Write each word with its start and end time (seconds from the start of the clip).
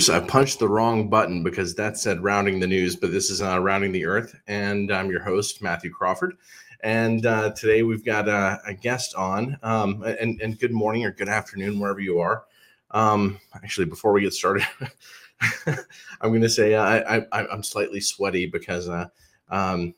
Oops, 0.00 0.08
I 0.08 0.20
punched 0.20 0.58
the 0.60 0.68
wrong 0.68 1.10
button 1.10 1.42
because 1.42 1.74
that 1.74 1.98
said 1.98 2.24
rounding 2.24 2.58
the 2.58 2.66
news, 2.66 2.96
but 2.96 3.12
this 3.12 3.28
is 3.28 3.42
uh, 3.42 3.60
rounding 3.60 3.92
the 3.92 4.06
earth. 4.06 4.34
And 4.46 4.90
I'm 4.90 5.10
your 5.10 5.22
host, 5.22 5.60
Matthew 5.60 5.90
Crawford. 5.90 6.38
And 6.82 7.26
uh, 7.26 7.50
today 7.50 7.82
we've 7.82 8.02
got 8.02 8.26
a, 8.26 8.62
a 8.66 8.72
guest 8.72 9.14
on. 9.14 9.58
Um, 9.62 10.02
and, 10.04 10.40
and 10.40 10.58
good 10.58 10.72
morning 10.72 11.04
or 11.04 11.10
good 11.10 11.28
afternoon, 11.28 11.78
wherever 11.78 12.00
you 12.00 12.18
are. 12.18 12.44
Um, 12.92 13.38
actually, 13.54 13.88
before 13.88 14.12
we 14.12 14.22
get 14.22 14.32
started, 14.32 14.66
I'm 15.66 16.30
going 16.30 16.40
to 16.40 16.48
say 16.48 16.76
I, 16.76 17.18
I, 17.30 17.52
am 17.52 17.62
slightly 17.62 18.00
sweaty 18.00 18.46
because 18.46 18.88
uh, 18.88 19.04
um, 19.50 19.94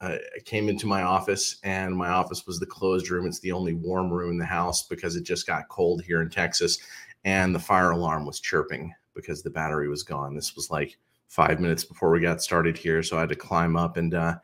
I 0.00 0.18
came 0.44 0.68
into 0.68 0.88
my 0.88 1.02
office 1.02 1.60
and 1.62 1.96
my 1.96 2.08
office 2.08 2.44
was 2.44 2.58
the 2.58 2.66
closed 2.66 3.08
room. 3.08 3.24
It's 3.24 3.38
the 3.38 3.52
only 3.52 3.74
warm 3.74 4.12
room 4.12 4.32
in 4.32 4.38
the 4.38 4.44
house 4.44 4.88
because 4.88 5.14
it 5.14 5.22
just 5.22 5.46
got 5.46 5.68
cold 5.68 6.02
here 6.02 6.22
in 6.22 6.28
Texas. 6.28 6.78
And 7.24 7.54
the 7.54 7.60
fire 7.60 7.92
alarm 7.92 8.26
was 8.26 8.40
chirping 8.40 8.92
because 9.14 9.42
the 9.42 9.50
battery 9.50 9.88
was 9.88 10.02
gone. 10.02 10.34
This 10.34 10.56
was 10.56 10.70
like 10.70 10.96
five 11.28 11.60
minutes 11.60 11.84
before 11.84 12.10
we 12.10 12.20
got 12.20 12.42
started 12.42 12.76
here, 12.76 13.02
so 13.02 13.16
I 13.16 13.20
had 13.20 13.28
to 13.30 13.36
climb 13.36 13.76
up 13.76 13.96
and 13.96 14.14
uh, 14.14 14.36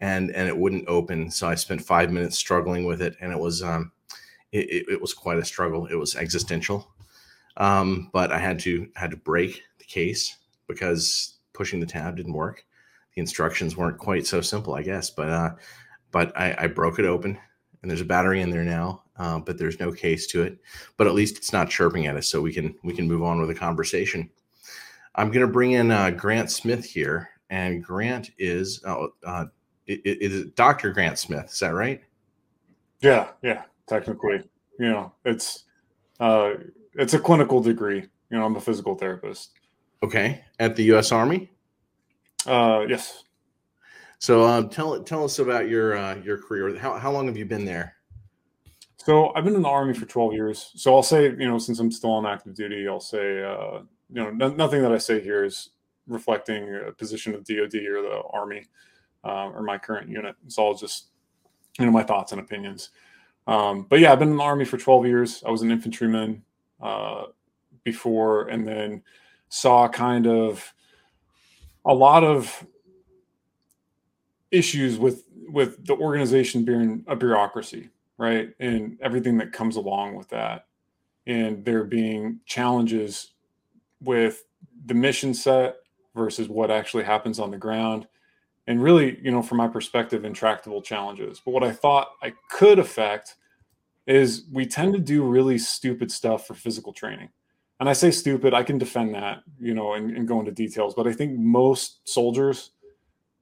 and 0.00 0.30
and 0.32 0.48
it 0.48 0.56
wouldn't 0.56 0.88
open. 0.88 1.30
So 1.30 1.48
I 1.48 1.54
spent 1.54 1.80
five 1.80 2.10
minutes 2.12 2.38
struggling 2.38 2.84
with 2.84 3.02
it, 3.02 3.16
and 3.20 3.32
it 3.32 3.38
was 3.38 3.62
um, 3.62 3.92
it, 4.52 4.70
it, 4.70 4.92
it 4.92 5.00
was 5.00 5.14
quite 5.14 5.38
a 5.38 5.44
struggle. 5.44 5.86
It 5.86 5.96
was 5.96 6.16
existential, 6.16 6.88
um, 7.56 8.10
but 8.12 8.32
I 8.32 8.38
had 8.38 8.58
to 8.60 8.88
had 8.94 9.10
to 9.10 9.16
break 9.16 9.62
the 9.78 9.84
case 9.84 10.36
because 10.66 11.38
pushing 11.52 11.80
the 11.80 11.86
tab 11.86 12.16
didn't 12.16 12.32
work. 12.32 12.64
The 13.14 13.20
instructions 13.20 13.76
weren't 13.76 13.98
quite 13.98 14.26
so 14.26 14.40
simple, 14.40 14.74
I 14.74 14.82
guess, 14.82 15.10
but 15.10 15.30
uh, 15.30 15.50
but 16.10 16.38
I, 16.38 16.54
I 16.58 16.66
broke 16.66 16.98
it 16.98 17.06
open, 17.06 17.38
and 17.82 17.90
there's 17.90 18.02
a 18.02 18.06
battery 18.06 18.40
in 18.42 18.50
there 18.50 18.64
now, 18.64 19.02
uh, 19.18 19.38
but 19.38 19.58
there's 19.58 19.80
no 19.80 19.92
case 19.92 20.26
to 20.28 20.42
it. 20.42 20.58
But 20.96 21.06
at 21.06 21.14
least 21.14 21.36
it's 21.36 21.52
not 21.52 21.70
chirping 21.70 22.06
at 22.06 22.16
us, 22.16 22.28
so 22.28 22.40
we 22.40 22.52
can 22.52 22.74
we 22.82 22.94
can 22.94 23.08
move 23.08 23.22
on 23.22 23.38
with 23.38 23.48
the 23.48 23.54
conversation. 23.54 24.30
I'm 25.14 25.30
going 25.30 25.46
to 25.46 25.52
bring 25.52 25.72
in 25.72 25.90
uh, 25.90 26.10
Grant 26.10 26.50
Smith 26.50 26.84
here, 26.84 27.30
and 27.50 27.82
Grant 27.82 28.30
is 28.38 28.82
uh, 28.84 29.06
uh, 29.24 29.46
is 29.86 30.46
Dr. 30.54 30.92
Grant 30.92 31.18
Smith. 31.18 31.46
Is 31.46 31.58
that 31.60 31.74
right? 31.74 32.00
Yeah, 33.00 33.28
yeah. 33.42 33.62
Technically, 33.86 34.42
you 34.78 34.88
know, 34.88 35.12
it's 35.24 35.64
uh, 36.20 36.54
it's 36.94 37.14
a 37.14 37.18
clinical 37.18 37.60
degree. 37.60 38.04
You 38.30 38.38
know, 38.38 38.44
I'm 38.44 38.56
a 38.56 38.60
physical 38.60 38.96
therapist. 38.96 39.50
Okay, 40.02 40.44
at 40.58 40.76
the 40.76 40.84
U.S. 40.84 41.12
Army. 41.12 41.50
Uh, 42.46 42.84
yes. 42.88 43.24
So, 44.18 44.44
um, 44.44 44.68
tell 44.68 45.02
tell 45.02 45.24
us 45.24 45.38
about 45.38 45.68
your 45.68 45.96
uh, 45.96 46.16
your 46.16 46.38
career. 46.38 46.76
How 46.78 46.98
how 46.98 47.10
long 47.10 47.26
have 47.26 47.36
you 47.36 47.44
been 47.44 47.64
there? 47.64 47.95
So 49.06 49.32
I've 49.36 49.44
been 49.44 49.54
in 49.54 49.62
the 49.62 49.68
army 49.68 49.94
for 49.94 50.04
12 50.04 50.32
years. 50.32 50.72
So 50.74 50.92
I'll 50.92 51.00
say, 51.00 51.26
you 51.26 51.46
know, 51.46 51.58
since 51.58 51.78
I'm 51.78 51.92
still 51.92 52.10
on 52.10 52.26
active 52.26 52.56
duty, 52.56 52.88
I'll 52.88 52.98
say, 52.98 53.40
uh, 53.40 53.82
you 54.10 54.16
know, 54.16 54.30
no, 54.30 54.48
nothing 54.48 54.82
that 54.82 54.90
I 54.90 54.98
say 54.98 55.20
here 55.20 55.44
is 55.44 55.70
reflecting 56.08 56.74
a 56.88 56.90
position 56.90 57.32
of 57.32 57.44
DoD 57.44 57.76
or 57.86 58.02
the 58.02 58.22
army 58.32 58.64
uh, 59.24 59.50
or 59.50 59.62
my 59.62 59.78
current 59.78 60.08
unit. 60.08 60.34
It's 60.44 60.58
all 60.58 60.74
just, 60.74 61.10
you 61.78 61.86
know, 61.86 61.92
my 61.92 62.02
thoughts 62.02 62.32
and 62.32 62.40
opinions. 62.40 62.90
Um, 63.46 63.86
but 63.88 64.00
yeah, 64.00 64.10
I've 64.10 64.18
been 64.18 64.30
in 64.30 64.38
the 64.38 64.42
army 64.42 64.64
for 64.64 64.76
12 64.76 65.06
years. 65.06 65.44
I 65.46 65.52
was 65.52 65.62
an 65.62 65.70
infantryman 65.70 66.42
uh, 66.82 67.26
before, 67.84 68.48
and 68.48 68.66
then 68.66 69.04
saw 69.50 69.86
kind 69.86 70.26
of 70.26 70.74
a 71.84 71.94
lot 71.94 72.24
of 72.24 72.66
issues 74.50 74.98
with 74.98 75.28
with 75.48 75.86
the 75.86 75.94
organization 75.94 76.64
being 76.64 77.04
a 77.06 77.14
bureaucracy 77.14 77.90
right? 78.18 78.50
And 78.60 78.98
everything 79.02 79.38
that 79.38 79.52
comes 79.52 79.76
along 79.76 80.16
with 80.16 80.28
that. 80.28 80.66
And 81.26 81.64
there 81.64 81.84
being 81.84 82.40
challenges 82.46 83.32
with 84.00 84.44
the 84.86 84.94
mission 84.94 85.34
set 85.34 85.76
versus 86.14 86.48
what 86.48 86.70
actually 86.70 87.04
happens 87.04 87.38
on 87.38 87.50
the 87.50 87.58
ground. 87.58 88.06
And 88.66 88.82
really, 88.82 89.18
you 89.22 89.30
know, 89.30 89.42
from 89.42 89.58
my 89.58 89.68
perspective, 89.68 90.24
intractable 90.24 90.82
challenges. 90.82 91.40
But 91.44 91.52
what 91.52 91.64
I 91.64 91.72
thought 91.72 92.12
I 92.22 92.32
could 92.50 92.78
affect 92.78 93.36
is 94.06 94.44
we 94.52 94.66
tend 94.66 94.92
to 94.94 95.00
do 95.00 95.24
really 95.24 95.58
stupid 95.58 96.10
stuff 96.10 96.46
for 96.46 96.54
physical 96.54 96.92
training. 96.92 97.28
And 97.78 97.88
I 97.88 97.92
say 97.92 98.10
stupid, 98.10 98.54
I 98.54 98.62
can 98.62 98.78
defend 98.78 99.14
that, 99.14 99.42
you 99.60 99.74
know, 99.74 99.94
and, 99.94 100.16
and 100.16 100.26
go 100.26 100.40
into 100.40 100.52
details. 100.52 100.94
But 100.94 101.06
I 101.06 101.12
think 101.12 101.38
most 101.38 102.08
soldiers 102.08 102.70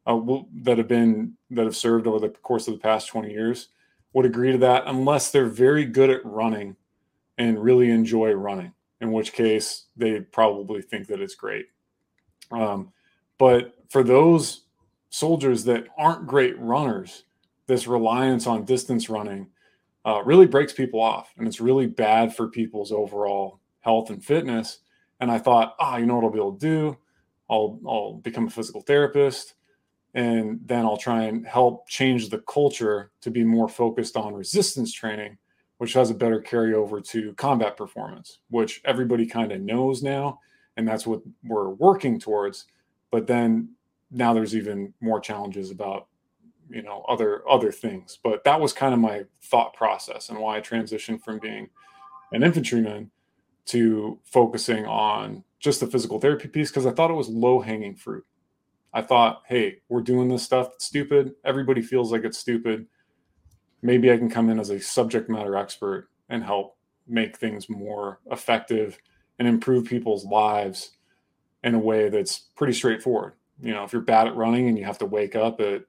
uh, 0.08 0.16
will, 0.16 0.48
that 0.62 0.78
have 0.78 0.88
been 0.88 1.34
that 1.50 1.64
have 1.64 1.76
served 1.76 2.06
over 2.06 2.18
the 2.18 2.30
course 2.30 2.66
of 2.66 2.74
the 2.74 2.80
past 2.80 3.08
20 3.08 3.30
years 3.30 3.68
would 4.14 4.24
agree 4.24 4.52
to 4.52 4.58
that 4.58 4.84
unless 4.86 5.30
they're 5.30 5.44
very 5.46 5.84
good 5.84 6.08
at 6.08 6.24
running 6.24 6.76
and 7.36 7.62
really 7.62 7.90
enjoy 7.90 8.32
running, 8.32 8.72
in 9.00 9.12
which 9.12 9.32
case 9.32 9.86
they 9.96 10.20
probably 10.20 10.80
think 10.80 11.08
that 11.08 11.20
it's 11.20 11.34
great. 11.34 11.66
Um, 12.50 12.92
but 13.38 13.74
for 13.90 14.02
those 14.02 14.62
soldiers 15.10 15.64
that 15.64 15.86
aren't 15.98 16.26
great 16.26 16.58
runners, 16.58 17.24
this 17.66 17.86
reliance 17.86 18.46
on 18.46 18.64
distance 18.64 19.10
running 19.10 19.48
uh, 20.06 20.22
really 20.24 20.46
breaks 20.46 20.72
people 20.72 21.00
off 21.00 21.32
and 21.36 21.48
it's 21.48 21.60
really 21.60 21.86
bad 21.86 22.34
for 22.34 22.48
people's 22.48 22.92
overall 22.92 23.60
health 23.80 24.10
and 24.10 24.24
fitness. 24.24 24.78
And 25.20 25.30
I 25.30 25.38
thought, 25.38 25.74
ah, 25.80 25.94
oh, 25.94 25.96
you 25.96 26.06
know 26.06 26.16
what 26.16 26.24
I'll 26.24 26.30
be 26.30 26.38
able 26.38 26.56
to 26.56 26.58
do? 26.58 26.98
I'll, 27.50 27.80
I'll 27.86 28.14
become 28.14 28.46
a 28.46 28.50
physical 28.50 28.80
therapist 28.80 29.54
and 30.14 30.60
then 30.64 30.84
I'll 30.84 30.96
try 30.96 31.24
and 31.24 31.46
help 31.46 31.88
change 31.88 32.28
the 32.28 32.38
culture 32.38 33.10
to 33.20 33.30
be 33.30 33.44
more 33.44 33.68
focused 33.68 34.16
on 34.16 34.32
resistance 34.32 34.92
training, 34.92 35.36
which 35.78 35.92
has 35.94 36.10
a 36.10 36.14
better 36.14 36.40
carryover 36.40 37.04
to 37.08 37.34
combat 37.34 37.76
performance, 37.76 38.38
which 38.48 38.80
everybody 38.84 39.26
kind 39.26 39.50
of 39.50 39.60
knows 39.60 40.02
now, 40.02 40.38
and 40.76 40.86
that's 40.86 41.06
what 41.06 41.20
we're 41.42 41.70
working 41.70 42.20
towards. 42.20 42.66
But 43.10 43.26
then 43.26 43.70
now 44.10 44.32
there's 44.32 44.56
even 44.56 44.94
more 45.00 45.20
challenges 45.20 45.70
about 45.70 46.06
you 46.70 46.82
know 46.82 47.04
other 47.08 47.42
other 47.48 47.70
things 47.70 48.18
but 48.22 48.42
that 48.44 48.58
was 48.58 48.72
kind 48.72 48.94
of 48.94 49.00
my 49.00 49.22
thought 49.42 49.74
process 49.74 50.30
and 50.30 50.38
why 50.38 50.56
i 50.56 50.60
transitioned 50.60 51.20
from 51.22 51.38
being 51.38 51.68
an 52.32 52.42
infantryman 52.42 53.10
to 53.66 54.18
focusing 54.24 54.86
on 54.86 55.44
just 55.58 55.80
the 55.80 55.86
physical 55.86 56.18
therapy 56.18 56.48
piece 56.48 56.70
because 56.70 56.86
i 56.86 56.90
thought 56.90 57.10
it 57.10 57.14
was 57.14 57.28
low 57.28 57.60
hanging 57.60 57.94
fruit 57.94 58.24
I 58.94 59.02
thought, 59.02 59.42
hey, 59.48 59.78
we're 59.88 60.02
doing 60.02 60.28
this 60.28 60.44
stuff 60.44 60.70
stupid. 60.78 61.34
Everybody 61.44 61.82
feels 61.82 62.12
like 62.12 62.22
it's 62.22 62.38
stupid. 62.38 62.86
Maybe 63.82 64.10
I 64.10 64.16
can 64.16 64.30
come 64.30 64.48
in 64.48 64.60
as 64.60 64.70
a 64.70 64.80
subject 64.80 65.28
matter 65.28 65.56
expert 65.56 66.08
and 66.28 66.44
help 66.44 66.76
make 67.08 67.36
things 67.36 67.68
more 67.68 68.20
effective 68.30 68.96
and 69.38 69.48
improve 69.48 69.84
people's 69.84 70.24
lives 70.24 70.92
in 71.64 71.74
a 71.74 71.78
way 71.78 72.08
that's 72.08 72.38
pretty 72.54 72.72
straightforward. 72.72 73.32
You 73.60 73.72
know, 73.72 73.82
if 73.82 73.92
you're 73.92 74.00
bad 74.00 74.28
at 74.28 74.36
running 74.36 74.68
and 74.68 74.78
you 74.78 74.84
have 74.84 74.98
to 74.98 75.06
wake 75.06 75.34
up 75.34 75.60
at 75.60 75.82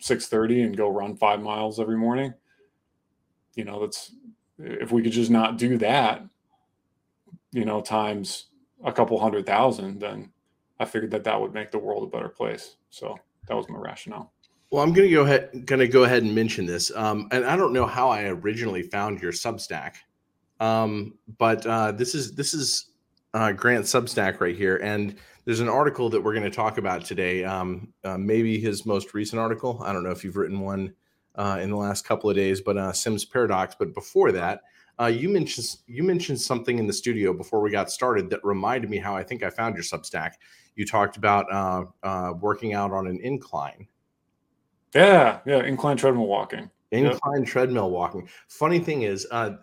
6:30 0.00 0.64
and 0.66 0.76
go 0.76 0.88
run 0.88 1.16
5 1.16 1.42
miles 1.42 1.80
every 1.80 1.96
morning, 1.96 2.32
you 3.54 3.64
know, 3.64 3.80
that's 3.80 4.12
if 4.58 4.92
we 4.92 5.02
could 5.02 5.12
just 5.12 5.30
not 5.30 5.58
do 5.58 5.78
that, 5.78 6.22
you 7.50 7.64
know, 7.64 7.80
times 7.80 8.46
a 8.84 8.92
couple 8.92 9.18
hundred 9.18 9.46
thousand, 9.46 10.00
then 10.00 10.30
I 10.78 10.84
figured 10.84 11.10
that 11.12 11.24
that 11.24 11.40
would 11.40 11.54
make 11.54 11.70
the 11.70 11.78
world 11.78 12.04
a 12.04 12.06
better 12.06 12.28
place. 12.28 12.76
So 12.90 13.18
that 13.48 13.56
was 13.56 13.68
my 13.68 13.78
rationale. 13.78 14.32
Well, 14.70 14.82
I'm 14.82 14.92
going 14.92 15.08
to 15.08 15.14
go 15.14 15.22
ahead 15.22 15.66
to 15.66 15.88
go 15.88 16.04
ahead 16.04 16.24
and 16.24 16.34
mention 16.34 16.66
this. 16.66 16.90
Um, 16.94 17.28
and 17.30 17.44
I 17.44 17.56
don't 17.56 17.72
know 17.72 17.86
how 17.86 18.08
I 18.08 18.24
originally 18.24 18.82
found 18.82 19.22
your 19.22 19.32
Substack, 19.32 19.94
um, 20.58 21.14
but 21.38 21.64
uh, 21.64 21.92
this 21.92 22.14
is 22.14 22.34
this 22.34 22.52
is 22.52 22.90
uh, 23.32 23.52
Grant 23.52 23.84
Substack 23.84 24.40
right 24.40 24.56
here, 24.56 24.76
and 24.78 25.16
there's 25.44 25.60
an 25.60 25.68
article 25.68 26.10
that 26.10 26.20
we're 26.20 26.32
going 26.32 26.50
to 26.50 26.50
talk 26.50 26.78
about 26.78 27.04
today. 27.04 27.44
Um, 27.44 27.92
uh, 28.02 28.18
maybe 28.18 28.58
his 28.58 28.84
most 28.84 29.14
recent 29.14 29.40
article. 29.40 29.80
I 29.84 29.92
don't 29.92 30.02
know 30.02 30.10
if 30.10 30.24
you've 30.24 30.36
written 30.36 30.60
one 30.60 30.92
uh, 31.36 31.58
in 31.62 31.70
the 31.70 31.76
last 31.76 32.04
couple 32.04 32.28
of 32.28 32.34
days, 32.34 32.60
but 32.60 32.76
uh, 32.76 32.92
Sims 32.92 33.24
Paradox. 33.24 33.76
But 33.78 33.94
before 33.94 34.32
that, 34.32 34.62
uh, 34.98 35.06
you 35.06 35.28
mentioned 35.28 35.76
you 35.86 36.02
mentioned 36.02 36.40
something 36.40 36.78
in 36.78 36.88
the 36.88 36.92
studio 36.92 37.32
before 37.32 37.60
we 37.60 37.70
got 37.70 37.90
started 37.90 38.30
that 38.30 38.44
reminded 38.44 38.90
me 38.90 38.98
how 38.98 39.14
I 39.14 39.22
think 39.22 39.44
I 39.44 39.50
found 39.50 39.76
your 39.76 39.84
Substack 39.84 40.32
you 40.76 40.86
talked 40.86 41.16
about 41.16 41.50
uh, 41.52 41.84
uh, 42.02 42.32
working 42.40 42.74
out 42.74 42.92
on 42.92 43.06
an 43.06 43.18
incline. 43.22 43.86
Yeah, 44.94 45.40
yeah, 45.44 45.64
incline 45.64 45.96
treadmill 45.96 46.26
walking. 46.26 46.70
Incline 46.92 47.40
yep. 47.40 47.48
treadmill 47.48 47.90
walking. 47.90 48.28
Funny 48.48 48.78
thing 48.78 49.02
is, 49.02 49.26
uh, 49.30 49.56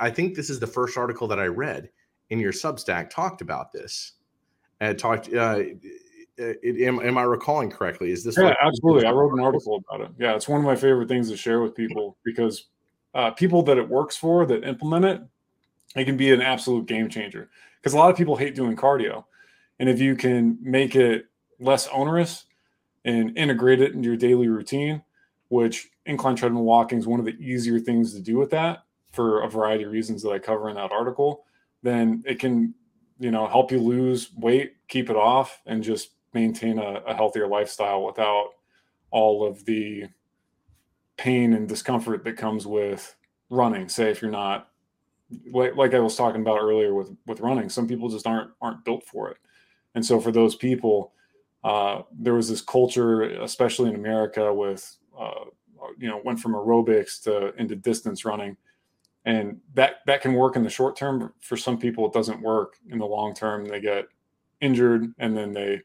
I 0.00 0.10
think 0.10 0.34
this 0.34 0.48
is 0.48 0.58
the 0.58 0.66
first 0.66 0.96
article 0.96 1.28
that 1.28 1.38
I 1.38 1.46
read 1.46 1.90
in 2.30 2.40
your 2.40 2.52
Substack 2.52 3.10
talked 3.10 3.42
about 3.42 3.72
this. 3.72 4.12
And 4.80 4.98
talked. 4.98 5.32
Uh, 5.32 5.62
it, 6.36 6.80
am, 6.80 6.98
am, 7.00 7.16
I 7.16 7.22
recalling 7.22 7.70
correctly? 7.70 8.10
Is 8.10 8.24
this? 8.24 8.36
Yeah, 8.36 8.44
like- 8.44 8.56
absolutely. 8.60 9.06
I 9.06 9.12
wrote 9.12 9.32
an 9.32 9.40
article 9.40 9.82
about 9.88 10.00
it. 10.00 10.12
Yeah, 10.18 10.34
it's 10.34 10.48
one 10.48 10.60
of 10.60 10.66
my 10.66 10.74
favorite 10.74 11.08
things 11.08 11.30
to 11.30 11.36
share 11.36 11.60
with 11.60 11.74
people 11.74 12.16
because 12.24 12.68
uh, 13.14 13.30
people 13.30 13.62
that 13.64 13.78
it 13.78 13.88
works 13.88 14.16
for 14.16 14.44
that 14.46 14.64
implement 14.64 15.04
it, 15.04 15.22
it 15.96 16.04
can 16.06 16.16
be 16.16 16.32
an 16.32 16.42
absolute 16.42 16.86
game 16.86 17.08
changer. 17.08 17.50
Because 17.80 17.94
a 17.94 17.98
lot 17.98 18.10
of 18.10 18.16
people 18.16 18.34
hate 18.34 18.54
doing 18.54 18.76
cardio, 18.76 19.24
and 19.78 19.88
if 19.88 20.00
you 20.00 20.16
can 20.16 20.58
make 20.60 20.94
it 20.94 21.26
less 21.58 21.88
onerous 21.88 22.44
and 23.04 23.36
integrate 23.36 23.80
it 23.80 23.92
into 23.92 24.08
your 24.08 24.16
daily 24.16 24.48
routine, 24.48 25.02
which 25.48 25.88
incline 26.06 26.36
treadmill 26.36 26.64
walking 26.64 26.98
is 26.98 27.06
one 27.06 27.20
of 27.20 27.26
the 27.26 27.36
easier 27.38 27.78
things 27.78 28.14
to 28.14 28.20
do 28.20 28.36
with 28.38 28.50
that 28.50 28.84
for 29.12 29.42
a 29.42 29.48
variety 29.48 29.84
of 29.84 29.92
reasons 29.92 30.22
that 30.22 30.30
I 30.30 30.38
cover 30.38 30.68
in 30.68 30.76
that 30.76 30.92
article, 30.92 31.44
then 31.82 32.22
it 32.26 32.38
can 32.38 32.74
you 33.18 33.30
know 33.30 33.46
help 33.46 33.70
you 33.70 33.78
lose 33.78 34.30
weight, 34.36 34.74
keep 34.88 35.10
it 35.10 35.16
off, 35.16 35.62
and 35.66 35.82
just 35.82 36.10
maintain 36.32 36.78
a, 36.78 37.02
a 37.06 37.14
healthier 37.14 37.46
lifestyle 37.46 38.04
without 38.04 38.50
all 39.10 39.46
of 39.46 39.64
the 39.64 40.04
pain 41.16 41.52
and 41.52 41.68
discomfort 41.68 42.24
that 42.24 42.36
comes 42.36 42.66
with 42.66 43.14
running. 43.50 43.88
Say 43.88 44.10
if 44.10 44.20
you're 44.20 44.30
not 44.30 44.68
like, 45.52 45.76
like 45.76 45.94
I 45.94 46.00
was 46.00 46.16
talking 46.16 46.40
about 46.40 46.58
earlier 46.60 46.94
with 46.94 47.16
with 47.26 47.40
running, 47.40 47.68
some 47.68 47.86
people 47.86 48.08
just 48.08 48.26
aren't 48.26 48.50
aren't 48.60 48.84
built 48.84 49.04
for 49.04 49.30
it, 49.30 49.36
and 49.94 50.04
so 50.04 50.20
for 50.20 50.32
those 50.32 50.54
people, 50.54 51.12
uh, 51.62 52.02
there 52.12 52.34
was 52.34 52.48
this 52.48 52.60
culture, 52.60 53.22
especially 53.22 53.90
in 53.90 53.96
America, 53.96 54.52
with 54.52 54.96
uh, 55.18 55.44
you 55.98 56.08
know 56.08 56.20
went 56.24 56.40
from 56.40 56.52
aerobics 56.52 57.22
to 57.22 57.54
into 57.54 57.76
distance 57.76 58.24
running, 58.24 58.56
and 59.24 59.60
that 59.74 59.96
that 60.06 60.20
can 60.20 60.34
work 60.34 60.56
in 60.56 60.62
the 60.62 60.70
short 60.70 60.96
term. 60.96 61.32
For 61.40 61.56
some 61.56 61.78
people, 61.78 62.06
it 62.06 62.12
doesn't 62.12 62.40
work 62.40 62.76
in 62.90 62.98
the 62.98 63.06
long 63.06 63.34
term. 63.34 63.64
They 63.64 63.80
get 63.80 64.06
injured 64.60 65.12
and 65.18 65.36
then 65.36 65.52
they 65.52 65.82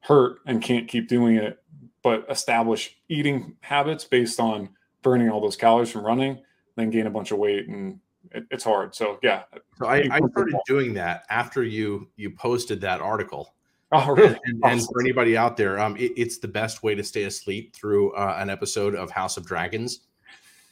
hurt 0.00 0.40
and 0.46 0.60
can't 0.60 0.88
keep 0.88 1.08
doing 1.08 1.36
it. 1.36 1.62
But 2.02 2.26
establish 2.28 2.96
eating 3.08 3.56
habits 3.60 4.04
based 4.04 4.40
on 4.40 4.70
burning 5.02 5.30
all 5.30 5.40
those 5.40 5.56
calories 5.56 5.90
from 5.90 6.04
running, 6.04 6.40
then 6.76 6.90
gain 6.90 7.06
a 7.06 7.10
bunch 7.10 7.30
of 7.30 7.38
weight 7.38 7.68
and 7.68 8.00
it, 8.34 8.44
it's 8.50 8.64
hard. 8.64 8.94
So 8.94 9.18
yeah. 9.22 9.42
So 9.78 9.86
I, 9.86 10.08
I 10.10 10.20
started 10.30 10.56
doing 10.66 10.94
that 10.94 11.24
after 11.30 11.62
you 11.62 12.08
you 12.16 12.30
posted 12.30 12.80
that 12.82 13.00
article. 13.00 13.54
Oh, 13.94 14.14
really? 14.14 14.28
And, 14.28 14.38
and, 14.46 14.64
and 14.64 14.86
for 14.86 15.00
anybody 15.02 15.36
out 15.36 15.56
there, 15.56 15.78
um, 15.78 15.96
it, 15.96 16.12
it's 16.16 16.38
the 16.38 16.48
best 16.48 16.82
way 16.82 16.94
to 16.94 17.04
stay 17.04 17.24
asleep 17.24 17.74
through 17.74 18.12
uh, 18.12 18.36
an 18.38 18.48
episode 18.48 18.94
of 18.94 19.10
House 19.10 19.36
of 19.36 19.44
Dragons. 19.44 20.00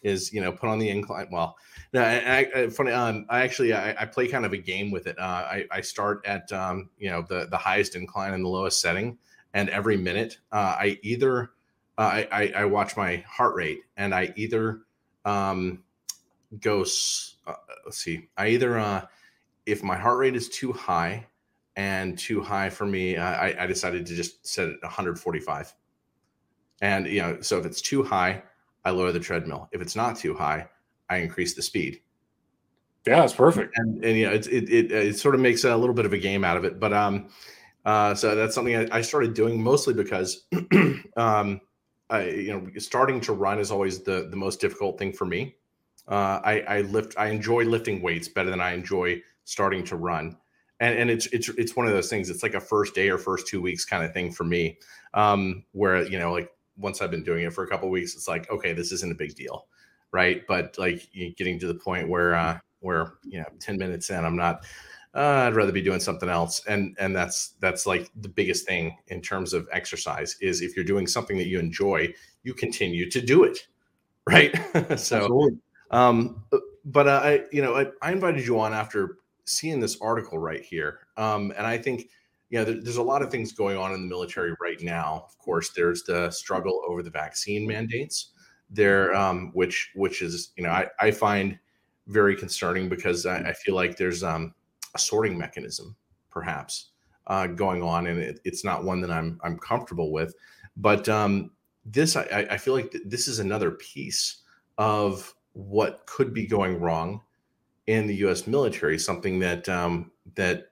Is 0.02 0.32
you 0.32 0.40
know 0.40 0.50
put 0.50 0.70
on 0.70 0.78
the 0.78 0.88
incline. 0.88 1.28
Well, 1.30 1.58
no, 1.92 2.02
I, 2.02 2.48
I, 2.54 2.68
funny. 2.68 2.92
Um, 2.92 3.26
I 3.28 3.42
actually 3.42 3.74
I, 3.74 3.90
I, 4.00 4.06
play 4.06 4.28
kind 4.28 4.46
of 4.46 4.54
a 4.54 4.56
game 4.56 4.90
with 4.90 5.06
it. 5.06 5.18
Uh, 5.18 5.22
I, 5.22 5.66
I 5.70 5.80
start 5.82 6.24
at 6.24 6.50
um, 6.52 6.88
you 6.98 7.10
know 7.10 7.20
the 7.20 7.48
the 7.50 7.58
highest 7.58 7.96
incline 7.96 8.32
and 8.32 8.42
the 8.42 8.48
lowest 8.48 8.80
setting, 8.80 9.18
and 9.52 9.68
every 9.68 9.98
minute 9.98 10.38
uh, 10.52 10.76
I 10.78 10.98
either 11.02 11.50
uh, 12.00 12.02
I, 12.02 12.28
I, 12.32 12.52
I 12.56 12.64
watch 12.64 12.96
my 12.96 13.16
heart 13.28 13.54
rate 13.54 13.82
and 13.98 14.14
I 14.14 14.32
either 14.34 14.80
um, 15.26 15.82
go. 16.60 16.84
Uh, 17.50 17.74
let's 17.84 17.98
see. 17.98 18.28
I 18.36 18.48
either 18.48 18.78
uh, 18.78 19.06
if 19.66 19.82
my 19.82 19.96
heart 19.96 20.18
rate 20.18 20.36
is 20.36 20.48
too 20.48 20.72
high 20.72 21.26
and 21.76 22.18
too 22.18 22.40
high 22.40 22.70
for 22.70 22.86
me, 22.86 23.16
I, 23.16 23.64
I 23.64 23.66
decided 23.66 24.06
to 24.06 24.14
just 24.14 24.46
set 24.46 24.68
it 24.68 24.82
145. 24.82 25.74
And 26.82 27.06
you 27.06 27.20
know, 27.22 27.40
so 27.40 27.58
if 27.58 27.66
it's 27.66 27.80
too 27.80 28.02
high, 28.02 28.42
I 28.84 28.90
lower 28.90 29.12
the 29.12 29.20
treadmill. 29.20 29.68
If 29.72 29.80
it's 29.80 29.96
not 29.96 30.16
too 30.16 30.34
high, 30.34 30.68
I 31.08 31.18
increase 31.18 31.54
the 31.54 31.62
speed. 31.62 32.00
Yeah, 33.06 33.24
it's 33.24 33.32
perfect. 33.32 33.76
And, 33.76 34.04
and 34.04 34.18
yeah, 34.18 34.30
it, 34.30 34.46
it, 34.46 34.68
it, 34.68 34.92
it 34.92 35.18
sort 35.18 35.34
of 35.34 35.40
makes 35.40 35.64
a 35.64 35.76
little 35.76 35.94
bit 35.94 36.06
of 36.06 36.12
a 36.12 36.18
game 36.18 36.44
out 36.44 36.56
of 36.56 36.64
it. 36.64 36.78
But 36.78 36.92
um, 36.92 37.28
uh, 37.84 38.14
so 38.14 38.34
that's 38.34 38.54
something 38.54 38.76
I, 38.76 38.98
I, 38.98 39.00
started 39.00 39.32
doing 39.32 39.62
mostly 39.62 39.94
because 39.94 40.44
um, 41.16 41.60
I, 42.10 42.24
you 42.28 42.52
know, 42.52 42.68
starting 42.78 43.20
to 43.22 43.32
run 43.32 43.58
is 43.58 43.70
always 43.70 44.02
the 44.02 44.28
the 44.30 44.36
most 44.36 44.60
difficult 44.60 44.98
thing 44.98 45.12
for 45.12 45.24
me. 45.24 45.56
Uh, 46.10 46.40
I, 46.44 46.60
I 46.62 46.80
lift, 46.82 47.14
I 47.18 47.28
enjoy 47.28 47.64
lifting 47.64 48.02
weights 48.02 48.28
better 48.28 48.50
than 48.50 48.60
I 48.60 48.72
enjoy 48.72 49.22
starting 49.44 49.84
to 49.84 49.96
run. 49.96 50.36
And, 50.80 50.98
and 50.98 51.10
it's 51.10 51.26
it's 51.26 51.48
it's 51.50 51.76
one 51.76 51.86
of 51.86 51.92
those 51.92 52.08
things. 52.08 52.30
It's 52.30 52.42
like 52.42 52.54
a 52.54 52.60
first 52.60 52.94
day 52.94 53.10
or 53.10 53.18
first 53.18 53.46
two 53.46 53.60
weeks 53.60 53.84
kind 53.84 54.02
of 54.02 54.14
thing 54.14 54.32
for 54.32 54.44
me, 54.44 54.78
um, 55.12 55.64
where 55.72 56.02
you 56.08 56.18
know, 56.18 56.32
like 56.32 56.50
once 56.78 57.02
I've 57.02 57.10
been 57.10 57.22
doing 57.22 57.44
it 57.44 57.52
for 57.52 57.64
a 57.64 57.68
couple 57.68 57.90
weeks, 57.90 58.14
it's 58.14 58.26
like 58.26 58.50
okay, 58.50 58.72
this 58.72 58.90
isn't 58.92 59.12
a 59.12 59.14
big 59.14 59.34
deal, 59.34 59.66
right? 60.10 60.42
But 60.48 60.76
like 60.78 61.06
getting 61.36 61.58
to 61.60 61.66
the 61.66 61.74
point 61.74 62.08
where 62.08 62.34
uh, 62.34 62.58
where 62.80 63.12
you 63.24 63.40
know, 63.40 63.46
ten 63.58 63.76
minutes 63.76 64.08
in, 64.08 64.24
I'm 64.24 64.36
not 64.36 64.64
uh, 65.14 65.46
I'd 65.46 65.54
rather 65.54 65.72
be 65.72 65.82
doing 65.82 66.00
something 66.00 66.28
else. 66.28 66.62
And 66.66 66.96
and 66.98 67.14
that's 67.14 67.54
that's 67.60 67.86
like 67.86 68.10
the 68.16 68.28
biggest 68.28 68.66
thing 68.66 68.96
in 69.08 69.20
terms 69.20 69.52
of 69.52 69.68
exercise 69.72 70.36
is 70.40 70.62
if 70.62 70.76
you're 70.76 70.84
doing 70.84 71.06
something 71.06 71.36
that 71.38 71.46
you 71.48 71.58
enjoy, 71.58 72.14
you 72.42 72.54
continue 72.54 73.10
to 73.10 73.20
do 73.20 73.44
it, 73.44 73.58
right? 74.28 74.54
so, 74.98 75.26
Absolutely. 75.26 75.58
Um, 75.90 76.44
but 76.84 77.08
uh, 77.08 77.20
I 77.22 77.44
you 77.52 77.62
know 77.62 77.76
I, 77.76 77.86
I, 78.02 78.12
invited 78.12 78.46
you 78.46 78.58
on 78.60 78.72
after 78.72 79.18
seeing 79.44 79.80
this 79.80 80.00
article 80.00 80.38
right 80.38 80.62
here, 80.62 81.00
um, 81.16 81.52
and 81.56 81.66
I 81.66 81.78
think. 81.78 82.08
You 82.52 82.58
know, 82.58 82.64
there, 82.64 82.80
there's 82.82 82.96
a 82.96 83.02
lot 83.02 83.22
of 83.22 83.30
things 83.30 83.52
going 83.52 83.76
on 83.76 83.92
in 83.92 84.02
the 84.02 84.08
military 84.08 84.56
right 84.60 84.82
now. 84.82 85.24
Of 85.24 85.38
course, 85.38 85.70
there's 85.70 86.02
the 86.02 86.32
struggle 86.32 86.82
over 86.84 87.00
the 87.00 87.08
vaccine 87.08 87.64
mandates 87.64 88.32
there, 88.70 89.14
um, 89.14 89.50
which 89.54 89.90
which 89.94 90.20
is 90.20 90.50
you 90.56 90.64
know 90.64 90.70
I, 90.70 90.88
I 91.00 91.10
find 91.10 91.58
very 92.06 92.36
concerning 92.36 92.88
because 92.88 93.26
I, 93.26 93.38
I 93.38 93.52
feel 93.52 93.74
like 93.74 93.96
there's 93.96 94.22
um, 94.22 94.54
a 94.94 94.98
sorting 94.98 95.38
mechanism, 95.38 95.96
perhaps, 96.30 96.90
uh, 97.26 97.46
going 97.46 97.82
on, 97.82 98.06
and 98.06 98.18
it, 98.18 98.40
it's 98.44 98.64
not 98.64 98.84
one 98.84 99.00
that 99.00 99.10
I'm 99.10 99.40
I'm 99.44 99.58
comfortable 99.58 100.12
with. 100.12 100.34
But 100.76 101.08
um, 101.08 101.50
this, 101.84 102.16
I, 102.16 102.46
I 102.50 102.56
feel 102.56 102.74
like 102.74 102.90
th- 102.92 103.04
this 103.06 103.28
is 103.28 103.38
another 103.38 103.72
piece 103.72 104.42
of 104.78 105.34
what 105.52 106.04
could 106.06 106.32
be 106.32 106.46
going 106.46 106.78
wrong 106.80 107.20
in 107.86 108.06
the 108.06 108.14
U.S. 108.16 108.46
military, 108.46 108.98
something 108.98 109.38
that 109.40 109.68
um, 109.68 110.10
that 110.34 110.70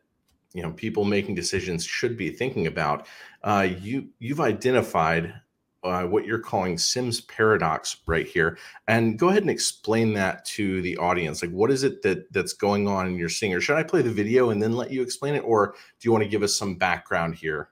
you 0.54 0.62
know 0.62 0.72
people 0.72 1.04
making 1.04 1.34
decisions 1.34 1.84
should 1.84 2.16
be 2.16 2.30
thinking 2.30 2.66
about. 2.66 3.06
Uh, 3.42 3.68
you 3.80 4.08
you've 4.18 4.40
identified 4.40 5.34
uh, 5.84 6.04
what 6.04 6.26
you're 6.26 6.38
calling 6.38 6.76
Sims 6.76 7.20
paradox 7.22 7.98
right 8.06 8.26
here, 8.26 8.58
and 8.86 9.18
go 9.18 9.28
ahead 9.28 9.42
and 9.42 9.50
explain 9.50 10.12
that 10.14 10.44
to 10.44 10.80
the 10.82 10.96
audience. 10.96 11.42
Like, 11.42 11.52
what 11.52 11.70
is 11.70 11.82
it 11.82 12.02
that 12.02 12.32
that's 12.32 12.52
going 12.52 12.88
on 12.88 13.06
in 13.06 13.16
your 13.16 13.28
seeing? 13.28 13.54
Or 13.54 13.60
should 13.60 13.76
I 13.76 13.82
play 13.82 14.02
the 14.02 14.10
video 14.10 14.50
and 14.50 14.62
then 14.62 14.72
let 14.72 14.90
you 14.90 15.02
explain 15.02 15.34
it, 15.34 15.40
or 15.40 15.74
do 16.00 16.06
you 16.06 16.12
want 16.12 16.24
to 16.24 16.30
give 16.30 16.42
us 16.42 16.56
some 16.56 16.76
background 16.76 17.34
here? 17.34 17.70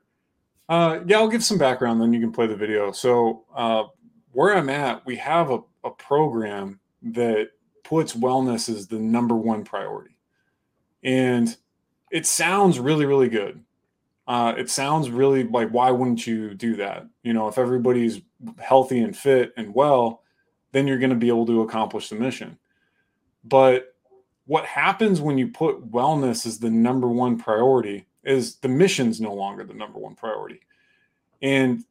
Uh, 0.69 1.01
yeah, 1.07 1.19
I'll 1.19 1.29
give 1.29 1.45
some 1.45 1.59
background, 1.59 2.01
then 2.01 2.13
you 2.13 2.21
can 2.21 2.33
play 2.33 2.49
the 2.49 2.57
video. 2.57 2.91
So, 2.91 3.45
uh, 3.55 3.85
where 4.33 4.57
I'm 4.57 4.69
at, 4.69 5.07
we 5.07 5.15
have 5.17 5.51
a, 5.51 5.61
a 5.85 5.91
program 5.91 6.81
that 7.15 7.51
puts 7.85 8.15
wellness 8.15 8.69
as 8.69 8.89
the 8.89 8.99
number 8.99 9.37
one 9.37 9.65
priority, 9.65 10.17
and 11.03 11.57
it 12.11 12.27
sounds 12.27 12.79
really, 12.79 13.07
really 13.07 13.29
good 13.29 13.63
uh, 14.27 14.55
it 14.57 14.69
sounds 14.69 15.11
really 15.11 15.45
like 15.45 15.71
why 15.71 15.91
wouldn't 15.91 16.27
you 16.27 16.55
do 16.55 16.77
that? 16.77 17.07
You 17.23 17.33
know, 17.33 17.49
if 17.49 17.59
everybody's 17.59 18.21
healthy 18.59 19.01
and 19.01 19.17
fit 19.17 19.53
and 19.57 19.73
well, 19.73 20.23
then 20.73 20.87
you're 20.87 20.99
going 20.99 21.11
to 21.11 21.17
be 21.17 21.29
able 21.29 21.47
to 21.47 21.63
accomplish 21.63 22.09
the 22.09 22.17
mission. 22.17 22.59
But 23.45 23.95
what 24.47 24.65
happens 24.65 25.21
when 25.21 25.39
you 25.39 25.49
put 25.49 25.91
wellness 25.91 26.45
as 26.45 26.59
the 26.59 26.71
number 26.71 27.09
one 27.09 27.39
priority 27.39 28.07
is 28.25 28.57
the 28.57 28.69
mission's 28.69 29.21
no 29.21 29.33
longer 29.33 29.65
the 29.65 29.75
number 29.75 29.99
one 29.99 30.17
priority. 30.17 30.61
And 31.41 31.85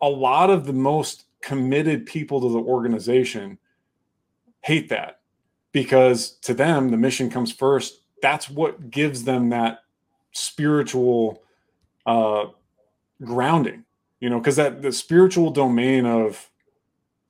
a 0.00 0.08
lot 0.08 0.48
of 0.48 0.64
the 0.66 0.72
most 0.72 1.26
committed 1.42 2.06
people 2.06 2.40
to 2.40 2.48
the 2.48 2.58
organization 2.58 3.58
hate 4.64 4.88
that 4.88 5.20
because 5.72 6.38
to 6.38 6.54
them 6.54 6.90
the 6.90 6.96
mission 6.96 7.28
comes 7.28 7.52
first. 7.52 8.00
That's 8.22 8.48
what 8.48 8.90
gives 8.90 9.24
them 9.24 9.50
that 9.50 9.80
spiritual 10.32 11.42
uh, 12.06 12.46
grounding, 13.22 13.84
you 14.20 14.30
know, 14.30 14.38
because 14.38 14.56
that 14.56 14.80
the 14.80 14.90
spiritual 14.90 15.50
domain 15.50 16.06
of 16.06 16.50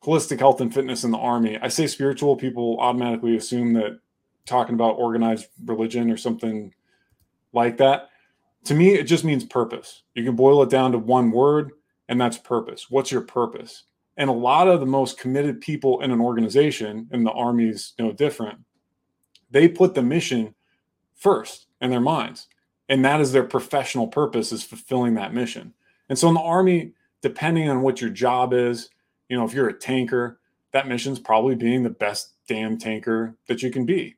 holistic 0.05 0.39
health 0.39 0.61
and 0.61 0.73
fitness 0.73 1.03
in 1.03 1.11
the 1.11 1.19
army. 1.19 1.59
I 1.61 1.69
say 1.69 1.89
spiritual, 1.89 2.37
people 2.37 2.79
automatically 2.79 3.37
assume 3.37 3.73
that 3.73 3.99
talking 4.47 4.75
about 4.77 4.99
organized 4.99 5.47
religion 5.65 6.13
or 6.13 6.17
something 6.17 6.73
like 7.53 7.79
that. 7.79 8.11
To 8.67 8.75
me, 8.75 8.95
it 8.95 9.05
just 9.05 9.25
means 9.25 9.45
purpose. 9.45 10.03
You 10.15 10.23
can 10.23 10.37
boil 10.37 10.63
it 10.63 10.71
down 10.71 10.93
to 10.93 10.99
one 10.99 11.33
word, 11.33 11.73
and 12.09 12.21
that's 12.21 12.39
purpose. 12.39 12.89
What's 12.91 13.11
your 13.11 13.23
purpose? 13.23 13.85
And 14.17 14.31
a 14.31 14.35
lot 14.35 14.69
of 14.69 14.81
the 14.81 14.87
most 14.87 15.19
committed 15.19 15.61
people 15.61 16.01
in 16.01 16.11
an 16.11 16.21
organization, 16.21 17.09
and 17.11 17.27
the 17.27 17.33
army's 17.33 17.95
no 17.99 18.13
different, 18.13 18.61
they 19.51 19.69
put 19.69 19.95
the 19.95 20.03
mission 20.03 20.55
first 21.15 21.67
in 21.81 21.91
their 21.91 22.01
minds. 22.01 22.49
And 22.89 23.05
that 23.05 23.21
is 23.21 23.33
their 23.33 23.45
professional 23.45 24.07
purpose 24.07 24.53
is 24.53 24.63
fulfilling 24.63 25.15
that 25.15 25.35
mission. 25.35 25.75
And 26.09 26.19
so 26.19 26.29
in 26.29 26.35
the 26.35 26.41
army 26.41 26.93
depending 27.25 27.71
on 27.71 27.81
what 27.81 28.03
your 28.03 28.11
job 28.11 28.53
is 28.53 28.91
you 29.31 29.37
know 29.37 29.47
if 29.47 29.55
you're 29.55 29.69
a 29.69 29.73
tanker 29.73 30.41
that 30.73 30.87
mission's 30.87 31.19
probably 31.19 31.55
being 31.55 31.83
the 31.83 31.89
best 31.89 32.35
damn 32.47 32.77
tanker 32.77 33.35
that 33.47 33.63
you 33.63 33.71
can 33.71 33.87
be. 33.87 34.17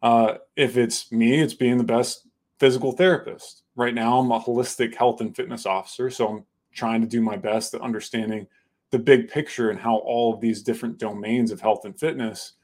Uh, 0.00 0.38
if 0.56 0.78
it's 0.78 1.12
me 1.12 1.40
it's 1.40 1.52
being 1.52 1.76
the 1.76 1.84
best 1.84 2.26
physical 2.58 2.92
therapist. 2.92 3.64
Right 3.76 3.92
now 3.92 4.18
i'm 4.18 4.32
a 4.32 4.40
holistic 4.40 4.94
health 4.94 5.20
and 5.20 5.36
fitness 5.36 5.66
officer 5.66 6.08
so 6.08 6.28
i'm 6.28 6.44
trying 6.72 7.02
to 7.02 7.06
do 7.06 7.20
my 7.20 7.36
best 7.36 7.74
at 7.74 7.82
understanding 7.82 8.46
the 8.90 8.98
big 8.98 9.28
picture 9.28 9.70
and 9.70 9.78
how 9.78 9.96
all 9.96 10.34
of 10.34 10.40
these 10.40 10.62
different 10.62 10.98
domains 10.98 11.50
of 11.50 11.60
health 11.60 11.84
and 11.84 11.98
fitness 11.98 12.54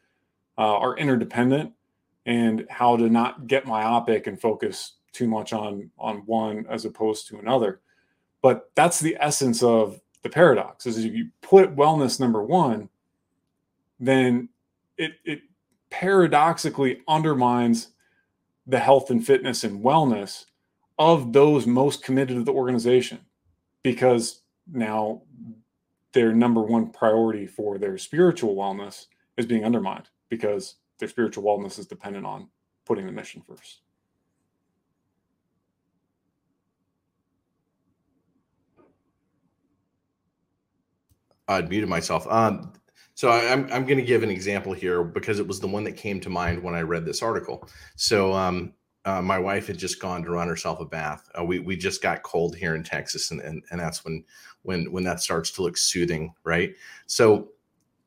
uh, 0.56 0.76
are 0.76 0.96
interdependent 0.96 1.72
and 2.26 2.66
how 2.70 2.96
to 2.96 3.08
not 3.08 3.46
get 3.46 3.66
myopic 3.66 4.26
and 4.26 4.40
focus 4.40 4.94
too 5.12 5.28
much 5.28 5.52
on 5.52 5.90
on 5.98 6.18
one 6.26 6.66
as 6.68 6.84
opposed 6.84 7.28
to 7.28 7.38
another. 7.38 7.80
But 8.42 8.70
that's 8.74 9.00
the 9.00 9.16
essence 9.20 9.62
of 9.62 10.00
the 10.22 10.30
paradox 10.30 10.86
is 10.86 11.04
if 11.04 11.12
you 11.12 11.28
put 11.42 11.76
wellness 11.76 12.18
number 12.18 12.42
one 12.42 12.88
then 14.00 14.48
it 14.96 15.12
it 15.24 15.42
paradoxically 15.90 17.00
undermines 17.06 17.88
the 18.66 18.78
health 18.78 19.10
and 19.10 19.24
fitness 19.24 19.64
and 19.64 19.84
wellness 19.84 20.46
of 20.98 21.32
those 21.32 21.66
most 21.66 22.02
committed 22.02 22.36
to 22.36 22.44
the 22.44 22.52
organization. 22.52 23.20
Because 23.82 24.42
now 24.72 25.22
their 26.14 26.32
number 26.32 26.62
one 26.62 26.90
priority 26.90 27.46
for 27.46 27.76
their 27.76 27.98
spiritual 27.98 28.54
wellness 28.54 29.06
is 29.36 29.46
being 29.46 29.64
undermined 29.64 30.08
because 30.30 30.76
their 30.98 31.08
spiritual 31.08 31.44
wellness 31.44 31.78
is 31.78 31.86
dependent 31.86 32.24
on 32.24 32.48
putting 32.86 33.04
the 33.04 33.12
mission 33.12 33.42
first. 33.46 33.80
I'd 41.46 41.68
muted 41.68 41.90
myself. 41.90 42.26
Um, 42.30 42.72
so 43.14 43.28
I, 43.28 43.40
am 43.40 43.64
I'm, 43.64 43.72
I'm 43.72 43.84
going 43.84 43.98
to 43.98 44.04
give 44.04 44.22
an 44.22 44.30
example 44.30 44.72
here 44.72 45.02
because 45.02 45.40
it 45.40 45.46
was 45.46 45.60
the 45.60 45.66
one 45.68 45.84
that 45.84 45.96
came 45.96 46.20
to 46.20 46.30
mind 46.30 46.62
when 46.62 46.74
I 46.74 46.80
read 46.80 47.04
this 47.04 47.22
article. 47.22 47.68
So 47.96 48.32
um, 48.32 48.72
uh, 49.04 49.20
my 49.20 49.38
wife 49.38 49.66
had 49.66 49.78
just 49.78 50.00
gone 50.00 50.22
to 50.22 50.30
run 50.30 50.48
herself 50.48 50.80
a 50.80 50.84
bath. 50.84 51.28
Uh, 51.38 51.44
we 51.44 51.58
we 51.58 51.76
just 51.76 52.02
got 52.02 52.22
cold 52.22 52.56
here 52.56 52.74
in 52.74 52.82
Texas, 52.82 53.30
and, 53.30 53.40
and 53.40 53.62
and 53.70 53.80
that's 53.80 54.04
when 54.04 54.24
when 54.62 54.90
when 54.90 55.04
that 55.04 55.20
starts 55.20 55.50
to 55.52 55.62
look 55.62 55.76
soothing, 55.76 56.32
right? 56.44 56.74
So 57.06 57.48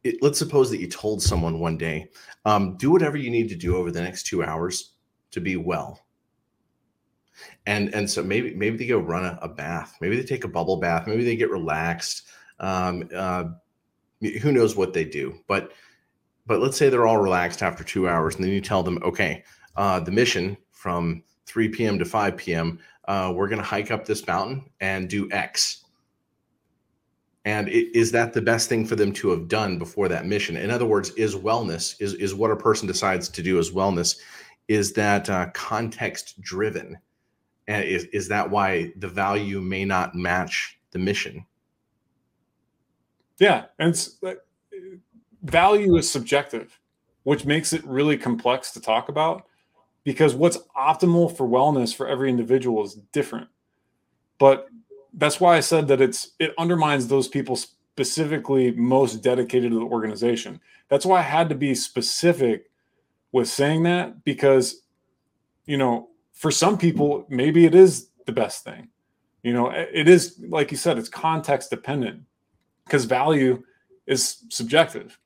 it, 0.04 0.22
let's 0.22 0.40
suppose 0.40 0.70
that 0.72 0.80
you 0.80 0.88
told 0.88 1.22
someone 1.22 1.60
one 1.60 1.78
day, 1.78 2.10
um, 2.46 2.78
do 2.78 2.92
whatever 2.92 3.18
you 3.18 3.30
need 3.30 3.50
to 3.50 3.56
do 3.56 3.78
over 3.78 3.92
the 3.92 4.02
next 4.02 4.26
two 4.26 4.44
hours 4.44 4.94
to 5.32 5.42
be 5.42 5.56
well. 5.56 6.02
And 7.68 7.94
and 7.94 8.10
so 8.10 8.24
maybe 8.24 8.56
maybe 8.56 8.78
they 8.78 8.88
go 8.88 8.98
run 8.98 9.26
a, 9.26 9.38
a 9.44 9.48
bath, 9.48 9.98
maybe 10.02 10.18
they 10.18 10.24
take 10.24 10.46
a 10.46 10.50
bubble 10.50 10.78
bath, 10.78 11.06
maybe 11.06 11.24
they 11.24 11.36
get 11.36 11.52
relaxed. 11.52 12.28
Um, 12.60 13.08
uh, 13.16 13.46
who 14.42 14.52
knows 14.52 14.76
what 14.76 14.94
they 14.94 15.06
do, 15.06 15.38
but 15.48 15.74
but 16.48 16.60
let's 16.60 16.76
say 16.76 16.90
they're 16.90 17.06
all 17.06 17.20
relaxed 17.20 17.62
after 17.62 17.84
two 17.84 18.10
hours, 18.10 18.36
and 18.36 18.44
then 18.44 18.52
you 18.52 18.62
tell 18.62 18.82
them, 18.82 18.98
okay, 19.04 19.44
uh, 19.76 20.00
the 20.00 20.12
mission 20.12 20.58
from 20.78 21.24
3 21.48 21.70
p.m. 21.70 21.98
to 21.98 22.06
5 22.06 22.38
p.m., 22.38 22.80
uh, 23.08 23.34
we're 23.36 23.48
going 23.48 23.62
to 23.62 23.68
hike 23.68 23.90
up 23.90 24.06
this 24.06 24.28
mountain 24.28 24.70
and 24.80 25.10
do 25.10 25.28
X. 25.32 25.86
And 27.46 27.68
it, 27.70 27.98
is 27.98 28.12
that 28.12 28.34
the 28.34 28.42
best 28.42 28.70
thing 28.70 28.86
for 28.86 28.96
them 28.96 29.12
to 29.14 29.30
have 29.30 29.48
done 29.48 29.80
before 29.80 30.08
that 30.10 30.28
mission? 30.28 30.56
In 30.58 30.70
other 30.70 30.86
words, 30.86 31.10
is 31.12 31.36
wellness, 31.36 31.96
is, 32.00 32.14
is 32.16 32.36
what 32.36 32.52
a 32.52 32.56
person 32.56 32.88
decides 32.88 33.28
to 33.30 33.42
do 33.42 33.58
as 33.58 33.72
wellness, 33.72 34.20
is 34.68 34.94
that 34.94 35.30
uh, 35.30 35.48
context 35.54 36.40
driven? 36.42 36.98
And 37.68 37.84
is, 37.84 38.04
is 38.06 38.28
that 38.28 38.50
why 38.50 38.92
the 38.98 39.08
value 39.08 39.62
may 39.62 39.84
not 39.84 40.14
match 40.14 40.78
the 40.92 41.00
mission? 41.00 41.46
Yeah. 43.40 43.66
And 43.80 44.10
uh, 44.24 44.34
value 45.42 45.96
is 45.96 46.12
subjective, 46.12 46.80
which 47.24 47.46
makes 47.46 47.74
it 47.74 47.84
really 47.86 48.18
complex 48.18 48.72
to 48.74 48.82
talk 48.82 49.10
about 49.10 49.48
because 50.08 50.34
what's 50.34 50.58
optimal 50.74 51.36
for 51.36 51.46
wellness 51.46 51.94
for 51.94 52.08
every 52.08 52.30
individual 52.30 52.82
is 52.82 52.94
different. 53.12 53.50
But 54.38 54.70
that's 55.12 55.42
why 55.42 55.58
I 55.58 55.60
said 55.60 55.90
that 55.90 56.00
it's 56.00 56.32
it 56.40 56.54
undermines 56.58 57.10
those 57.10 57.28
people 57.28 57.58
specifically 57.58 58.72
most 58.72 59.22
dedicated 59.22 59.72
to 59.72 59.80
the 59.80 59.86
organization. 59.86 60.62
That's 60.88 61.06
why 61.06 61.20
I 61.20 61.24
had 61.24 61.50
to 61.50 61.56
be 61.56 61.76
specific 61.76 62.72
with 63.34 63.50
saying 63.50 63.84
that 63.84 64.24
because 64.24 64.84
you 65.66 65.76
know, 65.76 66.08
for 66.32 66.52
some 66.52 66.78
people 66.78 67.26
maybe 67.28 67.66
it 67.66 67.76
is 67.76 68.08
the 68.26 68.32
best 68.32 68.64
thing. 68.64 68.88
You 69.44 69.52
know, 69.52 69.72
it 69.72 70.08
is 70.08 70.40
like 70.48 70.72
you 70.72 70.78
said 70.78 70.98
it's 70.98 71.10
context 71.10 71.70
dependent 71.70 72.22
because 72.86 73.04
value 73.04 73.62
is 74.06 74.38
subjective. 74.48 75.20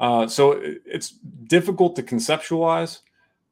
Uh, 0.00 0.26
so 0.26 0.60
it's 0.60 1.10
difficult 1.46 1.94
to 1.94 2.02
conceptualize 2.02 3.02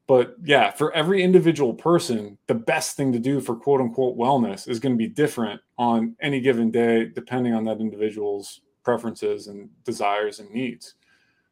but 0.07 0.37
yeah, 0.43 0.71
for 0.71 0.93
every 0.93 1.21
individual 1.21 1.73
person, 1.73 2.37
the 2.47 2.55
best 2.55 2.95
thing 2.95 3.11
to 3.11 3.19
do 3.19 3.41
for 3.41 3.55
quote 3.55 3.81
unquote 3.81 4.17
wellness 4.17 4.67
is 4.67 4.79
going 4.79 4.93
to 4.93 4.97
be 4.97 5.09
different 5.09 5.59
on 5.77 6.15
any 6.21 6.39
given 6.39 6.71
day, 6.71 7.05
depending 7.05 7.53
on 7.53 7.65
that 7.65 7.81
individual's 7.81 8.61
preferences 8.83 9.47
and 9.47 9.69
desires 9.83 10.39
and 10.39 10.49
needs. 10.49 10.95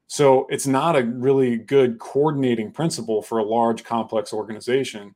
So 0.07 0.47
it's 0.50 0.67
not 0.67 0.95
a 0.95 1.03
really 1.03 1.57
good 1.57 2.00
coordinating 2.00 2.71
principle 2.71 3.21
for 3.21 3.39
a 3.39 3.43
large 3.43 3.83
complex 3.83 4.31
organization 4.31 5.15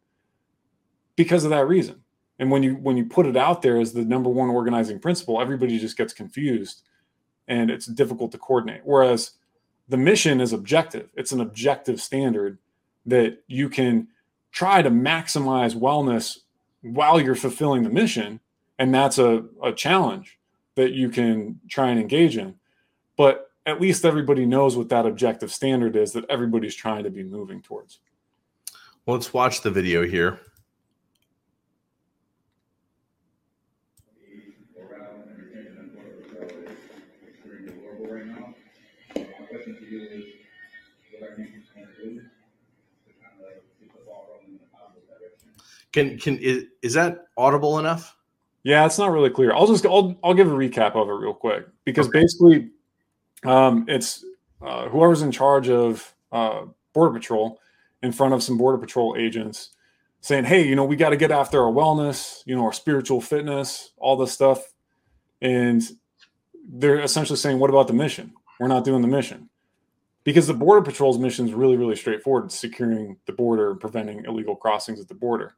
because 1.15 1.45
of 1.45 1.51
that 1.51 1.67
reason. 1.67 2.01
And 2.39 2.51
when 2.51 2.61
you 2.61 2.75
when 2.75 2.97
you 2.97 3.05
put 3.05 3.25
it 3.25 3.37
out 3.37 3.61
there 3.61 3.79
as 3.79 3.93
the 3.93 4.03
number 4.03 4.29
one 4.29 4.49
organizing 4.49 4.99
principle, 4.99 5.39
everybody 5.39 5.79
just 5.79 5.97
gets 5.97 6.11
confused 6.11 6.81
and 7.47 7.71
it's 7.71 7.85
difficult 7.85 8.33
to 8.33 8.37
coordinate. 8.37 8.81
Whereas 8.83 9.31
the 9.87 9.97
mission 9.97 10.41
is 10.41 10.51
objective. 10.51 11.09
It's 11.15 11.31
an 11.31 11.39
objective 11.39 12.01
standard 12.01 12.57
that 13.09 13.43
you 13.47 13.69
can 13.69 14.07
try 14.51 14.81
to 14.81 14.89
maximize 14.89 15.75
wellness 15.75 16.39
while 16.81 17.19
you're 17.19 17.35
fulfilling 17.35 17.83
the 17.83 17.89
mission. 17.89 18.39
And 18.77 18.93
that's 18.93 19.17
a, 19.17 19.45
a 19.61 19.73
challenge 19.73 20.39
that 20.75 20.93
you 20.93 21.09
can 21.09 21.59
try 21.69 21.89
and 21.89 21.99
engage 21.99 22.37
in. 22.37 22.55
But 23.17 23.51
at 23.65 23.81
least 23.81 24.05
everybody 24.05 24.45
knows 24.45 24.77
what 24.77 24.89
that 24.89 25.05
objective 25.05 25.51
standard 25.51 25.95
is 25.95 26.13
that 26.13 26.25
everybody's 26.29 26.75
trying 26.75 27.03
to 27.03 27.09
be 27.09 27.23
moving 27.23 27.61
towards. 27.61 27.99
Well, 29.05 29.17
let's 29.17 29.33
watch 29.33 29.61
the 29.61 29.71
video 29.71 30.05
here. 30.05 30.39
Can 45.91 46.17
can 46.19 46.37
is, 46.37 46.65
is 46.81 46.93
that 46.93 47.25
audible 47.37 47.79
enough? 47.79 48.15
Yeah, 48.63 48.85
it's 48.85 48.97
not 48.97 49.11
really 49.11 49.29
clear. 49.29 49.53
I'll 49.53 49.67
just 49.67 49.85
I'll 49.85 50.17
I'll 50.23 50.33
give 50.33 50.47
a 50.47 50.55
recap 50.55 50.95
of 50.95 51.09
it 51.09 51.13
real 51.13 51.33
quick 51.33 51.65
because 51.85 52.07
okay. 52.07 52.21
basically, 52.21 52.69
um, 53.45 53.85
it's 53.87 54.23
uh, 54.61 54.89
whoever's 54.89 55.21
in 55.21 55.31
charge 55.31 55.69
of 55.69 56.13
uh, 56.31 56.65
border 56.93 57.17
patrol 57.17 57.59
in 58.03 58.11
front 58.11 58.33
of 58.33 58.43
some 58.43 58.57
border 58.57 58.77
patrol 58.77 59.15
agents 59.17 59.71
saying, 60.21 60.43
"Hey, 60.43 60.67
you 60.67 60.75
know, 60.75 60.83
we 60.83 60.95
got 60.95 61.09
to 61.09 61.17
get 61.17 61.31
after 61.31 61.63
our 61.63 61.71
wellness, 61.71 62.43
you 62.45 62.55
know, 62.55 62.65
our 62.65 62.73
spiritual 62.73 63.21
fitness, 63.21 63.91
all 63.97 64.17
this 64.17 64.31
stuff," 64.31 64.73
and 65.41 65.81
they're 66.71 66.99
essentially 66.99 67.37
saying, 67.37 67.59
"What 67.59 67.69
about 67.69 67.87
the 67.87 67.93
mission? 67.93 68.33
We're 68.59 68.67
not 68.67 68.83
doing 68.83 69.01
the 69.01 69.07
mission." 69.07 69.49
Because 70.25 70.45
the 70.45 70.53
border 70.53 70.81
patrol's 70.81 71.17
mission 71.17 71.47
is 71.47 71.53
really, 71.53 71.77
really 71.77 71.95
straightforward. 71.95 72.45
It's 72.45 72.59
securing 72.59 73.17
the 73.25 73.31
border 73.31 73.71
and 73.71 73.79
preventing 73.79 74.25
illegal 74.25 74.55
crossings 74.55 74.99
at 74.99 75.07
the 75.07 75.15
border 75.15 75.55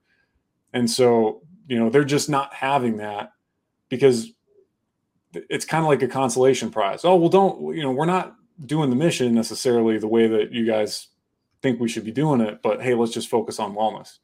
and 0.73 0.89
so, 0.89 1.41
you 1.67 1.79
know, 1.79 1.89
they're 1.89 2.03
just 2.03 2.29
not 2.29 2.53
having 2.53 2.97
that 2.97 3.33
because 3.89 4.31
it's 5.33 5.65
kind 5.65 5.83
of 5.83 5.89
like 5.89 6.01
a 6.01 6.07
consolation 6.07 6.71
prize. 6.71 7.05
Oh, 7.05 7.15
well, 7.15 7.29
don't, 7.29 7.75
you 7.75 7.83
know, 7.83 7.91
we're 7.91 8.05
not 8.05 8.35
doing 8.65 8.89
the 8.89 8.95
mission 8.95 9.33
necessarily 9.33 9.97
the 9.97 10.07
way 10.07 10.27
that 10.27 10.51
you 10.51 10.65
guys 10.65 11.07
think 11.61 11.79
we 11.79 11.87
should 11.87 12.05
be 12.05 12.11
doing 12.11 12.41
it, 12.41 12.61
but 12.61 12.81
hey, 12.81 12.93
let's 12.93 13.13
just 13.13 13.29
focus 13.29 13.59
on 13.59 13.75
wellness. 13.75 14.17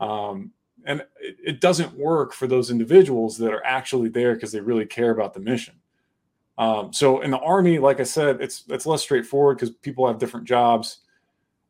Um, 0.00 0.52
and 0.84 1.00
it, 1.20 1.36
it, 1.44 1.60
doesn't 1.60 1.96
work 1.96 2.32
for 2.32 2.46
those 2.48 2.70
individuals 2.70 3.38
that 3.38 3.52
are 3.52 3.64
actually 3.64 4.08
there 4.08 4.34
because 4.34 4.50
they 4.50 4.60
really 4.60 4.86
care 4.86 5.10
about 5.10 5.32
the 5.32 5.40
mission. 5.40 5.74
Um, 6.58 6.92
so 6.92 7.20
in 7.20 7.30
the 7.30 7.38
army, 7.38 7.78
like 7.78 8.00
I 8.00 8.04
said, 8.04 8.40
it's 8.40 8.64
it's 8.68 8.84
less 8.84 9.02
straightforward 9.02 9.58
because 9.58 9.70
people 9.70 10.06
have 10.06 10.18
different 10.18 10.46
jobs, 10.46 10.98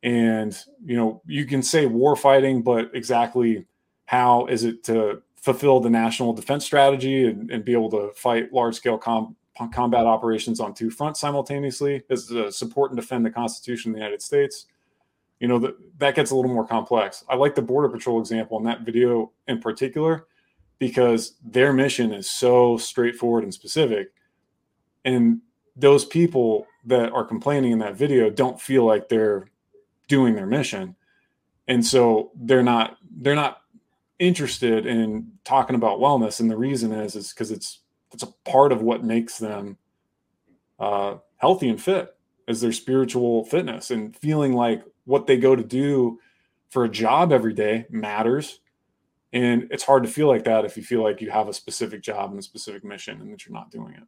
and 0.01 0.57
you 0.83 0.95
know 0.95 1.21
you 1.25 1.45
can 1.45 1.61
say 1.61 1.85
war 1.85 2.15
fighting, 2.15 2.63
but 2.63 2.91
exactly 2.93 3.65
how 4.05 4.45
is 4.47 4.63
it 4.63 4.83
to 4.85 5.21
fulfill 5.35 5.79
the 5.79 5.89
national 5.89 6.33
defense 6.33 6.65
strategy 6.65 7.25
and, 7.25 7.51
and 7.51 7.65
be 7.65 7.73
able 7.73 7.89
to 7.91 8.11
fight 8.15 8.53
large 8.53 8.75
scale 8.75 8.97
com- 8.97 9.35
combat 9.73 10.05
operations 10.05 10.59
on 10.59 10.73
two 10.73 10.89
fronts 10.89 11.19
simultaneously? 11.19 12.03
Is 12.09 12.27
to 12.27 12.51
support 12.51 12.91
and 12.91 12.99
defend 12.99 13.25
the 13.25 13.31
Constitution 13.31 13.91
of 13.91 13.95
the 13.95 13.99
United 13.99 14.21
States? 14.21 14.67
You 15.39 15.47
know, 15.47 15.59
that, 15.59 15.75
that 15.99 16.15
gets 16.15 16.31
a 16.31 16.35
little 16.35 16.53
more 16.53 16.65
complex. 16.65 17.23
I 17.27 17.35
like 17.35 17.55
the 17.55 17.61
Border 17.61 17.89
Patrol 17.89 18.19
example 18.19 18.57
in 18.57 18.63
that 18.65 18.81
video 18.81 19.31
in 19.47 19.59
particular 19.59 20.27
because 20.79 21.35
their 21.43 21.73
mission 21.73 22.13
is 22.13 22.29
so 22.29 22.77
straightforward 22.77 23.43
and 23.43 23.53
specific. 23.53 24.13
And 25.05 25.41
those 25.75 26.05
people 26.05 26.67
that 26.85 27.11
are 27.11 27.25
complaining 27.25 27.71
in 27.71 27.79
that 27.79 27.95
video 27.95 28.29
don't 28.29 28.59
feel 28.59 28.85
like 28.85 29.09
they're 29.09 29.49
doing 30.07 30.35
their 30.35 30.45
mission 30.45 30.95
and 31.67 31.85
so 31.85 32.31
they're 32.35 32.63
not 32.63 32.97
they're 33.17 33.35
not 33.35 33.61
interested 34.19 34.85
in 34.85 35.31
talking 35.43 35.75
about 35.75 35.99
wellness 35.99 36.39
and 36.39 36.49
the 36.49 36.57
reason 36.57 36.91
is 36.91 37.15
is 37.15 37.33
because 37.33 37.51
it's 37.51 37.79
it's 38.13 38.23
a 38.23 38.31
part 38.45 38.71
of 38.71 38.81
what 38.81 39.03
makes 39.03 39.37
them 39.37 39.77
uh, 40.79 41.15
healthy 41.37 41.69
and 41.69 41.81
fit 41.81 42.15
is 42.47 42.61
their 42.61 42.71
spiritual 42.71 43.45
fitness 43.45 43.91
and 43.91 44.15
feeling 44.15 44.53
like 44.53 44.83
what 45.05 45.27
they 45.27 45.37
go 45.37 45.55
to 45.55 45.63
do 45.63 46.19
for 46.69 46.83
a 46.83 46.89
job 46.89 47.31
every 47.31 47.53
day 47.53 47.85
matters. 47.89 48.59
And 49.31 49.67
it's 49.71 49.83
hard 49.83 50.03
to 50.03 50.09
feel 50.09 50.27
like 50.27 50.43
that 50.43 50.65
if 50.65 50.77
you 50.77 50.83
feel 50.83 51.01
like 51.01 51.21
you 51.21 51.31
have 51.31 51.47
a 51.47 51.53
specific 51.53 52.01
job 52.01 52.31
and 52.31 52.39
a 52.39 52.43
specific 52.43 52.83
mission 52.83 53.19
and 53.19 53.31
that 53.31 53.45
you're 53.45 53.53
not 53.53 53.71
doing 53.71 53.93
it. 53.93 54.03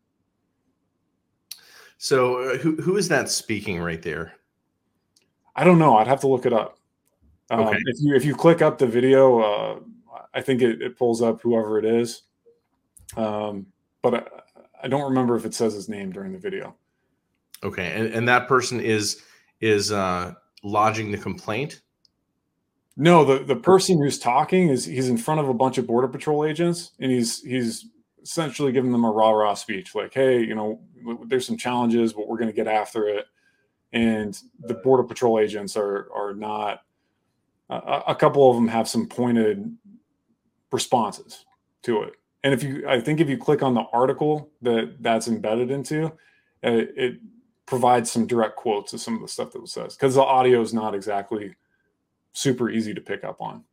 So 1.97 2.39
uh, 2.39 2.57
who, 2.57 2.75
who 2.75 2.97
is 2.97 3.07
that 3.07 3.29
speaking 3.29 3.79
right 3.79 4.01
there? 4.01 4.33
I 5.55 5.63
don't 5.63 5.79
know. 5.79 5.97
I'd 5.97 6.07
have 6.07 6.19
to 6.21 6.27
look 6.27 6.45
it 6.45 6.53
up. 6.53 6.77
Um, 7.49 7.61
okay. 7.61 7.77
If 7.85 7.97
you 8.01 8.15
if 8.15 8.25
you 8.25 8.35
click 8.35 8.61
up 8.61 8.77
the 8.77 8.87
video, 8.87 9.39
uh, 9.39 9.79
I 10.35 10.41
think 10.41 10.61
it, 10.61 10.81
it, 10.81 10.97
pulls 10.97 11.21
up 11.21 11.41
whoever 11.41 11.79
it 11.79 11.85
is. 11.85 12.23
Um, 13.15 13.67
but 14.01 14.13
I, 14.13 14.23
I 14.83 14.87
don't 14.87 15.03
remember 15.03 15.35
if 15.35 15.45
it 15.45 15.53
says 15.53 15.73
his 15.73 15.89
name 15.89 16.11
during 16.11 16.33
the 16.33 16.37
video. 16.39 16.75
Okay, 17.63 17.93
and, 17.93 18.13
and 18.13 18.27
that 18.27 18.47
person 18.47 18.79
is 18.79 19.23
is 19.61 19.91
uh, 19.91 20.33
lodging 20.63 21.11
the 21.11 21.17
complaint. 21.17 21.81
No, 22.97 23.25
the, 23.25 23.43
the 23.43 23.55
person 23.55 23.97
who's 23.97 24.19
talking 24.19 24.69
is 24.69 24.85
he's 24.85 25.09
in 25.09 25.17
front 25.17 25.41
of 25.41 25.49
a 25.49 25.53
bunch 25.53 25.77
of 25.77 25.87
border 25.87 26.07
patrol 26.07 26.45
agents 26.45 26.91
and 26.99 27.11
he's 27.11 27.41
he's 27.43 27.87
essentially 28.23 28.71
giving 28.71 28.91
them 28.91 29.05
a 29.05 29.11
rah 29.11 29.31
rah 29.31 29.53
speech 29.53 29.95
like, 29.95 30.13
hey, 30.13 30.39
you 30.41 30.55
know, 30.55 30.81
there's 31.25 31.45
some 31.45 31.57
challenges, 31.57 32.13
but 32.13 32.27
we're 32.27 32.37
going 32.37 32.49
to 32.49 32.55
get 32.55 32.67
after 32.67 33.07
it. 33.07 33.25
And 33.93 34.37
the 34.59 34.73
border 34.75 35.03
patrol 35.03 35.39
agents 35.39 35.77
are 35.77 36.09
are 36.13 36.33
not. 36.33 36.81
Uh, 37.67 38.01
a 38.07 38.13
couple 38.13 38.47
of 38.47 38.55
them 38.55 38.67
have 38.67 38.87
some 38.87 39.07
pointed 39.07 39.75
responses 40.75 41.45
to 41.83 42.03
it. 42.03 42.13
And 42.43 42.53
if 42.53 42.61
you, 42.61 42.87
I 42.87 42.99
think 42.99 43.19
if 43.19 43.27
you 43.27 43.37
click 43.37 43.63
on 43.63 43.73
the 43.73 43.85
article 43.91 44.51
that 44.61 44.97
that's 44.99 45.27
embedded 45.27 45.71
into, 45.71 46.05
uh, 46.05 46.11
it 46.61 47.19
provides 47.65 48.11
some 48.11 48.27
direct 48.27 48.55
quotes 48.55 48.93
of 48.93 49.01
some 49.01 49.15
of 49.15 49.21
the 49.21 49.27
stuff 49.27 49.51
that 49.53 49.59
was 49.59 49.71
says 49.71 49.95
because 49.95 50.13
the 50.13 50.21
audio 50.21 50.61
is 50.61 50.71
not 50.71 50.93
exactly 50.93 51.55
super 52.33 52.69
easy 52.69 52.93
to 52.93 53.01
pick 53.01 53.23
up 53.23 53.41
on. 53.41 53.63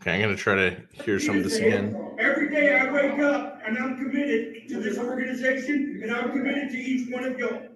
Okay, 0.00 0.14
I'm 0.14 0.22
going 0.22 0.36
to 0.36 0.42
try 0.42 0.54
to 0.54 0.76
hear 1.04 1.20
some 1.20 1.36
of 1.36 1.44
this 1.44 1.56
again. 1.56 1.96
Every 2.18 2.48
day 2.48 2.78
I 2.78 2.90
wake 2.90 3.18
up 3.20 3.60
and 3.66 3.76
I'm 3.76 3.96
committed 3.96 4.68
to 4.68 4.80
this 4.80 4.98
organization 4.98 6.00
and 6.02 6.14
I'm 6.14 6.30
committed 6.30 6.70
to 6.70 6.78
each 6.78 7.12
one 7.12 7.24
of 7.24 7.38
you. 7.38 7.68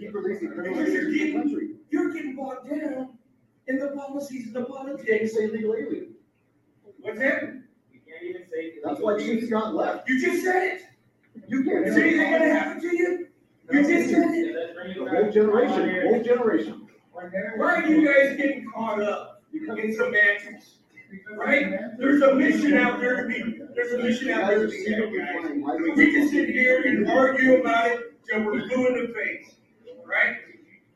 You're 0.00 1.12
getting, 1.12 1.78
you're 1.90 2.12
getting 2.12 2.36
bogged 2.36 2.70
down 2.70 3.18
in 3.68 3.78
the 3.78 3.88
policies 3.88 4.46
and 4.46 4.56
the 4.56 4.64
politics. 4.64 5.08
You 5.08 5.28
say 5.28 5.46
legal 5.48 5.74
alien. 5.74 6.14
What's 7.00 7.18
that? 7.18 7.42
You 7.92 8.00
can't 8.06 8.22
even 8.22 8.42
say. 8.50 8.74
That's 8.84 9.00
why 9.00 9.18
Chief 9.18 9.46
Scott 9.46 9.74
left. 9.74 10.08
You 10.08 10.20
just 10.20 10.44
said 10.44 10.62
it. 10.62 10.80
You 11.48 11.64
can't. 11.64 11.86
Is 11.86 11.96
anything 11.96 12.30
going 12.30 12.42
to 12.42 12.48
happen 12.48 12.80
to 12.80 12.96
you? 12.96 13.28
You 13.70 13.82
just 13.82 14.10
said 14.10 14.30
it. 14.30 14.96
The 14.96 15.10
whole 15.10 15.30
generation, 15.30 16.08
whole 16.08 16.22
generation. 16.22 16.86
Why 17.56 17.74
are 17.76 17.86
you 17.86 18.06
guys 18.06 18.36
getting 18.36 18.70
caught 18.74 19.00
up 19.00 19.42
in 19.52 19.94
semantics? 19.94 20.76
Right? 21.36 21.72
There's 21.98 22.22
a 22.22 22.34
mission 22.34 22.76
out 22.76 22.98
there 23.00 23.22
to 23.22 23.28
be. 23.28 23.60
There's 23.74 23.92
a 23.92 23.98
mission 23.98 24.30
out 24.30 24.48
there 24.48 24.66
to 24.66 24.68
be. 24.68 24.84
Had, 24.92 25.96
We 25.96 26.12
can 26.12 26.28
sit 26.28 26.48
here 26.50 26.82
and 26.82 27.08
argue 27.08 27.60
about 27.60 27.86
it 27.86 28.24
till 28.26 28.42
we're 28.44 28.66
blue 28.68 28.88
in 28.88 29.06
the 29.06 29.12
face. 29.14 29.54
Right? 30.04 30.36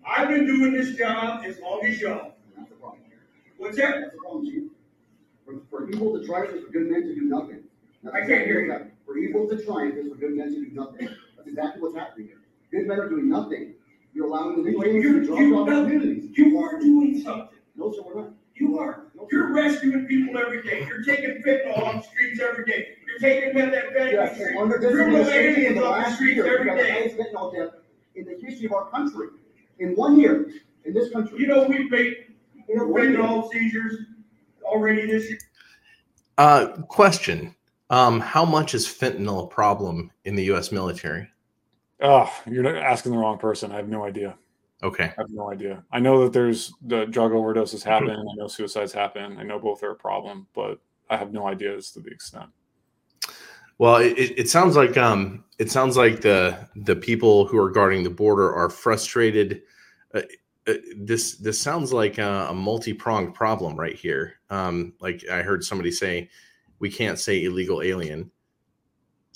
I've 0.06 0.28
been 0.28 0.46
doing 0.46 0.72
this 0.72 0.96
job 0.96 1.44
as 1.44 1.60
long 1.60 1.84
as 1.84 2.00
y'all. 2.00 2.34
What's 3.58 3.76
that? 3.76 4.12
For, 5.44 5.60
for 5.70 5.90
evil 5.90 6.18
to 6.18 6.24
triumph 6.26 6.54
is 6.54 6.64
for 6.64 6.70
good 6.70 6.90
men 6.90 7.02
to 7.02 7.14
do 7.14 7.22
nothing. 7.22 7.64
That's 8.02 8.14
I 8.14 8.20
can't 8.20 8.46
hear 8.46 8.64
you. 8.64 8.90
For 9.04 9.18
evil 9.18 9.48
to 9.48 9.64
triumph 9.64 9.96
is 9.96 10.08
for 10.08 10.14
good 10.14 10.36
men 10.36 10.54
to 10.54 10.64
do 10.64 10.70
nothing. 10.72 11.08
That's 11.36 11.48
exactly 11.48 11.82
what's 11.82 11.96
happening 11.96 12.28
here. 12.28 12.40
Good 12.70 12.86
men 12.86 13.00
are 13.00 13.08
doing 13.08 13.28
nothing. 13.28 13.74
You're 14.14 14.26
allowing 14.26 14.62
the 14.62 14.70
you're, 14.70 15.20
to 15.20 15.26
drop 15.26 15.40
you, 15.40 15.64
communities. 15.64 16.30
You 16.36 16.58
are 16.58 16.78
doing 16.78 17.20
something. 17.22 17.58
No, 17.76 17.92
sir, 17.92 18.02
we're 18.04 18.20
not. 18.20 18.30
You 18.54 18.78
are. 18.78 19.04
You're 19.30 19.52
rescuing 19.52 20.06
people 20.06 20.36
every 20.38 20.62
day. 20.62 20.84
You're 20.86 21.02
taking 21.02 21.42
fentanyl 21.42 21.78
off 21.78 22.02
the 22.02 22.08
streets 22.10 22.40
every 22.40 22.64
day. 22.64 22.88
You're 23.06 23.18
taking 23.18 23.50
methamphetamine 23.50 24.12
yes, 24.12 24.34
streets. 24.34 24.58
Under 24.58 24.78
criminal 24.78 25.28
aliens 25.28 25.78
off 25.78 26.06
the 26.06 26.14
streets 26.14 26.36
year, 26.36 26.58
every 26.58 26.76
day. 26.76 27.14
fentanyl 27.16 27.54
death 27.54 27.74
in 28.14 28.24
the 28.24 28.38
history 28.44 28.66
of 28.66 28.72
our 28.72 28.90
country. 28.90 29.28
In 29.78 29.94
one 29.94 30.18
year, 30.18 30.50
in 30.84 30.92
this 30.92 31.12
country. 31.12 31.38
You 31.38 31.46
know, 31.46 31.68
we've 31.68 31.90
made 31.90 32.27
more 32.68 32.86
fentanyl 32.88 33.50
seizures 33.50 33.96
already 34.62 35.06
this 35.06 35.28
year. 35.28 35.38
Uh, 36.36 36.68
question. 36.88 37.54
Um, 37.90 38.20
how 38.20 38.44
much 38.44 38.74
is 38.74 38.86
fentanyl 38.86 39.44
a 39.44 39.46
problem 39.46 40.10
in 40.24 40.36
the 40.36 40.44
U.S. 40.44 40.70
military? 40.70 41.28
Oh, 42.00 42.30
you're 42.46 42.76
asking 42.76 43.12
the 43.12 43.18
wrong 43.18 43.38
person. 43.38 43.72
I 43.72 43.76
have 43.76 43.88
no 43.88 44.04
idea. 44.04 44.36
Okay. 44.82 45.04
I 45.04 45.20
have 45.22 45.30
no 45.30 45.50
idea. 45.50 45.82
I 45.90 45.98
know 45.98 46.22
that 46.22 46.32
there's 46.32 46.72
the 46.82 47.06
drug 47.06 47.32
overdoses 47.32 47.82
happen. 47.82 48.10
I 48.10 48.34
know 48.36 48.46
suicides 48.46 48.92
happen. 48.92 49.36
I 49.38 49.42
know 49.42 49.58
both 49.58 49.82
are 49.82 49.90
a 49.90 49.96
problem, 49.96 50.46
but 50.54 50.78
I 51.10 51.16
have 51.16 51.32
no 51.32 51.48
idea 51.48 51.76
as 51.76 51.90
to 51.92 52.00
the 52.00 52.10
extent. 52.10 52.46
Well, 53.78 53.96
it, 53.96 54.12
it 54.12 54.48
sounds 54.48 54.76
like 54.76 54.96
um, 54.96 55.44
it 55.58 55.70
sounds 55.70 55.96
like 55.96 56.20
the 56.20 56.68
the 56.76 56.96
people 56.96 57.46
who 57.46 57.58
are 57.58 57.70
guarding 57.70 58.02
the 58.04 58.10
border 58.10 58.52
are 58.52 58.68
frustrated. 58.68 59.62
Uh, 60.14 60.22
this 60.96 61.36
this 61.36 61.58
sounds 61.58 61.92
like 61.92 62.18
a, 62.18 62.48
a 62.50 62.54
multi 62.54 62.92
pronged 62.92 63.34
problem 63.34 63.76
right 63.76 63.94
here. 63.94 64.34
Um, 64.50 64.94
like 65.00 65.24
I 65.30 65.42
heard 65.42 65.64
somebody 65.64 65.90
say, 65.90 66.28
we 66.78 66.90
can't 66.90 67.18
say 67.18 67.44
illegal 67.44 67.82
alien. 67.82 68.30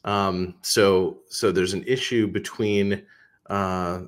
Um, 0.05 0.57
so 0.63 1.21
so 1.29 1.53
there's 1.53 1.75
an 1.75 1.85
issue 1.87 2.27
between. 2.27 3.03
Uh, 3.49 4.03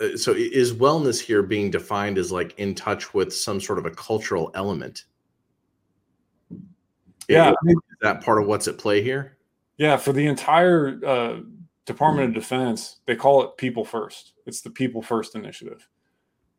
uh 0.00 0.16
so 0.16 0.32
is 0.32 0.72
wellness 0.72 1.20
here 1.20 1.42
being 1.42 1.70
defined 1.70 2.18
as 2.18 2.32
like 2.32 2.58
in 2.58 2.74
touch 2.74 3.14
with 3.14 3.32
some 3.32 3.60
sort 3.60 3.78
of 3.78 3.86
a 3.86 3.90
cultural 3.90 4.50
element? 4.54 5.04
Yeah, 7.28 7.52
is 7.66 7.76
that 8.00 8.22
part 8.22 8.40
of 8.40 8.48
what's 8.48 8.68
at 8.68 8.78
play 8.78 9.02
here? 9.02 9.36
Yeah, 9.76 9.96
for 9.96 10.12
the 10.12 10.26
entire 10.26 10.98
uh, 11.06 11.40
Department 11.88 12.28
of 12.28 12.34
Defense, 12.34 13.00
they 13.06 13.16
call 13.16 13.42
it 13.42 13.56
people 13.56 13.84
first. 13.84 14.34
It's 14.46 14.60
the 14.60 14.70
people 14.70 15.02
first 15.02 15.34
initiative. 15.34 15.88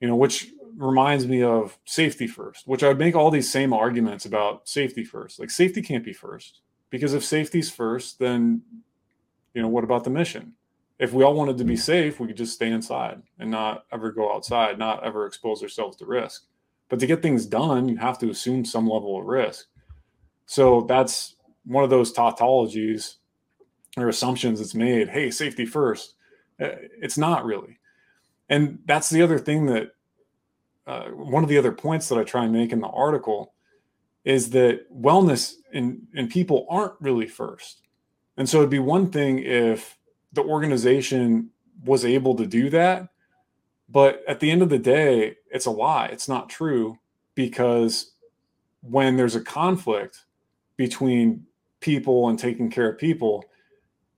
You 0.02 0.08
know, 0.08 0.16
which 0.16 0.52
reminds 0.76 1.28
me 1.28 1.44
of 1.44 1.78
safety 1.86 2.28
first, 2.28 2.68
which 2.68 2.84
I 2.84 2.94
make 2.94 3.16
all 3.16 3.32
these 3.32 3.52
same 3.52 3.72
arguments 3.74 4.26
about 4.26 4.68
safety 4.68 5.04
first. 5.04 5.40
Like 5.40 5.52
safety 5.52 5.82
can't 5.82 6.04
be 6.04 6.14
first 6.14 6.62
because 6.90 7.14
if 7.14 7.24
safety's 7.24 7.70
first, 7.72 8.20
then 8.20 8.62
you 9.54 9.62
know 9.62 9.68
what 9.68 9.84
about 9.84 10.04
the 10.04 10.10
mission? 10.10 10.54
If 10.98 11.14
we 11.14 11.24
all 11.24 11.34
wanted 11.34 11.58
to 11.60 11.64
be 11.64 11.78
safe, 11.78 12.20
we 12.20 12.28
could 12.28 12.38
just 12.38 12.56
stay 12.56 12.72
inside 12.72 13.22
and 13.38 13.50
not 13.50 13.86
ever 13.92 14.12
go 14.12 14.34
outside, 14.34 14.78
not 14.78 15.04
ever 15.04 15.26
expose 15.26 15.64
ourselves 15.64 15.96
to 15.98 16.06
risk. 16.06 16.46
But 16.90 17.00
to 17.00 17.08
get 17.08 17.22
things 17.22 17.46
done, 17.46 17.88
you 17.88 17.98
have 17.98 18.18
to 18.20 18.30
assume 18.30 18.66
some 18.66 18.88
level 18.88 19.20
of 19.20 19.26
risk. 19.26 19.68
So 20.46 20.82
that's 20.82 21.36
one 21.66 21.84
of 21.84 21.90
those 21.90 22.12
tautologies 22.12 23.19
or 23.98 24.10
assumptions 24.10 24.62
it's 24.62 24.76
made. 24.76 25.10
Hey, 25.10 25.32
safety 25.32 25.66
first. 25.66 26.16
Uh, 26.60 26.70
it's 27.02 27.18
not 27.18 27.46
really. 27.46 27.80
And 28.50 28.80
that's 28.86 29.10
the 29.10 29.22
other 29.22 29.40
thing 29.40 29.66
that 29.68 29.92
uh, 30.88 31.10
one 31.10 31.44
of 31.44 31.50
the 31.50 31.58
other 31.58 31.72
points 31.72 32.10
that 32.10 32.18
I 32.18 32.24
try 32.24 32.44
and 32.46 32.54
make 32.54 32.72
in 32.72 32.82
the 32.82 32.88
article 32.88 33.54
is 34.26 34.50
that 34.52 34.92
wellness 34.94 35.54
in, 35.72 36.08
in 36.14 36.28
people 36.28 36.66
aren't 36.70 36.94
really 37.00 37.28
first. 37.28 37.82
And 38.38 38.48
so 38.48 38.58
it'd 38.58 38.70
be 38.70 38.80
one 38.80 39.12
thing 39.12 39.40
if 39.40 39.98
the 40.34 40.44
organization 40.44 41.50
was 41.84 42.06
able 42.06 42.36
to 42.36 42.46
do 42.46 42.70
that. 42.72 43.10
But 43.88 44.24
at 44.28 44.40
the 44.40 44.52
end 44.52 44.62
of 44.62 44.70
the 44.70 44.80
day, 44.80 45.38
it's 45.52 45.66
a 45.66 45.72
lie. 45.72 46.08
It's 46.08 46.28
not 46.28 46.50
true 46.50 46.98
because 47.36 48.14
when 48.82 49.18
there's 49.18 49.36
a 49.36 49.42
conflict 49.42 50.26
between 50.78 51.46
people 51.80 52.30
and 52.30 52.38
taking 52.38 52.70
care 52.70 52.90
of 52.90 52.98
people 52.98 53.46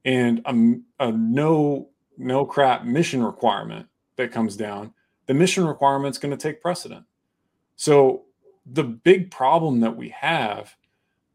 and 0.06 0.42
a, 0.46 1.08
a 1.08 1.12
no 1.12 1.90
no 2.18 2.46
crap 2.46 2.86
mission 2.86 3.24
requirement 3.24 3.88
that 4.18 4.32
comes 4.32 4.56
down, 4.56 4.94
the 5.26 5.34
mission 5.34 5.66
requirement 5.66 6.14
is 6.14 6.20
going 6.20 6.36
to 6.36 6.38
take 6.38 6.62
precedent. 6.62 7.06
So 7.76 8.24
the 8.66 8.84
big 8.84 9.32
problem 9.32 9.80
that 9.80 9.96
we 9.96 10.10
have, 10.10 10.76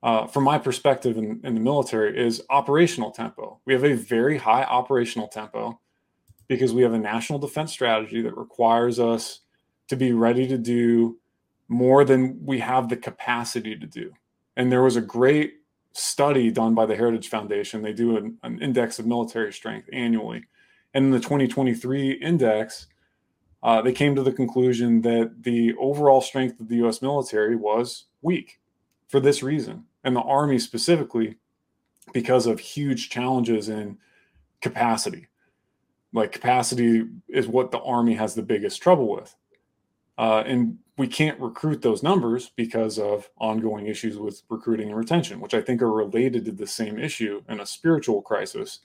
uh, 0.02 0.26
from 0.26 0.44
my 0.44 0.58
perspective 0.58 1.16
in, 1.16 1.40
in 1.42 1.54
the 1.54 1.60
military, 1.60 2.16
is 2.16 2.42
operational 2.50 3.10
tempo. 3.10 3.58
We 3.64 3.72
have 3.72 3.84
a 3.84 3.94
very 3.94 4.38
high 4.38 4.62
operational 4.62 5.26
tempo 5.28 5.80
because 6.46 6.72
we 6.72 6.82
have 6.82 6.92
a 6.92 6.98
national 6.98 7.40
defense 7.40 7.72
strategy 7.72 8.22
that 8.22 8.36
requires 8.36 9.00
us 9.00 9.40
to 9.88 9.96
be 9.96 10.12
ready 10.12 10.46
to 10.46 10.58
do 10.58 11.18
more 11.68 12.04
than 12.04 12.38
we 12.44 12.60
have 12.60 12.88
the 12.88 12.96
capacity 12.96 13.76
to 13.76 13.86
do. 13.86 14.12
And 14.56 14.70
there 14.70 14.82
was 14.82 14.96
a 14.96 15.00
great 15.00 15.54
study 15.96 16.50
done 16.50 16.74
by 16.74 16.84
the 16.84 16.94
Heritage 16.94 17.28
Foundation. 17.28 17.82
They 17.82 17.92
do 17.92 18.16
an, 18.16 18.38
an 18.42 18.60
index 18.60 18.98
of 18.98 19.06
military 19.06 19.52
strength 19.52 19.88
annually. 19.92 20.44
And 20.92 21.06
in 21.06 21.10
the 21.10 21.20
2023 21.20 22.12
index, 22.12 22.86
uh, 23.62 23.80
they 23.80 23.92
came 23.92 24.14
to 24.14 24.22
the 24.22 24.32
conclusion 24.32 25.00
that 25.02 25.42
the 25.42 25.74
overall 25.78 26.20
strength 26.20 26.60
of 26.60 26.68
the 26.68 26.76
US 26.86 27.00
military 27.00 27.56
was 27.56 28.04
weak 28.20 28.60
for 29.08 29.20
this 29.20 29.42
reason. 29.42 29.84
And 30.04 30.14
the 30.14 30.20
Army 30.20 30.58
specifically, 30.58 31.38
because 32.12 32.46
of 32.46 32.60
huge 32.60 33.08
challenges 33.08 33.68
in 33.68 33.98
capacity. 34.60 35.26
Like 36.12 36.30
capacity 36.30 37.06
is 37.28 37.48
what 37.48 37.70
the 37.70 37.80
Army 37.80 38.14
has 38.14 38.34
the 38.34 38.42
biggest 38.42 38.82
trouble 38.82 39.08
with. 39.08 39.34
Uh, 40.18 40.42
and 40.46 40.78
we 40.98 41.06
can't 41.06 41.38
recruit 41.40 41.82
those 41.82 42.02
numbers 42.02 42.50
because 42.56 42.98
of 42.98 43.28
ongoing 43.38 43.86
issues 43.86 44.16
with 44.16 44.42
recruiting 44.48 44.88
and 44.88 44.96
retention, 44.96 45.40
which 45.40 45.54
I 45.54 45.60
think 45.60 45.82
are 45.82 45.92
related 45.92 46.44
to 46.46 46.52
the 46.52 46.66
same 46.66 46.98
issue 46.98 47.42
in 47.48 47.60
a 47.60 47.66
spiritual 47.66 48.22
crisis, 48.22 48.80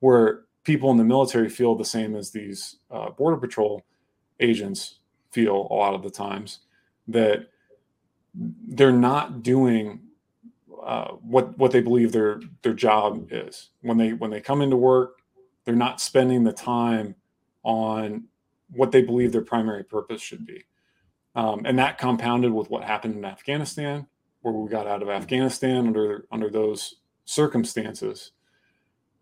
where 0.00 0.42
people 0.64 0.90
in 0.90 0.96
the 0.96 1.04
military 1.04 1.48
feel 1.48 1.74
the 1.74 1.84
same 1.84 2.16
as 2.16 2.30
these 2.30 2.76
uh, 2.90 3.10
border 3.10 3.36
patrol 3.36 3.82
agents 4.40 4.98
feel 5.30 5.68
a 5.70 5.74
lot 5.74 5.94
of 5.94 6.02
the 6.02 6.10
times 6.10 6.60
that 7.06 7.48
they're 8.68 8.92
not 8.92 9.42
doing 9.42 10.00
uh, 10.82 11.12
what 11.22 11.56
what 11.56 11.70
they 11.70 11.80
believe 11.80 12.12
their 12.12 12.40
their 12.62 12.74
job 12.74 13.28
is. 13.30 13.70
When 13.82 13.96
they 13.96 14.12
when 14.12 14.30
they 14.30 14.40
come 14.40 14.60
into 14.60 14.76
work 14.76 15.18
they're 15.64 15.74
not 15.74 16.00
spending 16.00 16.44
the 16.44 16.52
time 16.52 17.14
on 17.62 18.24
what 18.70 18.92
they 18.92 19.02
believe 19.02 19.32
their 19.32 19.42
primary 19.42 19.84
purpose 19.84 20.20
should 20.20 20.46
be 20.46 20.64
um, 21.34 21.62
and 21.64 21.78
that 21.78 21.98
compounded 21.98 22.52
with 22.52 22.70
what 22.70 22.84
happened 22.84 23.14
in 23.14 23.24
afghanistan 23.24 24.06
where 24.42 24.54
we 24.54 24.68
got 24.68 24.86
out 24.86 25.02
of 25.02 25.08
afghanistan 25.08 25.86
under 25.86 26.26
under 26.30 26.50
those 26.50 26.96
circumstances 27.24 28.32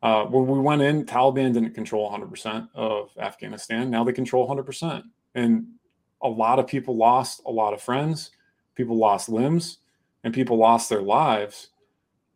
uh, 0.03 0.25
when 0.25 0.47
we 0.47 0.59
went 0.59 0.83
in 0.83 1.05
taliban 1.05 1.53
didn't 1.53 1.75
control 1.75 2.11
100% 2.11 2.69
of 2.75 3.11
afghanistan 3.19 3.91
now 3.91 4.05
they 4.05 4.13
control 4.13 4.49
100% 4.49 5.03
and 5.35 5.67
a 6.23 6.29
lot 6.29 6.59
of 6.59 6.67
people 6.67 6.97
lost 6.97 7.41
a 7.47 7.51
lot 7.51 7.73
of 7.73 7.81
friends 7.81 8.31
people 8.75 8.97
lost 8.97 9.29
limbs 9.29 9.79
and 10.25 10.35
people 10.35 10.57
lost 10.57 10.89
their 10.89 11.03
lives 11.03 11.69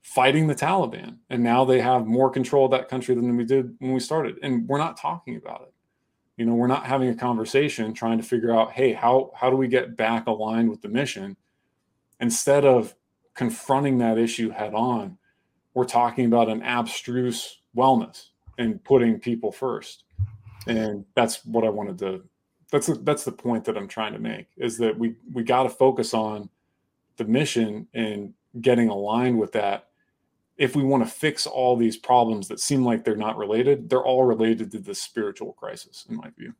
fighting 0.06 0.46
the 0.46 0.54
Taliban. 0.54 1.16
And 1.30 1.42
now 1.42 1.64
they 1.64 1.80
have 1.80 2.06
more 2.06 2.30
control 2.30 2.66
of 2.66 2.70
that 2.70 2.88
country 2.88 3.16
than 3.16 3.36
we 3.36 3.44
did 3.44 3.74
when 3.80 3.92
we 3.92 3.98
started. 3.98 4.38
And 4.40 4.66
we're 4.68 4.78
not 4.78 4.96
talking 4.96 5.36
about 5.36 5.62
it. 5.62 5.74
You 6.36 6.44
know, 6.44 6.54
we're 6.54 6.66
not 6.66 6.86
having 6.86 7.08
a 7.08 7.14
conversation 7.14 7.94
trying 7.94 8.18
to 8.18 8.24
figure 8.24 8.54
out, 8.54 8.72
hey, 8.72 8.92
how 8.92 9.32
how 9.34 9.50
do 9.50 9.56
we 9.56 9.68
get 9.68 9.96
back 9.96 10.26
aligned 10.26 10.70
with 10.70 10.82
the 10.82 10.88
mission? 10.88 11.36
Instead 12.20 12.64
of 12.64 12.94
confronting 13.34 13.98
that 13.98 14.18
issue 14.18 14.50
head 14.50 14.74
on, 14.74 15.18
we're 15.74 15.84
talking 15.84 16.26
about 16.26 16.48
an 16.48 16.62
abstruse 16.62 17.60
wellness 17.76 18.28
and 18.58 18.82
putting 18.84 19.18
people 19.18 19.52
first. 19.52 20.04
And 20.66 21.04
that's 21.14 21.44
what 21.44 21.64
I 21.64 21.68
wanted 21.68 21.98
to 21.98 22.22
that's 22.70 22.86
the, 22.88 22.94
that's 22.94 23.24
the 23.24 23.32
point 23.32 23.64
that 23.64 23.76
I'm 23.76 23.88
trying 23.88 24.12
to 24.12 24.18
make 24.18 24.48
is 24.56 24.78
that 24.78 24.98
we 24.98 25.14
we 25.32 25.42
got 25.42 25.64
to 25.64 25.68
focus 25.68 26.14
on 26.14 26.48
the 27.16 27.24
mission 27.24 27.86
and 27.94 28.34
getting 28.60 28.88
aligned 28.88 29.38
with 29.38 29.52
that 29.52 29.88
if 30.58 30.74
we 30.74 30.82
want 30.82 31.04
to 31.04 31.10
fix 31.10 31.46
all 31.46 31.76
these 31.76 31.96
problems 31.96 32.48
that 32.48 32.60
seem 32.60 32.84
like 32.84 33.04
they're 33.04 33.16
not 33.16 33.36
related 33.36 33.88
they're 33.88 34.04
all 34.04 34.24
related 34.24 34.70
to 34.70 34.78
the 34.78 34.94
spiritual 34.94 35.52
crisis 35.52 36.06
in 36.08 36.16
my 36.16 36.30
view 36.38 36.52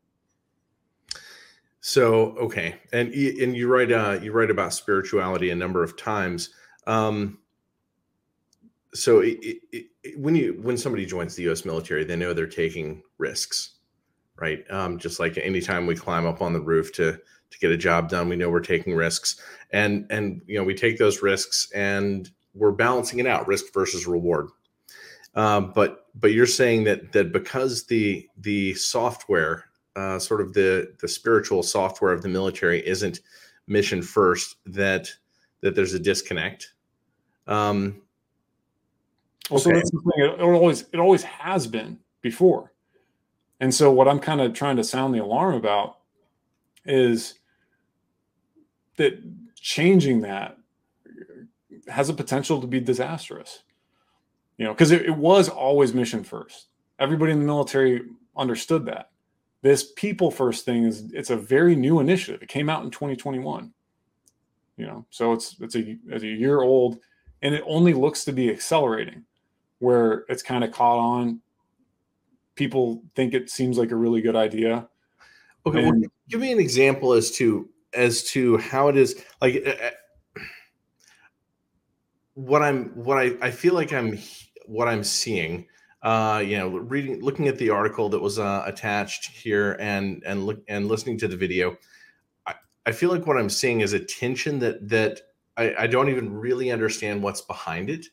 so 1.81 2.37
okay 2.39 2.77
and 2.93 3.13
and 3.13 3.57
you 3.57 3.69
write 3.69 3.93
uh 3.93 4.19
you 4.23 4.33
write 4.33 4.51
about 4.51 4.73
spirituality 4.73 5.51
a 5.51 5.57
number 5.57 5.83
of 5.83 5.97
times 5.97 6.51
um 6.87 7.39
so 8.95 9.21
it, 9.21 9.39
it, 9.43 9.87
it, 10.03 10.19
when 10.19 10.35
you 10.35 10.59
when 10.63 10.77
somebody 10.77 11.05
joins 11.05 11.35
the 11.35 11.45
us 11.45 11.65
military 11.65 12.05
they 12.05 12.17
know 12.17 12.33
they're 12.33 12.47
taking 12.47 13.03
risks 13.19 13.77
right 14.37 14.65
um 14.71 14.99
just 14.99 15.21
like 15.21 15.39
anytime 15.39 15.87
we 15.87 15.95
climb 15.95 16.27
up 16.27 16.41
on 16.43 16.53
the 16.53 16.61
roof 16.61 16.93
to 16.93 17.19
to 17.51 17.59
get 17.59 17.71
a 17.71 17.77
job 17.77 18.09
done. 18.09 18.29
We 18.29 18.37
know 18.37 18.51
we're 18.51 18.61
taking 18.61 18.95
risks, 18.95 19.41
and 19.71 20.07
and 20.11 20.43
you 20.47 20.59
know 20.59 20.65
we 20.65 20.75
take 20.75 20.99
those 20.99 21.23
risks 21.23 21.71
and 21.73 22.31
we're 22.57 22.73
balancing 22.73 23.19
it 23.19 23.27
out, 23.27 23.47
risk 23.47 23.73
versus 23.73 24.07
reward. 24.07 24.49
Um, 25.35 25.73
but 25.75 26.07
but 26.15 26.33
you're 26.33 26.47
saying 26.47 26.85
that 26.85 27.13
that 27.13 27.33
because 27.33 27.85
the 27.85 28.27
the 28.39 28.75
software, 28.75 29.67
uh, 29.95 30.19
sort 30.19 30.41
of 30.41 30.55
the 30.55 30.95
the 31.01 31.09
spiritual 31.09 31.63
software 31.63 32.13
of 32.13 32.23
the 32.23 32.29
military, 32.29 32.87
isn't 32.87 33.21
mission 33.67 34.03
first, 34.03 34.57
that 34.67 35.11
that 35.61 35.75
there's 35.75 35.95
a 35.95 35.99
disconnect. 35.99 36.73
Um, 37.47 38.01
also, 39.51 39.71
okay. 39.71 39.79
that's 39.79 39.91
the 39.91 40.01
thing. 40.01 40.25
It, 40.25 40.41
it 40.41 40.43
always 40.43 40.87
it 40.93 40.99
always 40.99 41.23
has 41.23 41.67
been 41.67 41.99
before, 42.23 42.73
and 43.61 43.73
so 43.73 43.93
what 43.93 44.09
I'm 44.09 44.21
kind 44.21 44.41
of 44.41 44.55
trying 44.55 44.77
to 44.77 44.85
sound 44.85 45.15
the 45.15 45.23
alarm 45.23 45.55
about 45.55 45.99
is 46.87 47.35
that 48.97 49.23
changing 49.57 50.23
that 50.23 50.57
has 51.89 52.09
a 52.09 52.15
potential 52.15 52.61
to 52.61 52.67
be 52.67 52.81
disastrous. 52.81 53.63
You 54.59 54.65
know, 54.65 54.73
because 54.73 54.91
it, 54.91 55.03
it 55.03 55.17
was 55.17 55.49
always 55.49 55.95
mission 55.95 56.25
first. 56.25 56.69
Everybody 56.99 57.33
in 57.33 57.41
the 57.41 57.47
military 57.47 58.03
understood 58.37 58.87
that. 58.87 59.11
This 59.63 59.93
people 59.97 60.31
first 60.31 60.65
thing 60.65 60.85
is 60.85 61.11
it's 61.13 61.31
a 61.31 61.37
very 61.37 61.77
new 61.77 62.01
initiative. 62.01 62.43
It 62.43 62.49
came 62.49 62.71
out 62.71 62.85
in 62.85 62.91
2021. 62.91 63.73
You 64.77 64.87
know, 64.87 65.07
so 65.11 65.33
it's 65.33 65.57
it's 65.61 65.75
a 65.75 65.97
it's 66.07 66.23
a 66.23 66.29
year 66.29 66.61
old, 66.61 66.99
and 67.43 67.55
it 67.55 67.65
only 67.67 67.95
looks 67.95 68.25
to 68.25 68.33
be 68.33 68.51
accelerating, 68.51 69.25
where 69.79 70.25
it's 70.29 70.43
kind 70.43 70.63
of 70.65 70.71
caught 70.71 70.99
on. 70.99 71.41
People 72.55 73.03
think 73.15 73.35
it 73.35 73.51
seems 73.51 73.79
like 73.79 73.91
a 73.91 73.97
really 73.97 74.21
good 74.21 74.37
idea. 74.37 74.89
Okay, 75.67 75.83
and, 75.83 76.01
well, 76.01 76.11
give 76.29 76.41
me 76.41 76.53
an 76.53 76.61
example 76.61 77.13
as 77.13 77.31
to 77.33 77.69
as 77.95 78.23
to 78.25 78.59
how 78.59 78.89
it 78.89 78.97
is 78.97 79.23
like 79.41 79.55
what 82.37 82.63
I'm 82.63 82.91
what 82.91 83.19
I, 83.19 83.33
I 83.43 83.51
feel 83.51 83.75
like 83.75 83.93
I'm 83.93 84.19
what 84.67 84.89
I'm 84.89 85.05
seeing 85.05 85.67
uh, 86.03 86.43
you 86.47 86.57
know 86.57 86.69
reading 86.69 87.21
looking 87.21 87.49
at 87.49 87.59
the 87.59 87.71
article 87.71 88.09
that 88.11 88.21
was 88.21 88.39
uh, 88.39 88.63
attached 88.65 89.27
here 89.27 89.77
and 89.81 90.23
and 90.25 90.47
look 90.47 90.63
and 90.69 90.87
listening 90.89 91.19
to 91.19 91.29
the 91.29 91.37
video 91.37 91.77
I, 92.47 92.55
I 92.87 92.93
feel 92.93 93.11
like 93.11 93.27
what 93.27 93.37
I'm 93.37 93.51
seeing 93.51 93.81
is 93.81 93.93
a 93.93 94.01
tension 94.01 94.61
that 94.61 94.89
that 94.89 95.21
I, 95.57 95.75
I 95.81 95.87
don't 95.89 96.09
even 96.09 96.33
really 96.33 96.71
understand 96.71 97.23
what's 97.23 97.41
behind 97.41 97.91
it 97.91 98.07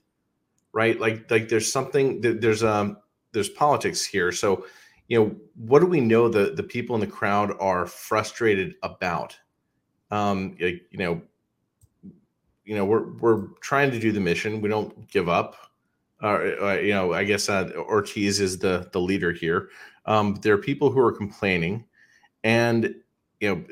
right? 0.74 1.00
Like 1.00 1.30
like 1.32 1.48
there's 1.48 1.72
something 1.72 2.20
there's 2.20 2.64
um 2.64 2.98
there's 3.32 3.50
politics 3.50 4.04
here. 4.04 4.32
So 4.32 4.66
you 5.08 5.20
know 5.20 5.36
what 5.56 5.80
do 5.80 5.86
we 5.86 6.02
know 6.02 6.28
the 6.28 6.54
the 6.54 6.64
people 6.64 6.96
in 6.96 7.00
the 7.00 7.08
crowd 7.08 7.56
are 7.60 7.86
frustrated 7.86 8.76
about? 8.84 9.38
Um, 10.12 10.56
you 10.60 10.82
know, 10.94 11.22
you 12.66 12.76
know, 12.76 12.86
we're 12.86 13.12
we're 13.14 13.48
trying 13.62 13.92
to 13.92 14.00
do 14.00 14.12
the 14.12 14.20
mission. 14.20 14.62
We 14.62 14.70
don't 14.70 15.10
give 15.10 15.30
up. 15.30 15.56
Uh, 16.22 16.56
uh, 16.62 16.80
you 16.82 16.94
know, 16.94 17.14
I 17.14 17.24
guess 17.26 17.50
uh, 17.50 17.70
Ortiz 17.76 18.40
is 18.40 18.58
the 18.58 18.90
the 18.94 19.00
leader 19.00 19.32
here. 19.32 19.70
Um, 20.06 20.36
there 20.42 20.54
are 20.54 20.60
people 20.60 20.92
who 20.92 21.00
are 21.00 21.12
complaining, 21.12 21.86
and 22.44 22.96
you 23.40 23.56
know, 23.56 23.64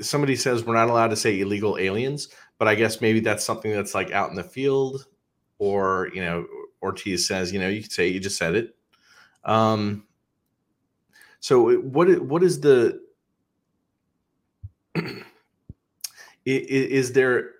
somebody 0.00 0.34
says 0.36 0.64
we're 0.64 0.74
not 0.74 0.88
allowed 0.88 1.08
to 1.08 1.16
say 1.16 1.40
illegal 1.40 1.78
aliens, 1.78 2.28
but 2.58 2.66
I 2.66 2.74
guess 2.74 3.00
maybe 3.00 3.20
that's 3.20 3.44
something 3.44 3.72
that's 3.72 3.94
like 3.94 4.10
out 4.10 4.30
in 4.30 4.36
the 4.36 4.42
field, 4.42 5.06
or 5.58 6.10
you 6.12 6.22
know, 6.22 6.46
Ortiz 6.82 7.26
says, 7.26 7.52
you 7.52 7.60
know, 7.60 7.68
you 7.68 7.82
could 7.82 7.92
say 7.92 8.08
you 8.08 8.18
just 8.18 8.38
said 8.38 8.56
it. 8.56 8.74
Um, 9.44 10.06
so 11.38 11.76
what 11.76 12.20
what 12.22 12.42
is 12.42 12.60
the 12.60 13.00
is 16.44 17.12
there 17.12 17.50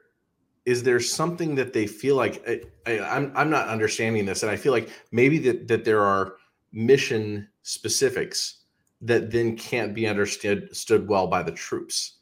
is 0.64 0.82
there 0.82 1.00
something 1.00 1.54
that 1.56 1.72
they 1.72 1.86
feel 1.86 2.16
like 2.16 2.42
I, 2.86 2.92
am 2.92 3.04
I'm, 3.04 3.36
I'm 3.36 3.50
not 3.50 3.68
understanding 3.68 4.24
this 4.24 4.42
and 4.42 4.50
i 4.50 4.56
feel 4.56 4.72
like 4.72 4.90
maybe 5.10 5.38
that 5.38 5.68
that 5.68 5.84
there 5.84 6.02
are 6.02 6.36
mission 6.72 7.48
specifics 7.62 8.62
that 9.00 9.30
then 9.30 9.56
can't 9.56 9.94
be 9.94 10.06
understood 10.06 10.74
stood 10.74 11.08
well 11.08 11.26
by 11.26 11.42
the 11.42 11.52
troops. 11.52 12.18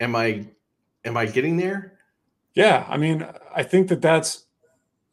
Am 0.00 0.16
i 0.16 0.46
am 1.04 1.16
i 1.16 1.26
getting 1.26 1.56
there? 1.56 1.98
Yeah 2.54 2.84
i 2.88 2.96
mean 2.96 3.26
i 3.54 3.62
think 3.62 3.88
that 3.88 4.02
that's 4.02 4.46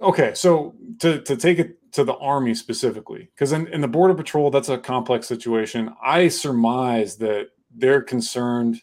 okay 0.02 0.34
so 0.34 0.76
to 1.00 1.22
to 1.22 1.38
take 1.38 1.60
it 1.60 1.78
to 1.96 2.04
the 2.04 2.18
army 2.18 2.54
specifically 2.54 3.30
because 3.34 3.54
in, 3.54 3.68
in 3.68 3.80
the 3.80 3.88
border 3.88 4.14
patrol 4.14 4.52
that's 4.52 4.68
a 4.68 4.78
complex 4.78 5.28
situation. 5.28 5.96
I 6.04 6.28
surmise 6.28 7.16
that 7.18 7.52
they're 7.74 8.02
concerned 8.02 8.82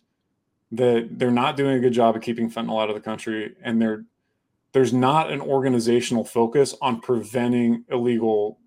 that 0.72 1.08
they're 1.12 1.30
not 1.30 1.56
doing 1.56 1.76
a 1.76 1.80
good 1.80 1.92
job 1.92 2.16
of 2.16 2.22
keeping 2.22 2.50
fentanyl 2.50 2.82
out 2.82 2.88
of 2.88 2.94
the 2.94 3.00
country 3.00 3.54
and 3.62 3.80
they're 3.80 4.04
there's 4.72 4.92
not 4.92 5.30
an 5.30 5.40
organizational 5.40 6.24
focus 6.24 6.74
on 6.80 7.00
preventing 7.00 7.84
illegal 7.90 8.58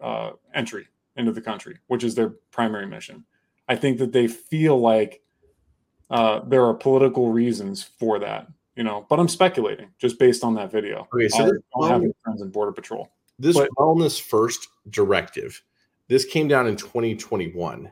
uh, 0.00 0.32
entry 0.54 0.86
into 1.16 1.32
the 1.32 1.40
country, 1.40 1.78
which 1.86 2.04
is 2.04 2.14
their 2.14 2.30
primary 2.50 2.86
mission. 2.86 3.24
I 3.68 3.76
think 3.76 3.98
that 3.98 4.12
they 4.12 4.28
feel 4.28 4.78
like 4.78 5.22
uh, 6.10 6.40
there 6.46 6.64
are 6.66 6.74
political 6.74 7.32
reasons 7.32 7.82
for 7.82 8.18
that, 8.18 8.46
you 8.76 8.84
know. 8.84 9.06
But 9.08 9.18
I'm 9.18 9.28
speculating 9.28 9.88
just 9.98 10.18
based 10.18 10.44
on 10.44 10.54
that 10.56 10.70
video. 10.70 11.08
Okay, 11.14 11.28
so 11.28 11.44
I 11.44 11.88
don't 11.88 12.02
have 12.02 12.12
friends 12.22 12.42
in 12.42 12.50
Border 12.50 12.72
Patrol. 12.72 13.10
This 13.38 13.56
but, 13.56 13.70
wellness 13.78 14.20
first 14.20 14.68
directive, 14.90 15.62
this 16.08 16.24
came 16.26 16.46
down 16.46 16.66
in 16.66 16.76
2021. 16.76 17.90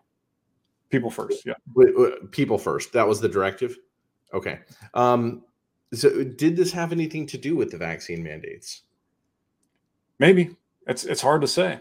People 0.93 1.11
first, 1.11 1.47
yeah. 1.47 1.55
People 2.31 2.59
first. 2.59 2.93
That 2.93 3.09
was 3.09 3.19
the 3.19 3.29
directive. 3.29 3.79
Okay. 4.35 4.61
Um, 4.93 5.43
so, 5.95 6.23
did 6.23 6.55
this 6.55 6.71
have 6.73 6.93
anything 6.93 7.27
to 7.29 7.39
do 7.39 7.57
with 7.57 7.71
the 7.71 7.79
vaccine 7.79 8.23
mandates? 8.23 8.83
Maybe 10.19 10.55
it's 10.87 11.05
it's 11.05 11.23
hard 11.23 11.41
to 11.41 11.49
say. 11.49 11.81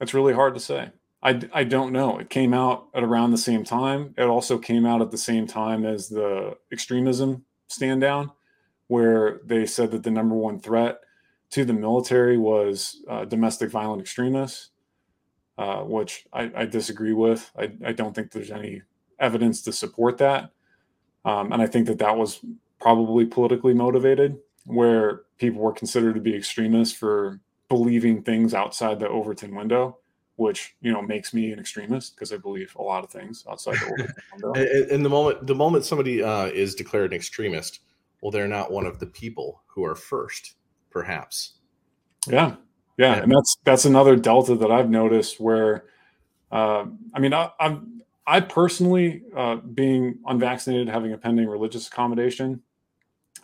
It's 0.00 0.14
really 0.14 0.34
hard 0.34 0.54
to 0.54 0.60
say. 0.60 0.90
I, 1.22 1.40
I 1.52 1.64
don't 1.64 1.92
know. 1.92 2.18
It 2.18 2.28
came 2.28 2.52
out 2.52 2.88
at 2.94 3.04
around 3.04 3.30
the 3.30 3.38
same 3.38 3.62
time. 3.62 4.14
It 4.18 4.24
also 4.24 4.58
came 4.58 4.84
out 4.84 5.02
at 5.02 5.10
the 5.10 5.18
same 5.18 5.46
time 5.46 5.84
as 5.84 6.08
the 6.08 6.56
extremism 6.72 7.44
stand 7.68 8.00
down, 8.00 8.32
where 8.88 9.40
they 9.44 9.64
said 9.64 9.92
that 9.92 10.02
the 10.02 10.10
number 10.10 10.34
one 10.34 10.58
threat 10.58 11.00
to 11.50 11.64
the 11.64 11.74
military 11.74 12.38
was 12.38 13.02
uh, 13.08 13.26
domestic 13.26 13.70
violent 13.70 14.00
extremists. 14.00 14.69
Uh, 15.60 15.82
which 15.82 16.26
I, 16.32 16.50
I, 16.56 16.64
disagree 16.64 17.12
with. 17.12 17.50
I, 17.54 17.70
I, 17.84 17.92
don't 17.92 18.14
think 18.14 18.30
there's 18.30 18.50
any 18.50 18.80
evidence 19.18 19.60
to 19.62 19.72
support 19.74 20.16
that. 20.16 20.52
Um, 21.26 21.52
and 21.52 21.60
I 21.60 21.66
think 21.66 21.86
that 21.88 21.98
that 21.98 22.16
was 22.16 22.40
probably 22.80 23.26
politically 23.26 23.74
motivated, 23.74 24.38
where 24.64 25.24
people 25.36 25.60
were 25.60 25.74
considered 25.74 26.14
to 26.14 26.20
be 26.22 26.34
extremists 26.34 26.96
for 26.96 27.40
believing 27.68 28.22
things 28.22 28.54
outside 28.54 29.00
the 29.00 29.08
Overton 29.10 29.54
window, 29.54 29.98
which 30.36 30.76
you 30.80 30.92
know 30.92 31.02
makes 31.02 31.34
me 31.34 31.52
an 31.52 31.58
extremist 31.58 32.16
because 32.16 32.32
I 32.32 32.38
believe 32.38 32.74
a 32.76 32.82
lot 32.82 33.04
of 33.04 33.10
things 33.10 33.44
outside 33.46 33.74
the 33.74 33.92
Overton 33.92 34.14
window. 34.32 34.52
and, 34.54 34.90
and 34.90 35.04
the 35.04 35.10
moment 35.10 35.46
the 35.46 35.54
moment 35.54 35.84
somebody 35.84 36.22
uh, 36.22 36.46
is 36.46 36.74
declared 36.74 37.12
an 37.12 37.16
extremist, 37.18 37.80
well, 38.22 38.30
they're 38.30 38.48
not 38.48 38.72
one 38.72 38.86
of 38.86 38.98
the 38.98 39.06
people 39.06 39.62
who 39.66 39.84
are 39.84 39.94
first, 39.94 40.54
perhaps. 40.88 41.58
Yeah, 42.26 42.54
yeah, 43.00 43.16
yeah. 43.16 43.22
and 43.22 43.32
that's 43.32 43.56
that's 43.64 43.84
another 43.86 44.14
delta 44.14 44.54
that 44.56 44.70
I've 44.70 44.90
noticed 44.90 45.40
where, 45.40 45.84
uh, 46.52 46.84
I 47.14 47.18
mean, 47.18 47.32
I, 47.32 47.50
I'm 47.58 48.02
I 48.26 48.40
personally, 48.40 49.22
uh, 49.34 49.56
being 49.56 50.18
unvaccinated, 50.26 50.88
having 50.88 51.12
a 51.12 51.18
pending 51.18 51.48
religious 51.48 51.88
accommodation, 51.88 52.62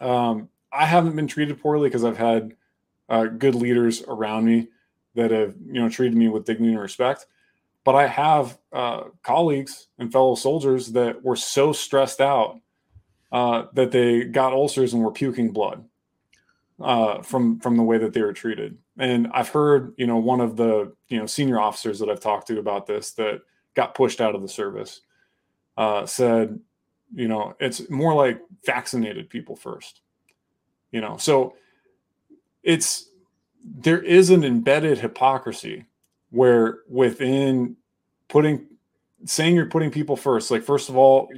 um, 0.00 0.50
I 0.70 0.84
haven't 0.84 1.16
been 1.16 1.26
treated 1.26 1.58
poorly 1.60 1.88
because 1.88 2.04
I've 2.04 2.18
had 2.18 2.54
uh, 3.08 3.24
good 3.24 3.54
leaders 3.54 4.02
around 4.06 4.44
me 4.44 4.68
that 5.14 5.30
have 5.30 5.54
you 5.64 5.80
know 5.80 5.88
treated 5.88 6.16
me 6.16 6.28
with 6.28 6.44
dignity 6.44 6.72
and 6.72 6.80
respect. 6.80 7.26
But 7.82 7.94
I 7.94 8.08
have 8.08 8.58
uh, 8.72 9.04
colleagues 9.22 9.88
and 9.98 10.12
fellow 10.12 10.34
soldiers 10.34 10.92
that 10.92 11.22
were 11.22 11.36
so 11.36 11.72
stressed 11.72 12.20
out 12.20 12.60
uh, 13.32 13.66
that 13.72 13.90
they 13.90 14.24
got 14.24 14.52
ulcers 14.52 14.92
and 14.92 15.02
were 15.02 15.12
puking 15.12 15.52
blood 15.52 15.84
uh, 16.80 17.22
from 17.22 17.58
from 17.60 17.76
the 17.76 17.82
way 17.82 17.98
that 17.98 18.12
they 18.12 18.22
were 18.22 18.32
treated. 18.32 18.76
And 18.98 19.28
I've 19.32 19.48
heard 19.48 19.94
you 19.96 20.06
know 20.06 20.16
one 20.16 20.40
of 20.40 20.56
the 20.56 20.92
you 21.08 21.18
know 21.18 21.26
senior 21.26 21.60
officers 21.60 21.98
that 21.98 22.08
I've 22.08 22.20
talked 22.20 22.48
to 22.48 22.58
about 22.58 22.86
this 22.86 23.12
that 23.12 23.42
got 23.74 23.94
pushed 23.94 24.20
out 24.20 24.34
of 24.34 24.42
the 24.42 24.48
service 24.48 25.00
uh, 25.76 26.06
said 26.06 26.58
you 27.14 27.28
know 27.28 27.54
it's 27.60 27.88
more 27.88 28.14
like 28.14 28.40
vaccinated 28.64 29.30
people 29.30 29.54
first 29.54 30.00
you 30.90 31.00
know 31.00 31.16
so 31.16 31.54
it's 32.62 33.10
there 33.64 34.02
is 34.02 34.30
an 34.30 34.44
embedded 34.44 34.98
hypocrisy 34.98 35.84
where 36.30 36.78
within 36.88 37.76
putting 38.28 38.66
saying 39.24 39.54
you're 39.54 39.66
putting 39.66 39.90
people 39.90 40.16
first 40.16 40.50
like 40.50 40.62
first 40.62 40.88
of 40.88 40.96
all 40.96 41.28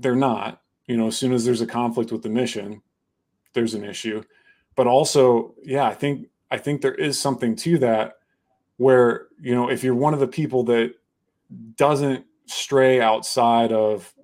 they're 0.00 0.14
not 0.14 0.60
you 0.86 0.96
know 0.96 1.06
as 1.06 1.16
soon 1.16 1.32
as 1.32 1.44
there's 1.44 1.62
a 1.62 1.66
conflict 1.66 2.12
with 2.12 2.22
the 2.22 2.28
mission 2.28 2.82
there's 3.54 3.74
an 3.74 3.84
issue 3.84 4.22
but 4.80 4.86
also 4.86 5.54
yeah 5.62 5.84
i 5.84 5.92
think 5.92 6.26
i 6.50 6.56
think 6.56 6.80
there 6.80 6.94
is 6.94 7.18
something 7.18 7.54
to 7.54 7.76
that 7.76 8.14
where 8.78 9.26
you 9.38 9.54
know 9.54 9.68
if 9.68 9.84
you're 9.84 9.94
one 9.94 10.14
of 10.14 10.20
the 10.20 10.26
people 10.26 10.62
that 10.64 10.94
doesn't 11.76 12.24
stray 12.46 12.98
outside 12.98 13.72
of 13.72 14.14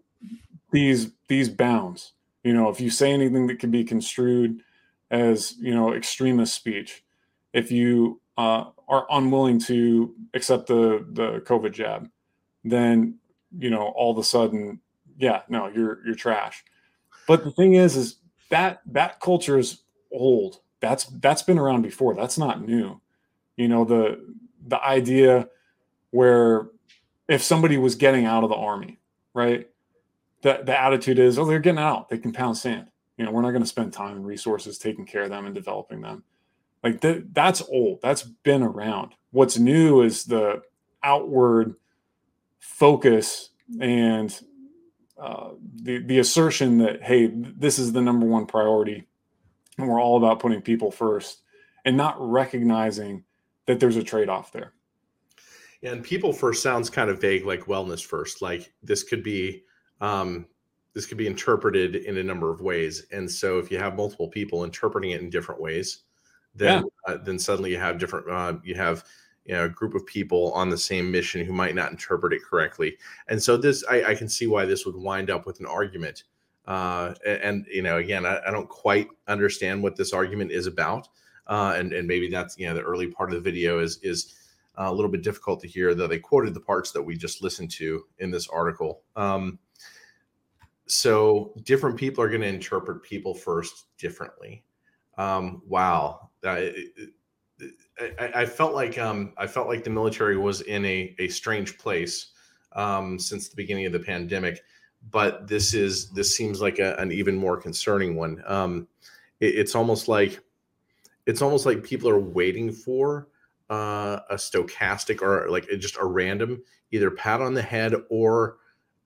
these 0.72 1.10
these 1.28 1.50
bounds 1.50 2.14
you 2.42 2.54
know 2.54 2.70
if 2.70 2.80
you 2.80 2.88
say 2.88 3.12
anything 3.12 3.46
that 3.46 3.58
can 3.58 3.70
be 3.70 3.84
construed 3.84 4.62
as 5.10 5.54
you 5.58 5.74
know 5.74 5.92
extremist 5.92 6.54
speech 6.54 7.04
if 7.52 7.70
you 7.70 8.18
uh, 8.38 8.64
are 8.88 9.06
unwilling 9.10 9.58
to 9.58 10.14
accept 10.32 10.68
the 10.68 11.04
the 11.10 11.42
covid 11.44 11.72
jab 11.72 12.08
then 12.64 13.18
you 13.58 13.68
know 13.68 13.92
all 13.94 14.10
of 14.10 14.16
a 14.16 14.24
sudden 14.24 14.80
yeah 15.18 15.42
no 15.50 15.68
you're 15.68 16.00
you're 16.06 16.14
trash. 16.14 16.64
But 17.28 17.44
the 17.44 17.50
thing 17.50 17.74
is 17.74 17.94
is 17.94 18.16
that 18.48 18.80
that 18.86 19.20
culture 19.20 19.58
is 19.58 19.82
old. 20.16 20.60
That's 20.80 21.04
that's 21.04 21.42
been 21.42 21.58
around 21.58 21.82
before. 21.82 22.14
That's 22.14 22.38
not 22.38 22.66
new. 22.66 23.00
You 23.56 23.68
know 23.68 23.84
the 23.84 24.34
the 24.66 24.82
idea 24.82 25.48
where 26.10 26.68
if 27.28 27.42
somebody 27.42 27.78
was 27.78 27.94
getting 27.94 28.24
out 28.24 28.44
of 28.44 28.50
the 28.50 28.56
army 28.56 28.98
right 29.34 29.68
the, 30.42 30.60
the 30.64 30.80
attitude 30.80 31.18
is 31.18 31.38
oh 31.38 31.44
they're 31.44 31.58
getting 31.58 31.78
out. 31.78 32.08
They 32.08 32.18
can 32.18 32.32
pound 32.32 32.56
sand. 32.56 32.88
You 33.16 33.24
know 33.24 33.30
we're 33.30 33.42
not 33.42 33.50
going 33.50 33.62
to 33.62 33.68
spend 33.68 33.92
time 33.92 34.16
and 34.16 34.26
resources 34.26 34.78
taking 34.78 35.06
care 35.06 35.22
of 35.22 35.30
them 35.30 35.46
and 35.46 35.54
developing 35.54 36.00
them. 36.00 36.24
Like 36.82 37.00
that 37.00 37.34
that's 37.34 37.62
old. 37.62 38.00
That's 38.02 38.22
been 38.22 38.62
around. 38.62 39.12
What's 39.30 39.58
new 39.58 40.02
is 40.02 40.24
the 40.24 40.62
outward 41.02 41.76
focus 42.58 43.50
and 43.80 44.38
uh, 45.18 45.50
the 45.74 45.98
the 45.98 46.18
assertion 46.18 46.78
that 46.78 47.02
hey 47.02 47.30
this 47.32 47.78
is 47.78 47.92
the 47.92 48.02
number 48.02 48.26
one 48.26 48.46
priority 48.46 49.06
and 49.78 49.88
we're 49.88 50.00
all 50.00 50.16
about 50.16 50.40
putting 50.40 50.60
people 50.60 50.90
first 50.90 51.42
and 51.84 51.96
not 51.96 52.16
recognizing 52.18 53.22
that 53.66 53.80
there's 53.80 53.96
a 53.96 54.02
trade-off 54.02 54.52
there 54.52 54.72
yeah, 55.82 55.92
and 55.92 56.02
people 56.02 56.32
first 56.32 56.62
sounds 56.62 56.90
kind 56.90 57.10
of 57.10 57.20
vague 57.20 57.44
like 57.44 57.66
wellness 57.66 58.04
first 58.04 58.42
like 58.42 58.72
this 58.82 59.02
could 59.02 59.22
be 59.22 59.62
um, 60.00 60.46
this 60.94 61.06
could 61.06 61.18
be 61.18 61.26
interpreted 61.26 61.96
in 61.96 62.16
a 62.16 62.22
number 62.22 62.50
of 62.50 62.62
ways. 62.62 63.06
And 63.12 63.30
so 63.30 63.58
if 63.58 63.70
you 63.70 63.78
have 63.78 63.96
multiple 63.96 64.28
people 64.28 64.64
interpreting 64.64 65.10
it 65.10 65.20
in 65.20 65.28
different 65.28 65.60
ways, 65.60 66.04
then 66.54 66.84
yeah. 67.06 67.14
uh, 67.14 67.18
then 67.22 67.38
suddenly 67.38 67.70
you 67.70 67.78
have 67.78 67.98
different 67.98 68.30
uh, 68.30 68.54
you 68.64 68.74
have 68.74 69.04
you 69.44 69.54
know, 69.54 69.66
a 69.66 69.68
group 69.68 69.94
of 69.94 70.06
people 70.06 70.52
on 70.52 70.70
the 70.70 70.78
same 70.78 71.10
mission 71.10 71.44
who 71.44 71.52
might 71.52 71.74
not 71.74 71.90
interpret 71.90 72.32
it 72.32 72.42
correctly. 72.42 72.96
And 73.28 73.42
so 73.42 73.56
this 73.56 73.84
I, 73.90 74.04
I 74.04 74.14
can 74.14 74.28
see 74.28 74.46
why 74.46 74.64
this 74.64 74.86
would 74.86 74.96
wind 74.96 75.30
up 75.30 75.44
with 75.44 75.60
an 75.60 75.66
argument. 75.66 76.24
Uh, 76.66 77.14
and, 77.24 77.66
you 77.72 77.82
know, 77.82 77.98
again, 77.98 78.26
I, 78.26 78.40
I, 78.46 78.50
don't 78.50 78.68
quite 78.68 79.08
understand 79.28 79.82
what 79.82 79.94
this 79.94 80.12
argument 80.12 80.50
is 80.50 80.66
about. 80.66 81.08
Uh, 81.46 81.74
and 81.76 81.92
and 81.92 82.08
maybe 82.08 82.28
that's 82.28 82.58
you 82.58 82.66
know 82.66 82.74
the 82.74 82.82
early 82.82 83.06
part 83.06 83.30
of 83.30 83.36
the 83.36 83.40
video 83.40 83.78
is 83.78 83.98
is 84.02 84.34
uh, 84.78 84.86
a 84.86 84.92
little 84.92 85.10
bit 85.10 85.22
difficult 85.22 85.60
to 85.60 85.68
hear. 85.68 85.94
Though 85.94 86.08
they 86.08 86.18
quoted 86.18 86.54
the 86.54 86.60
parts 86.60 86.90
that 86.92 87.02
we 87.02 87.16
just 87.16 87.42
listened 87.42 87.70
to 87.72 88.04
in 88.18 88.30
this 88.30 88.48
article. 88.48 89.02
Um, 89.14 89.58
so 90.86 91.52
different 91.64 91.96
people 91.96 92.22
are 92.22 92.28
going 92.28 92.40
to 92.42 92.46
interpret 92.48 93.02
people 93.02 93.34
first 93.34 93.86
differently. 93.98 94.64
Um, 95.18 95.62
wow, 95.66 96.30
I, 96.44 96.72
I, 98.20 98.30
I, 98.34 98.46
felt 98.46 98.74
like 98.74 98.98
um, 98.98 99.32
I 99.38 99.46
felt 99.46 99.66
like 99.66 99.82
the 99.82 99.90
military 99.90 100.36
was 100.36 100.60
in 100.60 100.84
a, 100.84 101.14
a 101.18 101.28
strange 101.28 101.78
place 101.78 102.32
um, 102.72 103.18
since 103.18 103.48
the 103.48 103.56
beginning 103.56 103.86
of 103.86 103.92
the 103.92 103.98
pandemic, 103.98 104.60
but 105.10 105.46
this 105.46 105.74
is 105.74 106.10
this 106.10 106.36
seems 106.36 106.60
like 106.60 106.78
a, 106.78 106.94
an 106.96 107.12
even 107.12 107.36
more 107.36 107.56
concerning 107.56 108.16
one. 108.16 108.42
Um, 108.46 108.88
it, 109.40 109.54
it's 109.54 109.74
almost 109.74 110.08
like 110.08 110.40
it's 111.26 111.42
almost 111.42 111.66
like 111.66 111.82
people 111.82 112.08
are 112.08 112.18
waiting 112.18 112.72
for 112.72 113.28
uh, 113.70 114.20
a 114.30 114.34
stochastic 114.34 115.22
or 115.22 115.48
like 115.50 115.68
just 115.78 115.96
a 116.00 116.04
random 116.04 116.62
either 116.92 117.10
pat 117.10 117.40
on 117.40 117.54
the 117.54 117.62
head 117.62 117.94
or 118.08 118.58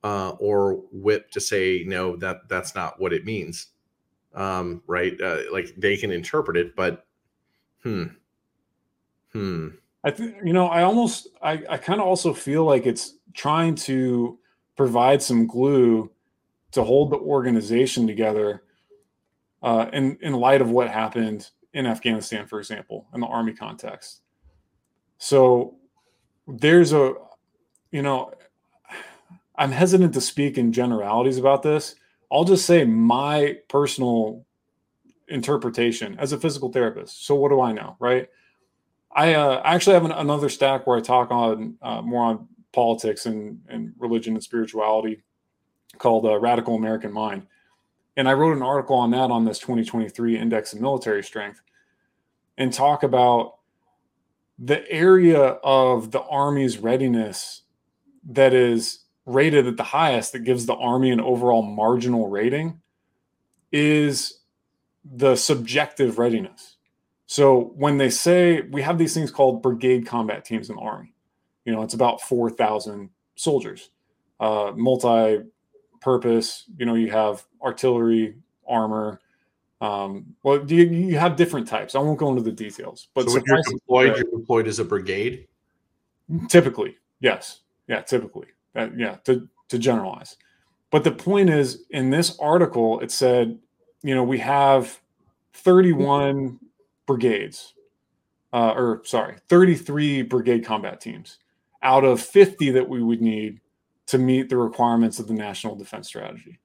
uh, 0.03 0.31
or 0.39 0.83
whip 0.93 1.31
to 1.31 1.41
say 1.41 1.85
no 1.87 2.17
that 2.17 2.49
that's 2.49 2.75
not 2.75 3.01
what 3.01 3.13
it 3.13 3.25
means. 3.25 3.69
Um, 4.35 4.83
right? 4.87 5.21
Uh, 5.21 5.41
like 5.53 5.75
they 5.77 5.97
can 5.97 6.11
interpret 6.11 6.57
it 6.57 6.77
but 6.77 7.07
hmm. 7.83 8.05
Hmm. 9.33 9.69
I 10.03 10.11
think 10.11 10.37
you 10.45 10.53
know 10.53 10.67
i 10.67 10.83
almost 10.83 11.29
i, 11.43 11.63
I 11.69 11.77
kind 11.77 12.01
of 12.01 12.07
also 12.07 12.33
feel 12.33 12.65
like 12.65 12.87
it's 12.87 13.17
trying 13.35 13.75
to 13.77 14.39
provide 14.81 15.21
some 15.23 15.47
glue 15.47 16.11
to 16.73 16.83
hold 16.83 17.11
the 17.11 17.19
organization 17.19 18.07
together 18.07 18.63
uh, 19.63 19.87
in 19.93 20.17
in 20.23 20.33
light 20.33 20.63
of 20.63 20.71
what 20.71 20.89
happened 20.89 21.51
in 21.75 21.85
afghanistan 21.87 22.47
for 22.47 22.59
example 22.59 23.07
in 23.15 23.21
the 23.21 23.27
army 23.27 23.53
context 23.53 24.23
so 25.19 25.77
there's 26.49 26.93
a 26.93 27.13
you 27.91 28.03
know 28.03 28.33
I'm 29.61 29.73
hesitant 29.73 30.15
to 30.15 30.23
speak 30.23 30.57
in 30.57 30.73
generalities 30.73 31.37
about 31.37 31.63
this. 31.63 31.95
I'll 32.33 32.45
just 32.45 32.65
say 32.65 32.85
my 32.87 33.59
personal 33.69 34.47
interpretation 35.29 36.17
as 36.19 36.33
a 36.33 36.39
physical 36.39 36.73
therapist. 36.73 37.27
So 37.27 37.35
what 37.35 37.51
do 37.51 37.61
I 37.61 37.73
know, 37.73 37.95
right? 38.01 38.29
I 39.15 39.35
uh, 39.35 39.61
actually 39.63 39.95
have 39.95 40.07
an, 40.07 40.13
another 40.13 40.49
stack 40.49 40.87
where 40.87 40.97
I 40.97 41.03
talk 41.03 41.31
on 41.31 41.77
uh, 41.83 42.01
more 42.01 42.25
on 42.25 42.49
politics 42.73 43.27
and, 43.27 43.61
and 43.69 43.93
religion 43.99 44.35
and 44.35 44.43
spirituality 44.43 45.23
called 45.99 46.25
uh, 46.25 46.39
Radical 46.39 46.77
American 46.77 47.13
Mind. 47.13 47.47
And 48.17 48.29
I 48.29 48.33
wrote 48.35 48.57
an 48.57 48.63
article 48.63 48.97
on 48.97 49.11
that 49.13 49.31
on 49.31 49.45
this 49.45 49.59
2023 49.59 50.39
Index 50.39 50.73
of 50.73 50.81
Military 50.81 51.23
Strength 51.23 51.61
and 52.59 52.73
talk 52.73 53.03
about 53.03 53.59
the 54.59 54.89
area 54.91 55.41
of 55.41 56.11
the 56.11 56.21
Army's 56.23 56.79
readiness 56.79 57.63
that 58.29 58.53
is 58.53 59.05
rated 59.25 59.67
at 59.67 59.77
the 59.77 59.83
highest 59.83 60.33
that 60.33 60.41
gives 60.41 60.67
the 60.67 60.75
Army 60.75 61.11
an 61.11 61.21
overall 61.21 61.63
marginal 61.63 62.29
rating 62.29 62.81
is 63.73 64.41
the 65.05 65.37
subjective 65.37 66.19
readiness. 66.19 66.77
So 67.27 67.73
when 67.77 67.97
they 67.97 68.11
say 68.11 68.63
we 68.63 68.83
have 68.83 68.99
these 68.99 69.15
things 69.15 69.31
called 69.31 69.63
brigade 69.63 70.07
combat 70.07 70.45
teams 70.45 70.69
in 70.69 70.77
the 70.77 70.83
Army, 70.83 71.15
you 71.65 71.73
know, 71.73 71.83
it's 71.83 71.95
about 71.95 72.21
4,000 72.21 73.11
soldiers, 73.37 73.91
uh, 74.39 74.73
multi 74.77 75.45
purpose, 76.01 76.65
you 76.79 76.87
know, 76.87 76.95
you 76.95 77.11
have 77.11 77.45
artillery, 77.63 78.35
armor. 78.67 79.21
Um, 79.81 80.35
well, 80.43 80.65
you, 80.71 80.85
you 80.85 81.19
have 81.19 81.37
different 81.37 81.67
types. 81.67 81.95
I 81.95 82.01
won't 82.01 82.19
go 82.19 82.31
into 82.31 82.43
the 82.43 82.53
details, 82.53 83.09
but 83.15 83.29
so 83.29 83.35
when 83.35 83.43
you're 83.47 83.63
deployed, 83.63 84.17
you're 84.17 84.41
deployed 84.41 84.69
as 84.69 84.79
a 84.79 84.85
brigade. 84.85 85.47
Typically, 86.49 86.97
yes, 87.21 87.61
yeah, 87.89 88.03
typically, 88.03 88.49
that, 88.75 88.97
yeah, 88.99 89.17
to 89.25 89.49
to 89.69 89.79
generalize. 89.79 90.37
But 90.91 91.05
the 91.05 91.13
point 91.13 91.51
is, 91.51 91.85
in 91.91 92.11
this 92.11 92.37
article, 92.39 93.01
it 93.01 93.11
said, 93.11 93.59
you 94.03 94.15
know, 94.15 94.25
we 94.25 94.39
have 94.39 95.01
31 95.55 96.59
brigades, 97.07 97.75
uh, 98.53 98.73
or 98.73 99.03
sorry, 99.05 99.37
33 99.49 100.23
brigade 100.23 100.65
combat 100.65 101.01
teams 101.01 101.39
out 101.83 102.05
of 102.05 102.21
50 102.21 102.71
that 102.73 102.89
we 102.89 103.03
would 103.03 103.23
need 103.23 103.61
to 104.07 104.19
meet 104.19 104.49
the 104.49 104.57
requirements 104.57 105.19
of 105.19 105.29
the 105.29 105.35
national 105.35 105.77
defense 105.77 106.09
strategy. 106.09 106.59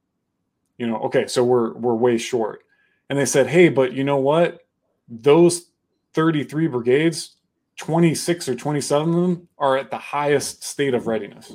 You 0.78 0.86
know, 0.86 0.98
okay, 1.04 1.26
so 1.26 1.44
we're 1.44 1.72
we're 1.74 1.94
way 1.94 2.18
short. 2.18 2.62
And 3.08 3.18
they 3.18 3.24
said, 3.24 3.46
"Hey, 3.46 3.68
but 3.68 3.92
you 3.92 4.04
know 4.04 4.18
what? 4.18 4.66
Those 5.08 5.70
33 6.12 6.66
brigades, 6.66 7.36
26 7.78 8.48
or 8.48 8.54
27 8.54 9.08
of 9.08 9.14
them 9.14 9.48
are 9.58 9.76
at 9.76 9.90
the 9.90 9.98
highest 9.98 10.64
state 10.64 10.92
of 10.92 11.06
readiness." 11.06 11.52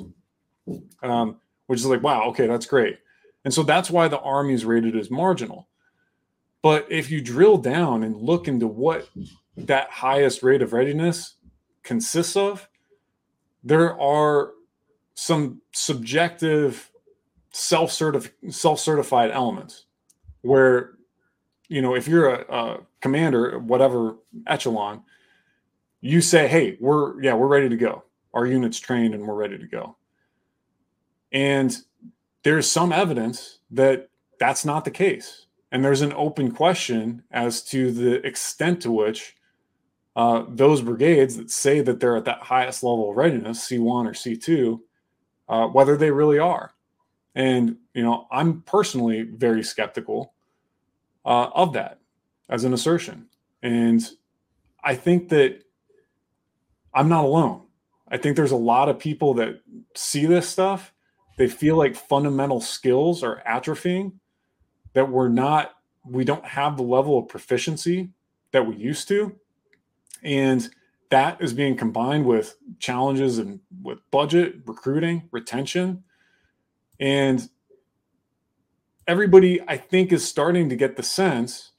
Um, 1.02 1.40
which 1.66 1.80
is 1.80 1.86
like, 1.86 2.02
wow, 2.02 2.24
okay, 2.24 2.46
that's 2.46 2.66
great. 2.66 2.98
And 3.44 3.52
so 3.52 3.62
that's 3.62 3.90
why 3.90 4.06
the 4.08 4.20
army 4.20 4.54
is 4.54 4.64
rated 4.64 4.96
as 4.96 5.10
marginal. 5.10 5.68
But 6.62 6.86
if 6.90 7.10
you 7.10 7.20
drill 7.20 7.56
down 7.56 8.02
and 8.02 8.14
look 8.14 8.46
into 8.46 8.66
what 8.66 9.08
that 9.56 9.90
highest 9.90 10.42
rate 10.42 10.62
of 10.62 10.72
readiness 10.72 11.34
consists 11.82 12.36
of, 12.36 12.68
there 13.62 13.98
are 14.00 14.52
some 15.14 15.60
subjective 15.72 16.90
self-certif- 17.50 18.32
self-certified 18.50 19.30
elements 19.30 19.86
where 20.40 20.92
you 21.68 21.82
know 21.82 21.94
if 21.94 22.08
you're 22.08 22.34
a, 22.34 22.54
a 22.54 22.78
commander 23.00 23.58
whatever 23.58 24.16
echelon 24.46 25.02
you 26.02 26.20
say 26.20 26.48
hey 26.48 26.76
we're 26.80 27.22
yeah 27.22 27.32
we're 27.32 27.46
ready 27.46 27.68
to 27.70 27.76
go. 27.76 28.04
Our 28.34 28.46
unit's 28.46 28.80
trained 28.80 29.14
and 29.14 29.26
we're 29.26 29.34
ready 29.34 29.56
to 29.56 29.66
go. 29.66 29.96
And 31.30 31.74
there's 32.42 32.70
some 32.70 32.92
evidence 32.92 33.60
that 33.70 34.08
that's 34.38 34.64
not 34.64 34.84
the 34.84 34.90
case. 34.90 35.46
And 35.70 35.84
there's 35.84 36.02
an 36.02 36.12
open 36.14 36.50
question 36.50 37.22
as 37.30 37.62
to 37.64 37.92
the 37.92 38.26
extent 38.26 38.82
to 38.82 38.92
which 38.92 39.36
uh, 40.14 40.44
those 40.48 40.82
brigades 40.82 41.36
that 41.36 41.50
say 41.50 41.80
that 41.80 42.00
they're 42.00 42.16
at 42.16 42.26
that 42.26 42.42
highest 42.42 42.82
level 42.82 43.10
of 43.10 43.16
readiness, 43.16 43.68
C1 43.68 44.06
or 44.06 44.12
C2, 44.12 44.80
uh, 45.48 45.66
whether 45.68 45.96
they 45.96 46.10
really 46.10 46.38
are. 46.38 46.72
And, 47.34 47.76
you 47.94 48.02
know, 48.02 48.26
I'm 48.30 48.60
personally 48.62 49.22
very 49.22 49.62
skeptical 49.62 50.34
uh, 51.24 51.48
of 51.54 51.72
that 51.72 51.98
as 52.48 52.64
an 52.64 52.74
assertion. 52.74 53.26
And 53.62 54.06
I 54.84 54.94
think 54.94 55.30
that 55.30 55.62
I'm 56.92 57.08
not 57.08 57.24
alone. 57.24 57.62
I 58.08 58.18
think 58.18 58.36
there's 58.36 58.52
a 58.52 58.56
lot 58.56 58.90
of 58.90 58.98
people 58.98 59.32
that 59.34 59.62
see 59.94 60.26
this 60.26 60.46
stuff. 60.46 60.92
They 61.38 61.48
feel 61.48 61.76
like 61.76 61.96
fundamental 61.96 62.60
skills 62.60 63.22
are 63.22 63.42
atrophying, 63.48 64.12
that 64.92 65.08
we're 65.08 65.28
not, 65.28 65.72
we 66.04 66.24
don't 66.24 66.44
have 66.44 66.76
the 66.76 66.82
level 66.82 67.18
of 67.18 67.28
proficiency 67.28 68.10
that 68.50 68.66
we 68.66 68.76
used 68.76 69.08
to 69.08 69.34
and 70.22 70.68
that 71.10 71.42
is 71.42 71.52
being 71.52 71.76
combined 71.76 72.24
with 72.24 72.56
challenges 72.78 73.38
and 73.38 73.60
with 73.82 73.98
budget, 74.10 74.56
recruiting, 74.64 75.28
retention. 75.30 76.04
And 76.98 77.48
everybody, 79.06 79.60
I 79.68 79.76
think, 79.76 80.12
is 80.12 80.26
starting 80.26 80.68
to 80.70 80.76
get 80.76 80.96
the 80.96 81.02
sense 81.02 81.72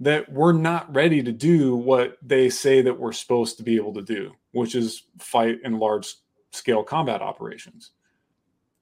that 0.00 0.30
we're 0.30 0.52
not 0.52 0.94
ready 0.94 1.22
to 1.22 1.32
do 1.32 1.74
what 1.76 2.18
they 2.20 2.50
say 2.50 2.82
that 2.82 2.98
we're 2.98 3.12
supposed 3.12 3.56
to 3.56 3.62
be 3.62 3.76
able 3.76 3.94
to 3.94 4.02
do, 4.02 4.32
which 4.52 4.74
is 4.74 5.04
fight 5.18 5.58
in 5.64 5.78
large 5.78 6.16
scale 6.52 6.82
combat 6.82 7.22
operations. 7.22 7.92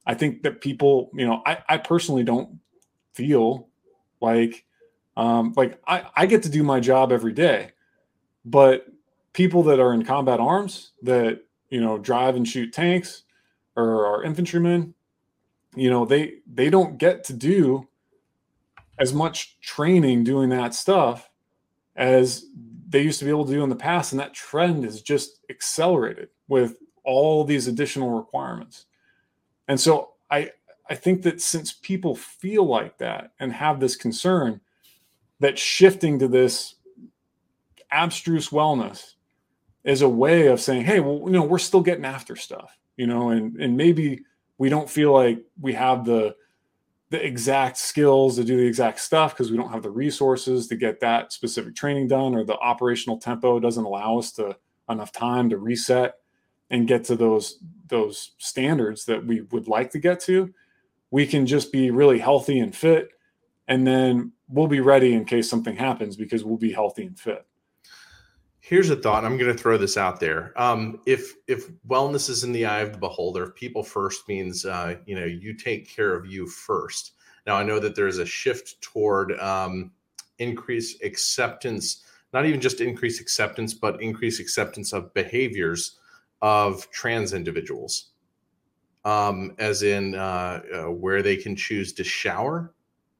I 0.04 0.14
think 0.14 0.42
that 0.42 0.60
people, 0.60 1.10
you 1.14 1.26
know, 1.26 1.42
I, 1.46 1.58
I 1.68 1.78
personally 1.78 2.24
don't 2.24 2.58
feel 3.14 3.68
like 4.20 4.64
um, 5.16 5.52
like 5.56 5.78
I, 5.86 6.06
I 6.16 6.26
get 6.26 6.42
to 6.44 6.48
do 6.48 6.62
my 6.62 6.80
job 6.80 7.12
every 7.12 7.32
day, 7.32 7.72
but 8.44 8.86
people 9.32 9.62
that 9.62 9.80
are 9.80 9.92
in 9.92 10.04
combat 10.04 10.40
arms 10.40 10.92
that 11.02 11.42
you 11.70 11.80
know 11.80 11.98
drive 11.98 12.36
and 12.36 12.46
shoot 12.46 12.72
tanks 12.72 13.22
or 13.76 14.06
are 14.06 14.22
infantrymen 14.22 14.94
you 15.74 15.88
know 15.88 16.04
they 16.04 16.34
they 16.52 16.68
don't 16.68 16.98
get 16.98 17.24
to 17.24 17.32
do 17.32 17.86
as 18.98 19.12
much 19.12 19.58
training 19.60 20.24
doing 20.24 20.50
that 20.50 20.74
stuff 20.74 21.30
as 21.96 22.46
they 22.88 23.02
used 23.02 23.18
to 23.18 23.24
be 23.24 23.30
able 23.30 23.46
to 23.46 23.52
do 23.52 23.64
in 23.64 23.70
the 23.70 23.76
past. 23.76 24.12
And 24.12 24.20
that 24.20 24.34
trend 24.34 24.84
is 24.84 25.02
just 25.02 25.40
accelerated 25.50 26.28
with 26.46 26.76
all 27.04 27.44
these 27.44 27.66
additional 27.66 28.10
requirements. 28.10 28.86
And 29.68 29.80
so 29.80 30.10
i 30.30 30.50
i 30.90 30.94
think 30.94 31.22
that 31.22 31.40
since 31.40 31.72
people 31.72 32.14
feel 32.14 32.64
like 32.64 32.98
that 32.98 33.32
and 33.40 33.52
have 33.52 33.80
this 33.80 33.96
concern 33.96 34.60
that 35.40 35.58
shifting 35.58 36.18
to 36.18 36.28
this 36.28 36.76
abstruse 37.90 38.48
wellness 38.50 39.11
as 39.84 40.02
a 40.02 40.08
way 40.08 40.46
of 40.46 40.60
saying, 40.60 40.84
hey, 40.84 41.00
well, 41.00 41.22
you 41.26 41.32
know, 41.32 41.42
we're 41.42 41.58
still 41.58 41.80
getting 41.80 42.04
after 42.04 42.36
stuff, 42.36 42.78
you 42.96 43.06
know, 43.06 43.30
and 43.30 43.56
and 43.56 43.76
maybe 43.76 44.24
we 44.58 44.68
don't 44.68 44.88
feel 44.88 45.12
like 45.12 45.42
we 45.60 45.72
have 45.72 46.04
the 46.04 46.34
the 47.10 47.24
exact 47.24 47.76
skills 47.76 48.36
to 48.36 48.44
do 48.44 48.56
the 48.56 48.66
exact 48.66 48.98
stuff 48.98 49.34
because 49.34 49.50
we 49.50 49.56
don't 49.56 49.70
have 49.70 49.82
the 49.82 49.90
resources 49.90 50.66
to 50.66 50.76
get 50.76 50.98
that 51.00 51.30
specific 51.30 51.74
training 51.74 52.08
done 52.08 52.34
or 52.34 52.42
the 52.42 52.56
operational 52.58 53.18
tempo 53.18 53.60
doesn't 53.60 53.84
allow 53.84 54.18
us 54.18 54.32
to 54.32 54.56
enough 54.88 55.12
time 55.12 55.50
to 55.50 55.58
reset 55.58 56.14
and 56.70 56.88
get 56.88 57.04
to 57.04 57.14
those 57.14 57.58
those 57.88 58.32
standards 58.38 59.04
that 59.04 59.26
we 59.26 59.42
would 59.52 59.68
like 59.68 59.90
to 59.90 59.98
get 59.98 60.20
to. 60.20 60.52
We 61.10 61.26
can 61.26 61.44
just 61.46 61.70
be 61.70 61.90
really 61.90 62.18
healthy 62.18 62.60
and 62.60 62.74
fit 62.74 63.10
and 63.68 63.86
then 63.86 64.32
we'll 64.48 64.66
be 64.66 64.80
ready 64.80 65.14
in 65.14 65.24
case 65.24 65.48
something 65.48 65.76
happens 65.76 66.16
because 66.16 66.44
we'll 66.44 66.56
be 66.56 66.72
healthy 66.72 67.04
and 67.04 67.18
fit 67.18 67.46
Here's 68.72 68.88
a 68.88 68.96
thought. 68.96 69.26
I'm 69.26 69.36
going 69.36 69.54
to 69.54 69.62
throw 69.62 69.76
this 69.76 69.98
out 69.98 70.18
there. 70.18 70.54
Um, 70.56 70.98
if 71.04 71.34
if 71.46 71.70
wellness 71.86 72.30
is 72.30 72.42
in 72.42 72.52
the 72.52 72.64
eye 72.64 72.78
of 72.78 72.92
the 72.92 72.98
beholder, 72.98 73.44
if 73.44 73.54
people 73.54 73.82
first 73.82 74.26
means 74.28 74.64
uh, 74.64 74.94
you 75.04 75.14
know 75.14 75.26
you 75.26 75.52
take 75.52 75.94
care 75.94 76.14
of 76.14 76.24
you 76.24 76.46
first. 76.46 77.12
Now 77.46 77.56
I 77.56 77.64
know 77.64 77.78
that 77.78 77.94
there's 77.94 78.16
a 78.16 78.24
shift 78.24 78.80
toward 78.80 79.38
um, 79.40 79.90
increased 80.38 81.02
acceptance, 81.02 82.02
not 82.32 82.46
even 82.46 82.62
just 82.62 82.80
increased 82.80 83.20
acceptance, 83.20 83.74
but 83.74 84.00
increased 84.00 84.40
acceptance 84.40 84.94
of 84.94 85.12
behaviors 85.12 85.98
of 86.40 86.90
trans 86.90 87.34
individuals, 87.34 88.12
um, 89.04 89.54
as 89.58 89.82
in 89.82 90.14
uh, 90.14 90.62
uh, 90.74 90.82
where 90.84 91.22
they 91.22 91.36
can 91.36 91.54
choose 91.54 91.92
to 91.92 92.04
shower. 92.04 92.72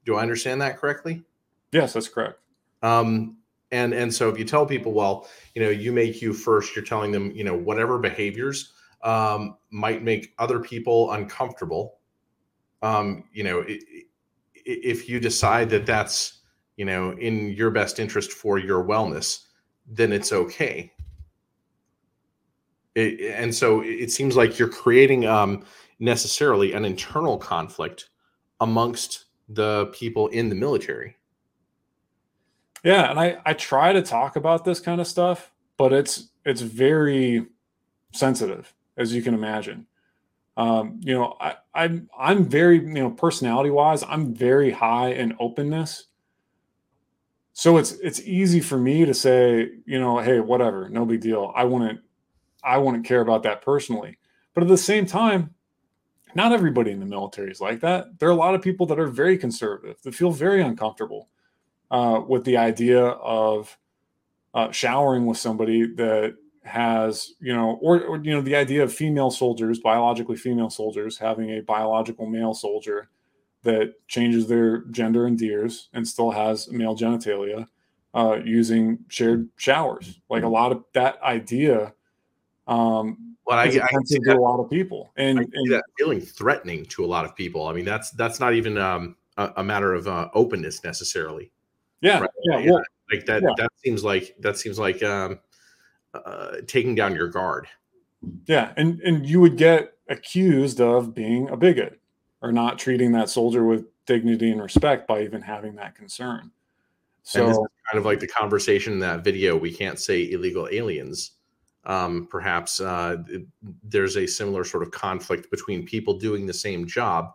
Do 0.03 0.15
I 0.15 0.23
understand 0.23 0.61
that 0.61 0.79
correctly? 0.79 1.21
Yes, 1.71 1.93
that's 1.93 2.09
correct. 2.09 2.39
Um, 2.81 3.37
and 3.73 3.93
and 3.93 4.13
so 4.13 4.29
if 4.29 4.37
you 4.37 4.45
tell 4.45 4.65
people 4.65 4.93
well 4.93 5.27
you 5.55 5.61
know 5.61 5.69
you 5.69 5.91
make 5.91 6.21
you 6.21 6.33
first 6.33 6.75
you're 6.75 6.85
telling 6.85 7.11
them 7.11 7.31
you 7.31 7.43
know 7.43 7.57
whatever 7.57 7.97
behaviors 7.97 8.73
um, 9.03 9.57
might 9.69 10.01
make 10.01 10.33
other 10.39 10.59
people 10.59 11.11
uncomfortable 11.11 11.99
um, 12.81 13.25
you 13.33 13.43
know 13.43 13.65
if 14.65 15.09
you 15.09 15.19
decide 15.19 15.69
that 15.69 15.85
that's 15.85 16.41
you 16.77 16.85
know 16.85 17.11
in 17.13 17.51
your 17.51 17.71
best 17.71 17.99
interest 17.99 18.31
for 18.31 18.57
your 18.57 18.83
wellness 18.83 19.47
then 19.87 20.11
it's 20.11 20.31
okay. 20.31 20.91
It, 22.95 23.33
and 23.35 23.53
so 23.53 23.81
it 23.81 24.11
seems 24.11 24.35
like 24.35 24.59
you're 24.59 24.69
creating 24.69 25.25
um, 25.25 25.65
necessarily 25.99 26.73
an 26.73 26.85
internal 26.85 27.37
conflict 27.37 28.09
amongst 28.59 29.25
the 29.49 29.87
people 29.87 30.27
in 30.27 30.49
the 30.49 30.55
military 30.55 31.15
yeah, 32.83 33.09
and 33.09 33.19
I 33.19 33.37
I 33.45 33.53
try 33.53 33.93
to 33.93 34.01
talk 34.01 34.35
about 34.35 34.65
this 34.65 34.79
kind 34.79 34.99
of 34.99 35.07
stuff, 35.07 35.51
but 35.77 35.93
it's 35.93 36.29
it's 36.45 36.61
very 36.61 37.47
sensitive, 38.11 38.73
as 38.97 39.13
you 39.13 39.21
can 39.21 39.33
imagine. 39.33 39.87
Um, 40.57 40.99
you 41.01 41.13
know, 41.13 41.35
I, 41.39 41.55
I'm 41.73 42.09
I'm 42.17 42.45
very 42.45 42.77
you 42.77 42.93
know 42.93 43.11
personality 43.11 43.69
wise, 43.69 44.03
I'm 44.03 44.33
very 44.35 44.71
high 44.71 45.13
in 45.13 45.35
openness. 45.39 46.07
So 47.53 47.77
it's 47.77 47.93
it's 47.93 48.21
easy 48.21 48.59
for 48.59 48.77
me 48.77 49.05
to 49.05 49.13
say, 49.13 49.69
you 49.85 49.99
know, 49.99 50.19
hey, 50.19 50.39
whatever, 50.39 50.89
no 50.89 51.05
big 51.05 51.21
deal. 51.21 51.53
I 51.55 51.63
wouldn't 51.63 52.01
I 52.63 52.77
wouldn't 52.77 53.05
care 53.05 53.21
about 53.21 53.43
that 53.43 53.61
personally. 53.61 54.17
But 54.53 54.63
at 54.63 54.69
the 54.69 54.77
same 54.77 55.05
time, 55.05 55.53
not 56.35 56.51
everybody 56.51 56.91
in 56.91 56.99
the 56.99 57.05
military 57.05 57.51
is 57.51 57.61
like 57.61 57.79
that. 57.81 58.19
There 58.19 58.27
are 58.29 58.31
a 58.31 58.35
lot 58.35 58.55
of 58.55 58.61
people 58.61 58.85
that 58.87 58.99
are 58.99 59.07
very 59.07 59.37
conservative 59.37 60.01
that 60.01 60.15
feel 60.15 60.31
very 60.31 60.61
uncomfortable 60.61 61.29
uh, 61.93 62.19
with 62.27 62.43
the 62.43 62.57
idea 62.57 63.05
of 63.05 63.77
uh, 64.53 64.71
showering 64.71 65.27
with 65.27 65.37
somebody 65.37 65.85
that 65.95 66.35
has, 66.63 67.33
you 67.39 67.53
know, 67.53 67.77
or, 67.81 68.01
or, 68.01 68.17
you 68.17 68.33
know, 68.33 68.41
the 68.41 68.55
idea 68.55 68.83
of 68.83 68.91
female 68.91 69.29
soldiers, 69.29 69.79
biologically 69.79 70.35
female 70.35 70.71
soldiers, 70.71 71.19
having 71.19 71.51
a 71.51 71.61
biological 71.61 72.25
male 72.25 72.55
soldier 72.55 73.09
that 73.61 73.93
changes 74.07 74.47
their 74.47 74.79
gender 74.85 75.27
and 75.27 75.37
DEERS 75.37 75.89
and 75.93 76.07
still 76.07 76.31
has 76.31 76.69
male 76.71 76.97
genitalia 76.97 77.67
uh, 78.15 78.39
using 78.43 78.99
shared 79.07 79.47
showers. 79.57 80.19
Like 80.29 80.43
a 80.43 80.47
lot 80.47 80.71
of 80.71 80.83
that 80.93 81.21
idea 81.21 81.93
um, 82.65 83.35
well, 83.45 83.59
I, 83.59 83.65
I 83.65 83.69
can 83.69 84.05
see 84.05 84.19
to 84.19 84.25
that, 84.25 84.37
a 84.37 84.41
lot 84.41 84.59
of 84.59 84.69
people, 84.69 85.11
and, 85.17 85.37
and 85.37 85.71
that 85.71 85.83
feeling 85.97 86.21
threatening 86.21 86.85
to 86.87 87.03
a 87.03 87.07
lot 87.07 87.25
of 87.25 87.35
people. 87.35 87.67
I 87.67 87.73
mean, 87.73 87.83
that's 87.85 88.11
that's 88.11 88.39
not 88.39 88.53
even 88.53 88.77
um, 88.77 89.17
a, 89.35 89.51
a 89.57 89.63
matter 89.63 89.93
of 89.93 90.07
uh, 90.07 90.29
openness 90.33 90.83
necessarily. 90.83 91.51
Yeah, 92.03 92.19
Right. 92.19 92.29
yeah, 92.43 92.57
Yeah. 92.59 92.77
Like 93.11 93.25
that. 93.25 93.41
Yeah. 93.41 93.49
That 93.57 93.69
seems 93.83 94.03
like 94.03 94.35
that 94.39 94.57
seems 94.57 94.77
like 94.79 95.01
um, 95.03 95.39
uh, 96.13 96.57
taking 96.67 96.93
down 96.95 97.15
your 97.15 97.27
guard. 97.27 97.67
Yeah, 98.45 98.73
and 98.77 98.99
and 99.01 99.25
you 99.27 99.39
would 99.41 99.57
get 99.57 99.93
accused 100.09 100.79
of 100.79 101.13
being 101.13 101.49
a 101.49 101.57
bigot 101.57 101.99
or 102.41 102.51
not 102.51 102.77
treating 102.79 103.11
that 103.13 103.29
soldier 103.29 103.63
with 103.65 103.85
dignity 104.05 104.51
and 104.51 104.61
respect 104.61 105.07
by 105.07 105.21
even 105.23 105.41
having 105.41 105.75
that 105.75 105.95
concern. 105.95 106.39
and 106.41 106.51
this 107.23 107.31
So 107.31 107.49
is 107.51 107.57
kind 107.91 107.99
of 107.99 108.05
like 108.05 108.19
the 108.19 108.27
conversation 108.27 108.93
in 108.93 108.99
that 108.99 109.23
video. 109.23 109.55
We 109.57 109.71
can't 109.73 109.99
say 109.99 110.29
illegal 110.31 110.67
aliens. 110.71 111.31
Um, 111.85 112.27
perhaps 112.31 112.79
uh, 112.79 113.17
there's 113.83 114.15
a 114.15 114.25
similar 114.25 114.63
sort 114.63 114.83
of 114.83 114.91
conflict 114.91 115.51
between 115.51 115.85
people 115.85 116.17
doing 116.17 116.45
the 116.45 116.53
same 116.53 116.87
job, 116.87 117.33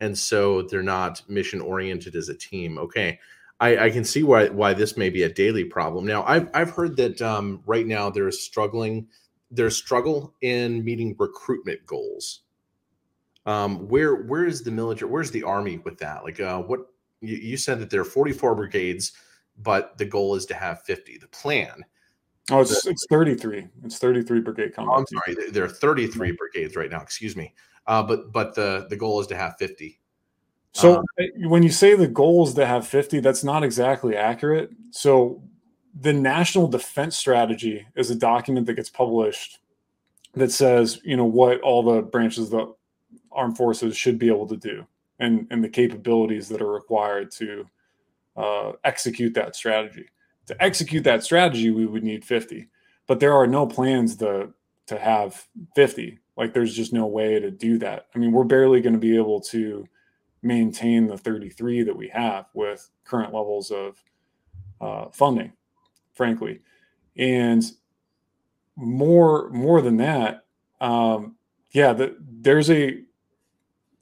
and 0.00 0.16
so 0.16 0.62
they're 0.62 0.82
not 0.82 1.22
mission 1.28 1.60
oriented 1.60 2.16
as 2.16 2.30
a 2.30 2.34
team. 2.34 2.78
Okay, 2.78 3.18
I, 3.60 3.86
I 3.86 3.90
can 3.90 4.04
see 4.04 4.22
why 4.22 4.48
why 4.48 4.72
this 4.72 4.96
may 4.96 5.10
be 5.10 5.24
a 5.24 5.28
daily 5.32 5.64
problem. 5.64 6.06
Now, 6.06 6.24
I've 6.24 6.48
I've 6.54 6.70
heard 6.70 6.96
that 6.96 7.20
um, 7.20 7.62
right 7.66 7.86
now 7.86 8.08
there's 8.10 8.40
struggling 8.40 9.06
there's 9.50 9.76
struggle 9.76 10.34
in 10.40 10.84
meeting 10.84 11.14
recruitment 11.18 11.84
goals. 11.84 12.40
Um, 13.46 13.88
where 13.88 14.22
where 14.24 14.46
is 14.46 14.62
the 14.62 14.70
military? 14.70 15.10
Where's 15.10 15.30
the 15.30 15.42
army 15.42 15.78
with 15.78 15.98
that? 15.98 16.24
Like, 16.24 16.40
uh, 16.40 16.60
what 16.62 16.80
you, 17.20 17.36
you 17.36 17.56
said 17.56 17.80
that 17.80 17.90
there 17.90 18.00
are 18.00 18.04
44 18.04 18.54
brigades, 18.54 19.12
but 19.62 19.96
the 19.98 20.04
goal 20.06 20.34
is 20.36 20.46
to 20.46 20.54
have 20.54 20.82
50. 20.82 21.18
The 21.18 21.28
plan. 21.28 21.84
oh, 22.50 22.60
it's 22.60 22.86
it's 22.86 23.06
33. 23.10 23.66
It's 23.84 23.98
33 23.98 24.40
brigade 24.40 24.72
Oh, 24.78 24.84
combat. 24.84 24.98
I'm 24.98 25.06
sorry, 25.06 25.34
there- 25.34 25.50
there 25.50 25.64
are 25.64 25.68
33 25.68 26.32
brigades 26.32 26.76
right 26.76 26.90
now. 26.90 27.02
Excuse 27.02 27.36
me. 27.36 27.54
Uh, 27.86 28.02
but 28.02 28.32
but 28.32 28.54
the 28.54 28.86
the 28.88 28.96
goal 28.96 29.20
is 29.20 29.26
to 29.28 29.36
have 29.36 29.56
50. 29.58 29.99
So 30.72 30.98
Um, 30.98 31.04
when 31.48 31.62
you 31.62 31.70
say 31.70 31.94
the 31.94 32.06
goals 32.06 32.54
to 32.54 32.66
have 32.66 32.86
50, 32.86 33.20
that's 33.20 33.42
not 33.42 33.64
exactly 33.64 34.16
accurate. 34.16 34.70
So 34.90 35.42
the 35.98 36.12
National 36.12 36.68
Defense 36.68 37.16
Strategy 37.16 37.86
is 37.96 38.10
a 38.10 38.14
document 38.14 38.66
that 38.66 38.74
gets 38.74 38.90
published 38.90 39.58
that 40.34 40.52
says, 40.52 41.00
you 41.04 41.16
know, 41.16 41.24
what 41.24 41.60
all 41.62 41.82
the 41.82 42.02
branches 42.02 42.44
of 42.44 42.50
the 42.50 42.74
armed 43.32 43.56
forces 43.56 43.96
should 43.96 44.18
be 44.18 44.28
able 44.28 44.46
to 44.46 44.56
do 44.56 44.86
and, 45.18 45.46
and 45.50 45.62
the 45.62 45.68
capabilities 45.68 46.48
that 46.48 46.62
are 46.62 46.72
required 46.72 47.30
to 47.32 47.66
uh, 48.36 48.72
execute 48.84 49.34
that 49.34 49.56
strategy. 49.56 50.06
To 50.46 50.62
execute 50.62 51.04
that 51.04 51.22
strategy, 51.24 51.70
we 51.70 51.86
would 51.86 52.02
need 52.02 52.24
50, 52.24 52.68
but 53.06 53.20
there 53.20 53.34
are 53.34 53.46
no 53.46 53.66
plans 53.66 54.16
to, 54.16 54.52
to 54.86 54.98
have 54.98 55.46
50. 55.74 56.18
Like 56.36 56.54
there's 56.54 56.74
just 56.74 56.92
no 56.92 57.06
way 57.06 57.38
to 57.38 57.50
do 57.50 57.78
that. 57.78 58.06
I 58.14 58.18
mean, 58.18 58.32
we're 58.32 58.44
barely 58.44 58.80
going 58.80 58.94
to 58.94 58.98
be 58.98 59.16
able 59.16 59.40
to 59.42 59.86
maintain 60.42 61.06
the 61.06 61.18
33 61.18 61.82
that 61.82 61.96
we 61.96 62.08
have 62.08 62.46
with 62.54 62.90
current 63.04 63.32
levels 63.34 63.70
of 63.70 64.02
uh, 64.80 65.10
funding, 65.12 65.52
frankly, 66.14 66.60
and 67.16 67.64
more 68.76 69.50
more 69.50 69.82
than 69.82 69.96
that, 69.98 70.44
um, 70.80 71.36
yeah, 71.72 71.92
the, 71.92 72.16
there's 72.18 72.70
a 72.70 73.02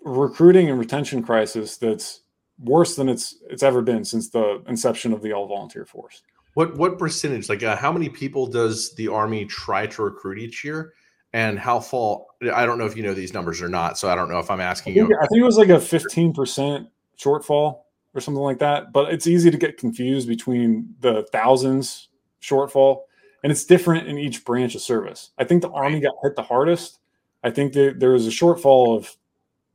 recruiting 0.01 0.70
and 0.70 0.78
retention 0.78 1.22
crisis 1.22 1.76
that's 1.76 2.22
worse 2.61 2.97
than 2.97 3.09
it's 3.09 3.36
it's 3.51 3.62
ever 3.62 3.82
been 3.82 4.05
since 4.05 4.30
the 4.30 4.62
inception 4.68 5.12
of 5.12 5.22
the 5.22 5.32
all 5.32 5.47
volunteer 5.47 5.84
force. 5.84 6.22
What 6.55 6.76
what 6.76 6.99
percentage? 6.99 7.49
Like, 7.49 7.62
uh, 7.62 7.76
how 7.76 7.93
many 7.93 8.09
people 8.09 8.47
does 8.47 8.95
the 8.95 9.09
army 9.09 9.45
try 9.45 9.86
to 9.89 10.03
recruit 10.03 10.39
each 10.39 10.64
year? 10.64 10.95
And 11.34 11.59
how 11.59 11.78
fall? 11.78 12.27
I 12.41 12.66
don't 12.66 12.78
know 12.78 12.86
if 12.86 12.97
you 12.97 13.03
know 13.03 13.14
these 13.14 13.34
numbers 13.34 13.61
or 13.61 13.68
not, 13.68 13.99
so 13.99 14.09
I 14.09 14.14
don't 14.14 14.30
know 14.30 14.39
if 14.39 14.51
I'm 14.51 14.61
I 14.61 14.64
asking 14.64 14.95
think, 14.95 15.09
you. 15.09 15.16
I 15.16 15.26
think 15.26 15.41
it 15.41 15.45
was 15.45 15.59
like 15.59 15.70
a 15.70 15.72
15% 15.72 16.86
shortfall 17.18 17.80
or 18.14 18.20
something 18.20 18.43
like 18.43 18.59
that. 18.61 18.93
But 18.93 19.12
it's 19.12 19.26
easy 19.26 19.51
to 19.51 19.57
get 19.57 19.76
confused 19.76 20.28
between 20.28 20.95
the 21.01 21.26
thousands 21.32 22.09
shortfall, 22.41 23.03
and 23.43 23.51
it's 23.51 23.64
different 23.64 24.07
in 24.07 24.18
each 24.18 24.45
branch 24.45 24.74
of 24.76 24.82
service. 24.82 25.30
I 25.39 25.45
think 25.45 25.62
the 25.62 25.70
Army 25.70 26.01
got 26.01 26.14
hit 26.22 26.36
the 26.36 26.43
hardest. 26.43 27.01
I 27.43 27.51
think 27.51 27.72
that 27.72 27.99
there 27.99 28.11
was 28.11 28.26
a 28.26 28.30
shortfall 28.30 28.97
of 28.97 29.16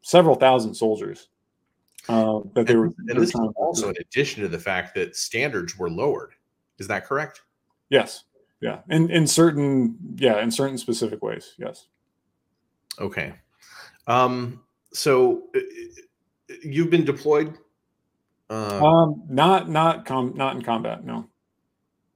several 0.01 0.35
thousand 0.35 0.75
soldiers 0.75 1.27
uh, 2.07 2.39
that 2.55 2.67
they 2.67 2.75
were. 2.75 2.85
And 2.85 2.95
they 3.07 3.13
this 3.13 3.29
is 3.29 3.49
also 3.55 3.89
in 3.89 3.95
addition 3.99 4.41
to 4.43 4.47
the 4.47 4.59
fact 4.59 4.95
that 4.95 5.15
standards 5.15 5.77
were 5.77 5.89
lowered. 5.89 6.31
Is 6.79 6.87
that 6.87 7.05
correct? 7.05 7.41
yes, 7.89 8.23
yeah, 8.61 8.79
in 8.89 9.09
in 9.11 9.27
certain 9.27 9.97
yeah 10.15 10.41
in 10.41 10.49
certain 10.49 10.77
specific 10.77 11.21
ways. 11.21 11.55
Yes. 11.57 11.87
Okay. 12.99 13.33
Um, 14.07 14.61
so 14.93 15.43
uh, 15.55 15.59
you've 16.63 16.89
been 16.89 17.05
deployed. 17.05 17.57
Uh, 18.49 18.85
Um, 18.85 19.23
not 19.29 19.69
not 19.69 20.05
com 20.05 20.33
not 20.35 20.55
in 20.55 20.61
combat. 20.61 21.03
No. 21.05 21.27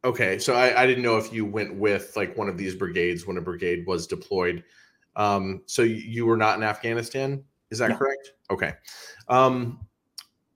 okay, 0.03 0.37
so 0.39 0.53
I, 0.53 0.83
I 0.83 0.85
didn't 0.85 1.03
know 1.03 1.17
if 1.17 1.33
you 1.33 1.45
went 1.45 1.73
with 1.75 2.15
like 2.15 2.37
one 2.37 2.47
of 2.49 2.57
these 2.57 2.75
brigades 2.75 3.25
when 3.25 3.37
a 3.37 3.41
brigade 3.41 3.85
was 3.87 4.05
deployed. 4.07 4.63
Um, 5.15 5.63
so 5.65 5.81
you, 5.81 6.25
were 6.27 6.37
not 6.37 6.57
in 6.57 6.63
Afghanistan. 6.63 7.43
Is 7.71 7.79
that 7.79 7.89
No. 7.89 7.97
correct? 7.97 8.33
Okay. 8.51 8.73
Um, 9.27 9.79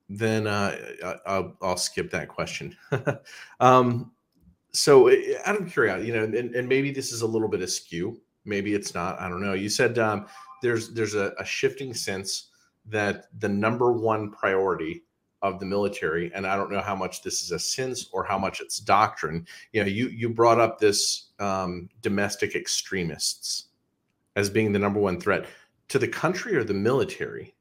then 0.08 0.46
uh, 0.46 0.78
I- 1.04 1.16
I'll, 1.26 1.58
I'll 1.62 1.78
skip 1.78 2.12
that 2.12 2.28
question. 2.28 2.78
um, 3.60 4.12
so 4.72 5.10
uh, 5.10 5.16
out 5.46 5.60
of 5.60 5.72
curiosity, 5.72 6.08
you 6.08 6.14
know, 6.14 6.24
and, 6.24 6.36
and 6.56 6.70
maybe 6.70 6.92
this 6.92 7.12
is 7.12 7.22
a 7.22 7.28
little 7.28 7.48
bit 7.48 7.62
askew. 7.62 8.22
Maybe 8.46 8.74
it's 8.74 8.94
not. 8.94 9.20
I 9.20 9.30
don't 9.30 9.42
know. 9.42 9.54
You 9.54 9.70
said 9.70 10.00
um, 10.00 10.28
there's 10.62 10.94
there's 10.94 11.16
a, 11.16 11.34
a 11.40 11.46
shifting 11.46 11.94
sense 11.94 12.50
that 12.86 13.26
the 13.40 13.50
number 13.50 13.92
one 13.92 14.32
priority 14.32 15.04
of 15.42 15.60
the 15.60 15.66
military, 15.66 16.32
and 16.34 16.46
I 16.46 16.56
don't 16.56 16.72
know 16.72 16.82
how 16.82 16.96
much 16.96 17.24
this 17.24 17.42
is 17.42 17.52
a 17.52 17.60
sense 17.60 18.10
or 18.12 18.24
how 18.24 18.38
much 18.38 18.62
it's 18.62 18.80
doctrine. 18.80 19.48
You 19.74 19.84
know, 19.84 19.90
you 19.90 20.08
you 20.10 20.30
brought 20.30 20.60
up 20.60 20.80
this 20.80 21.30
um, 21.40 21.90
domestic 22.02 22.56
extremists 22.56 23.66
as 24.36 24.50
being 24.50 24.72
the 24.72 24.80
number 24.80 25.00
one 25.00 25.20
threat 25.20 25.46
to 25.90 26.00
the 26.00 26.08
country 26.08 26.56
or 26.56 26.64
the 26.64 26.74
military. 26.74 27.54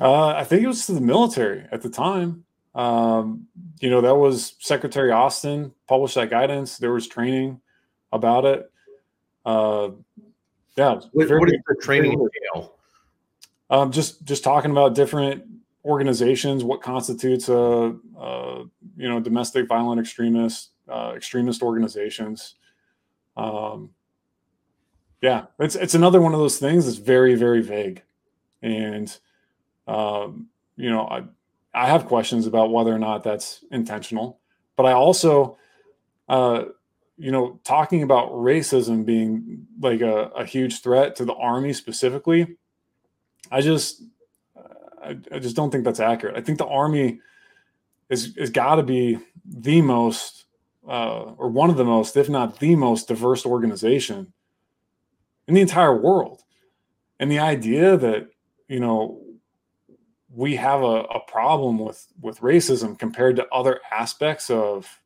Uh, 0.00 0.28
I 0.28 0.44
think 0.44 0.62
it 0.62 0.66
was 0.66 0.86
to 0.86 0.92
the 0.92 1.00
military 1.00 1.66
at 1.70 1.82
the 1.82 1.90
time. 1.90 2.44
Um, 2.74 3.46
you 3.80 3.90
know, 3.90 4.00
that 4.00 4.14
was 4.14 4.54
Secretary 4.58 5.12
Austin 5.12 5.72
published 5.86 6.14
that 6.14 6.30
guidance. 6.30 6.78
There 6.78 6.92
was 6.92 7.06
training 7.06 7.60
about 8.12 8.44
it. 8.44 8.71
Uh, 9.44 9.90
yeah, 10.76 11.00
What, 11.12 11.28
very- 11.28 11.40
what 11.40 11.48
is 11.50 11.56
the 11.66 11.76
training 11.82 12.12
entail? 12.12 12.76
um, 13.70 13.90
just 13.92 14.24
just 14.24 14.44
talking 14.44 14.70
about 14.70 14.94
different 14.94 15.44
organizations, 15.84 16.62
what 16.64 16.80
constitutes 16.82 17.48
a, 17.48 17.94
a 18.18 18.64
you 18.96 19.08
know 19.08 19.20
domestic 19.20 19.66
violent 19.68 20.00
extremist 20.00 20.70
uh, 20.88 21.12
extremist 21.16 21.62
organizations. 21.62 22.54
Um, 23.36 23.90
yeah, 25.20 25.46
it's 25.58 25.74
it's 25.76 25.94
another 25.94 26.20
one 26.20 26.32
of 26.34 26.40
those 26.40 26.58
things 26.58 26.86
that's 26.86 26.98
very 26.98 27.34
very 27.34 27.62
vague, 27.62 28.02
and 28.62 29.16
um, 29.88 30.48
you 30.76 30.90
know 30.90 31.06
I 31.06 31.24
I 31.74 31.86
have 31.88 32.06
questions 32.06 32.46
about 32.46 32.70
whether 32.70 32.94
or 32.94 32.98
not 32.98 33.24
that's 33.24 33.64
intentional, 33.70 34.40
but 34.76 34.84
I 34.86 34.92
also 34.92 35.56
uh, 36.28 36.64
you 37.22 37.30
know 37.30 37.60
talking 37.62 38.02
about 38.02 38.32
racism 38.32 39.06
being 39.06 39.64
like 39.80 40.00
a, 40.00 40.24
a 40.34 40.44
huge 40.44 40.80
threat 40.82 41.14
to 41.16 41.24
the 41.24 41.34
army 41.34 41.72
specifically. 41.72 42.56
I 43.48 43.60
just 43.60 44.02
I, 45.00 45.16
I 45.30 45.38
just 45.38 45.54
don't 45.54 45.70
think 45.70 45.84
that's 45.84 46.00
accurate. 46.00 46.36
I 46.36 46.40
think 46.40 46.58
the 46.58 46.66
army 46.66 47.20
is 48.10 48.36
is 48.36 48.50
got 48.50 48.74
to 48.74 48.82
be 48.82 49.20
the 49.44 49.82
most 49.82 50.46
uh, 50.88 51.34
or 51.38 51.48
one 51.48 51.70
of 51.70 51.76
the 51.76 51.84
most, 51.84 52.16
if 52.16 52.28
not 52.28 52.58
the 52.58 52.74
most 52.74 53.06
diverse 53.06 53.46
organization 53.46 54.32
in 55.46 55.54
the 55.54 55.60
entire 55.60 55.96
world. 55.96 56.42
And 57.20 57.30
the 57.30 57.38
idea 57.38 57.96
that 57.98 58.30
you 58.66 58.80
know 58.80 59.22
we 60.28 60.56
have 60.56 60.82
a, 60.82 61.02
a 61.02 61.20
problem 61.20 61.78
with 61.78 62.04
with 62.20 62.40
racism 62.40 62.98
compared 62.98 63.36
to 63.36 63.46
other 63.52 63.78
aspects 63.92 64.50
of 64.50 65.01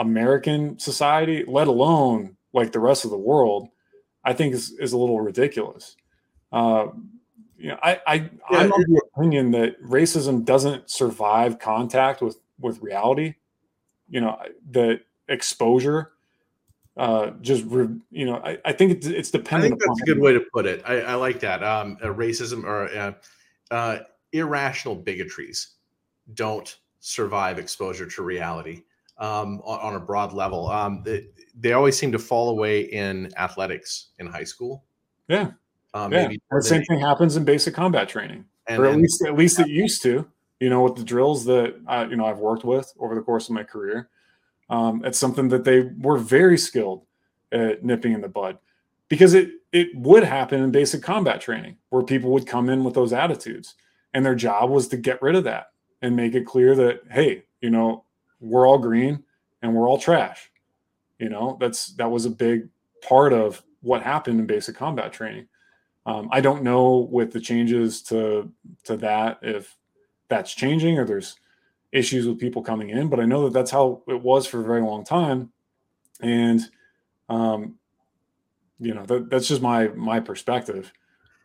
American 0.00 0.78
society, 0.78 1.44
let 1.46 1.68
alone 1.68 2.36
like 2.54 2.72
the 2.72 2.80
rest 2.80 3.04
of 3.04 3.10
the 3.10 3.18
world, 3.18 3.68
I 4.24 4.32
think 4.32 4.54
is 4.54 4.72
is 4.80 4.92
a 4.92 4.98
little 4.98 5.20
ridiculous. 5.20 5.94
Uh, 6.50 6.86
you 7.58 7.68
know, 7.68 7.78
I, 7.82 8.00
I 8.06 8.14
Yeah, 8.14 8.30
I'm 8.50 8.72
of 8.72 8.78
the 8.78 9.02
opinion 9.14 9.50
that 9.50 9.80
racism 9.82 10.44
doesn't 10.44 10.90
survive 10.90 11.58
contact 11.58 12.22
with 12.22 12.40
with 12.58 12.80
reality. 12.80 13.34
You 14.08 14.22
know, 14.22 14.38
that 14.72 15.02
exposure 15.28 16.12
uh 16.96 17.30
just 17.40 17.64
re, 17.66 17.86
you 18.10 18.26
know 18.26 18.38
I, 18.44 18.58
I 18.64 18.72
think 18.72 18.90
it's, 18.90 19.06
it's 19.06 19.28
I 19.32 19.38
dependent 19.38 19.74
think 19.74 19.82
that's 19.86 20.02
a 20.02 20.06
good 20.06 20.18
way 20.18 20.32
to 20.32 20.42
put 20.52 20.66
it. 20.66 20.82
I, 20.84 21.02
I 21.02 21.14
like 21.14 21.38
that. 21.40 21.62
Um, 21.62 21.96
uh, 22.02 22.06
racism 22.06 22.64
or 22.64 22.88
uh, 22.88 23.12
uh, 23.70 23.98
irrational 24.32 24.96
bigotries 24.96 25.76
don't 26.34 26.78
survive 26.98 27.58
exposure 27.60 28.06
to 28.06 28.22
reality. 28.22 28.82
Um, 29.20 29.60
on, 29.64 29.80
on, 29.80 29.94
a 29.96 30.00
broad 30.00 30.32
level. 30.32 30.68
Um, 30.68 31.02
they, 31.04 31.26
they, 31.58 31.74
always 31.74 31.96
seem 31.96 32.10
to 32.12 32.18
fall 32.18 32.48
away 32.48 32.80
in 32.80 33.30
athletics 33.36 34.08
in 34.18 34.26
high 34.26 34.44
school. 34.44 34.84
Yeah, 35.28 35.52
um, 35.94 36.12
yeah. 36.12 36.32
the 36.50 36.62
same 36.62 36.82
thing 36.84 36.98
happens 36.98 37.36
in 37.36 37.44
basic 37.44 37.74
combat 37.74 38.08
training, 38.08 38.46
and, 38.66 38.82
or 38.82 38.86
at 38.86 38.96
least 38.96 39.22
at 39.24 39.36
least 39.36 39.60
it 39.60 39.68
used 39.68 40.02
to. 40.02 40.26
You 40.58 40.68
know, 40.68 40.82
with 40.82 40.96
the 40.96 41.04
drills 41.04 41.44
that 41.44 41.76
I, 41.86 42.04
you 42.06 42.16
know 42.16 42.24
I've 42.24 42.38
worked 42.38 42.64
with 42.64 42.92
over 42.98 43.14
the 43.14 43.20
course 43.20 43.48
of 43.48 43.54
my 43.54 43.62
career, 43.62 44.08
um, 44.70 45.04
it's 45.04 45.18
something 45.18 45.48
that 45.48 45.64
they 45.64 45.90
were 45.98 46.18
very 46.18 46.58
skilled 46.58 47.04
at 47.52 47.84
nipping 47.84 48.12
in 48.12 48.20
the 48.20 48.28
bud 48.28 48.58
because 49.08 49.34
it 49.34 49.50
it 49.72 49.88
would 49.94 50.24
happen 50.24 50.62
in 50.62 50.70
basic 50.70 51.02
combat 51.02 51.40
training 51.40 51.76
where 51.90 52.02
people 52.02 52.30
would 52.30 52.46
come 52.46 52.70
in 52.70 52.84
with 52.84 52.94
those 52.94 53.12
attitudes 53.12 53.74
and 54.14 54.24
their 54.24 54.34
job 54.34 54.70
was 54.70 54.88
to 54.88 54.96
get 54.96 55.20
rid 55.20 55.34
of 55.34 55.44
that 55.44 55.66
and 56.02 56.16
make 56.16 56.34
it 56.34 56.46
clear 56.46 56.74
that 56.74 57.00
hey 57.10 57.44
you 57.60 57.70
know 57.70 58.04
we're 58.40 58.66
all 58.66 58.78
green 58.78 59.22
and 59.62 59.74
we're 59.74 59.88
all 59.88 59.98
trash. 59.98 60.50
You 61.18 61.28
know 61.28 61.56
that's 61.60 61.94
that 61.96 62.10
was 62.10 62.24
a 62.24 62.30
big 62.30 62.68
part 63.02 63.32
of 63.32 63.62
what 63.82 64.02
happened 64.02 64.40
in 64.40 64.46
basic 64.46 64.76
combat 64.76 65.12
training. 65.12 65.46
Um, 66.06 66.28
i 66.32 66.40
don't 66.40 66.62
know 66.62 67.08
with 67.10 67.30
the 67.32 67.40
changes 67.40 68.02
to 68.04 68.50
to 68.84 68.96
that 68.96 69.38
if 69.42 69.76
that's 70.28 70.54
changing 70.54 70.98
or 70.98 71.04
there's 71.04 71.36
issues 71.92 72.26
with 72.26 72.38
people 72.38 72.62
coming 72.62 72.88
in 72.88 73.08
but 73.08 73.20
i 73.20 73.26
know 73.26 73.44
that 73.44 73.52
that's 73.52 73.70
how 73.70 74.02
it 74.08 74.22
was 74.22 74.46
for 74.46 74.60
a 74.60 74.64
very 74.64 74.80
long 74.80 75.04
time. 75.04 75.52
And 76.22 76.60
um, 77.28 77.78
you 78.78 78.94
know 78.94 79.04
that, 79.06 79.28
that's 79.30 79.48
just 79.48 79.62
my 79.62 79.88
my 79.88 80.20
perspective. 80.20 80.92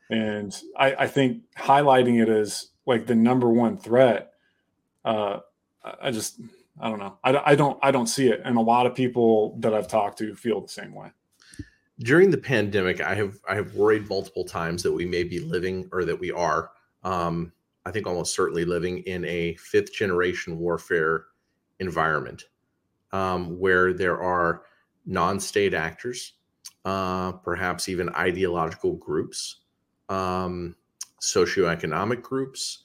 And 0.09 0.55
I, 0.77 0.95
I 0.95 1.07
think 1.07 1.43
highlighting 1.57 2.21
it 2.21 2.29
as 2.29 2.69
like 2.85 3.07
the 3.07 3.15
number 3.15 3.49
one 3.49 3.77
threat 3.77 4.33
uh 5.03 5.39
i 6.01 6.11
just 6.11 6.39
i 6.79 6.89
don't 6.89 6.99
know 6.99 7.17
I, 7.23 7.51
I 7.51 7.55
don't 7.55 7.77
i 7.81 7.91
don't 7.91 8.07
see 8.07 8.27
it 8.27 8.41
and 8.43 8.57
a 8.57 8.61
lot 8.61 8.85
of 8.85 8.95
people 8.95 9.57
that 9.59 9.73
i've 9.73 9.87
talked 9.87 10.17
to 10.19 10.35
feel 10.35 10.61
the 10.61 10.67
same 10.67 10.93
way 10.93 11.09
during 11.99 12.29
the 12.29 12.37
pandemic 12.37 13.01
i 13.01 13.15
have 13.15 13.39
i 13.47 13.55
have 13.55 13.75
worried 13.75 14.09
multiple 14.09 14.43
times 14.43 14.83
that 14.83 14.91
we 14.91 15.05
may 15.05 15.23
be 15.23 15.39
living 15.39 15.87
or 15.91 16.05
that 16.05 16.19
we 16.19 16.31
are 16.31 16.71
um 17.03 17.51
i 17.85 17.91
think 17.91 18.07
almost 18.07 18.35
certainly 18.35 18.65
living 18.65 18.99
in 18.99 19.25
a 19.25 19.55
fifth 19.55 19.93
generation 19.93 20.59
warfare 20.59 21.25
environment 21.79 22.45
um, 23.11 23.59
where 23.59 23.93
there 23.93 24.21
are 24.21 24.63
non-state 25.05 25.73
actors 25.73 26.33
uh, 26.85 27.31
perhaps 27.31 27.89
even 27.89 28.09
ideological 28.09 28.93
groups, 28.93 29.61
um, 30.09 30.75
socioeconomic 31.19 32.21
groups. 32.21 32.83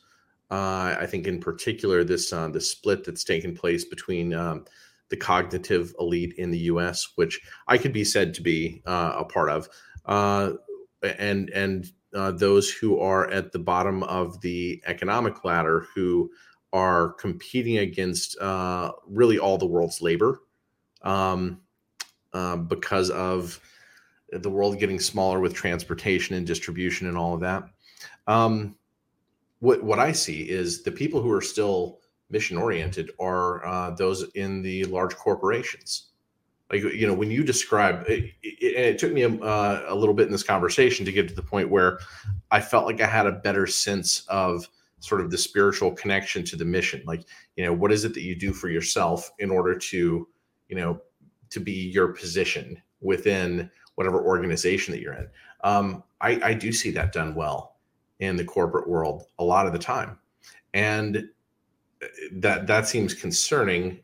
Uh, 0.50 0.96
I 0.98 1.06
think, 1.06 1.26
in 1.28 1.38
particular, 1.38 2.02
this 2.02 2.32
uh, 2.32 2.48
the 2.48 2.60
split 2.60 3.04
that's 3.04 3.22
taken 3.22 3.54
place 3.54 3.84
between 3.84 4.34
um, 4.34 4.64
the 5.08 5.16
cognitive 5.16 5.94
elite 6.00 6.34
in 6.38 6.50
the 6.50 6.58
U.S., 6.58 7.12
which 7.14 7.40
I 7.68 7.78
could 7.78 7.92
be 7.92 8.04
said 8.04 8.34
to 8.34 8.42
be 8.42 8.82
uh, 8.84 9.12
a 9.18 9.24
part 9.24 9.48
of, 9.48 9.68
uh, 10.06 10.52
and 11.18 11.50
and 11.50 11.86
uh, 12.14 12.32
those 12.32 12.68
who 12.68 12.98
are 12.98 13.30
at 13.30 13.52
the 13.52 13.60
bottom 13.60 14.02
of 14.04 14.40
the 14.40 14.82
economic 14.86 15.44
ladder 15.44 15.86
who 15.94 16.28
are 16.72 17.12
competing 17.12 17.78
against 17.78 18.36
uh, 18.40 18.90
really 19.06 19.38
all 19.38 19.56
the 19.56 19.66
world's 19.66 20.02
labor 20.02 20.40
um, 21.02 21.60
because 22.66 23.10
of 23.10 23.60
the 24.32 24.50
world 24.50 24.78
getting 24.78 24.98
smaller 24.98 25.40
with 25.40 25.54
transportation 25.54 26.34
and 26.34 26.46
distribution 26.46 27.06
and 27.06 27.16
all 27.16 27.34
of 27.34 27.40
that. 27.40 27.64
Um, 28.26 28.76
what 29.60 29.82
what 29.82 29.98
I 29.98 30.12
see 30.12 30.48
is 30.48 30.82
the 30.82 30.92
people 30.92 31.22
who 31.22 31.30
are 31.30 31.40
still 31.40 32.00
mission 32.30 32.56
oriented 32.56 33.10
are 33.20 33.64
uh, 33.66 33.90
those 33.92 34.28
in 34.34 34.62
the 34.62 34.84
large 34.84 35.16
corporations. 35.16 36.08
Like 36.70 36.82
you 36.82 37.06
know, 37.06 37.14
when 37.14 37.30
you 37.30 37.42
describe, 37.42 38.04
it, 38.08 38.32
it, 38.42 38.76
it 38.76 38.98
took 38.98 39.12
me 39.12 39.22
a, 39.22 39.28
uh, 39.28 39.86
a 39.88 39.94
little 39.94 40.14
bit 40.14 40.26
in 40.26 40.32
this 40.32 40.42
conversation 40.42 41.04
to 41.04 41.12
get 41.12 41.28
to 41.28 41.34
the 41.34 41.42
point 41.42 41.68
where 41.68 41.98
I 42.50 42.60
felt 42.60 42.86
like 42.86 43.00
I 43.00 43.06
had 43.06 43.26
a 43.26 43.32
better 43.32 43.66
sense 43.66 44.24
of 44.28 44.68
sort 45.00 45.20
of 45.20 45.30
the 45.30 45.38
spiritual 45.38 45.92
connection 45.92 46.44
to 46.44 46.56
the 46.56 46.64
mission. 46.64 47.02
Like 47.06 47.24
you 47.56 47.64
know, 47.64 47.72
what 47.72 47.92
is 47.92 48.04
it 48.04 48.14
that 48.14 48.22
you 48.22 48.36
do 48.36 48.52
for 48.52 48.68
yourself 48.68 49.30
in 49.38 49.50
order 49.50 49.76
to 49.76 50.28
you 50.68 50.76
know 50.76 51.00
to 51.50 51.60
be 51.60 51.72
your 51.72 52.08
position 52.08 52.80
within 53.00 53.70
whatever 53.96 54.22
organization 54.22 54.92
that 54.92 55.00
you're 55.00 55.14
in. 55.14 55.28
Um, 55.62 56.04
I, 56.20 56.40
I 56.42 56.54
do 56.54 56.72
see 56.72 56.90
that 56.92 57.12
done 57.12 57.34
well 57.34 57.69
in 58.20 58.36
the 58.36 58.44
corporate 58.44 58.88
world 58.88 59.24
a 59.38 59.44
lot 59.44 59.66
of 59.66 59.72
the 59.72 59.78
time, 59.78 60.18
and 60.72 61.28
uh, 62.02 62.06
that 62.32 62.66
that 62.66 62.86
seems 62.86 63.12
concerning 63.12 64.00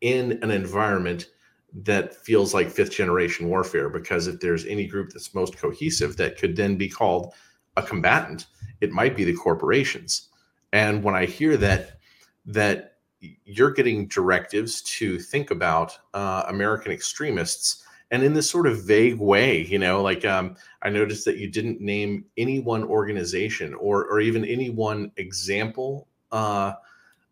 in 0.00 0.38
an 0.42 0.50
environment 0.50 1.28
that 1.74 2.14
feels 2.14 2.52
like 2.52 2.70
fifth 2.70 2.92
generation 2.92 3.48
warfare 3.48 3.88
because 3.88 4.26
if 4.26 4.40
there's 4.40 4.66
any 4.66 4.86
group 4.86 5.10
that's 5.10 5.34
most 5.34 5.56
cohesive 5.56 6.16
that 6.16 6.36
could 6.36 6.54
then 6.54 6.76
be 6.76 6.88
called 6.88 7.32
a 7.76 7.82
combatant 7.82 8.46
it 8.82 8.90
might 8.90 9.16
be 9.16 9.24
the 9.24 9.32
corporations. 9.32 10.28
And 10.72 11.02
when 11.02 11.14
i 11.14 11.24
hear 11.24 11.56
that 11.56 11.98
that 12.44 12.96
you're 13.44 13.70
getting 13.70 14.08
directives 14.08 14.82
to 14.82 15.18
think 15.18 15.50
about 15.50 15.96
uh, 16.12 16.42
american 16.48 16.90
extremists 16.92 17.84
and 18.12 18.22
in 18.22 18.32
this 18.32 18.48
sort 18.48 18.68
of 18.68 18.84
vague 18.84 19.18
way 19.18 19.62
you 19.62 19.78
know 19.78 20.00
like 20.00 20.24
um, 20.24 20.54
i 20.82 20.88
noticed 20.88 21.24
that 21.24 21.38
you 21.38 21.50
didn't 21.50 21.80
name 21.80 22.24
any 22.36 22.60
one 22.60 22.84
organization 22.84 23.74
or 23.74 24.04
or 24.06 24.20
even 24.20 24.44
any 24.44 24.70
one 24.70 25.10
example 25.16 26.06
uh, 26.30 26.72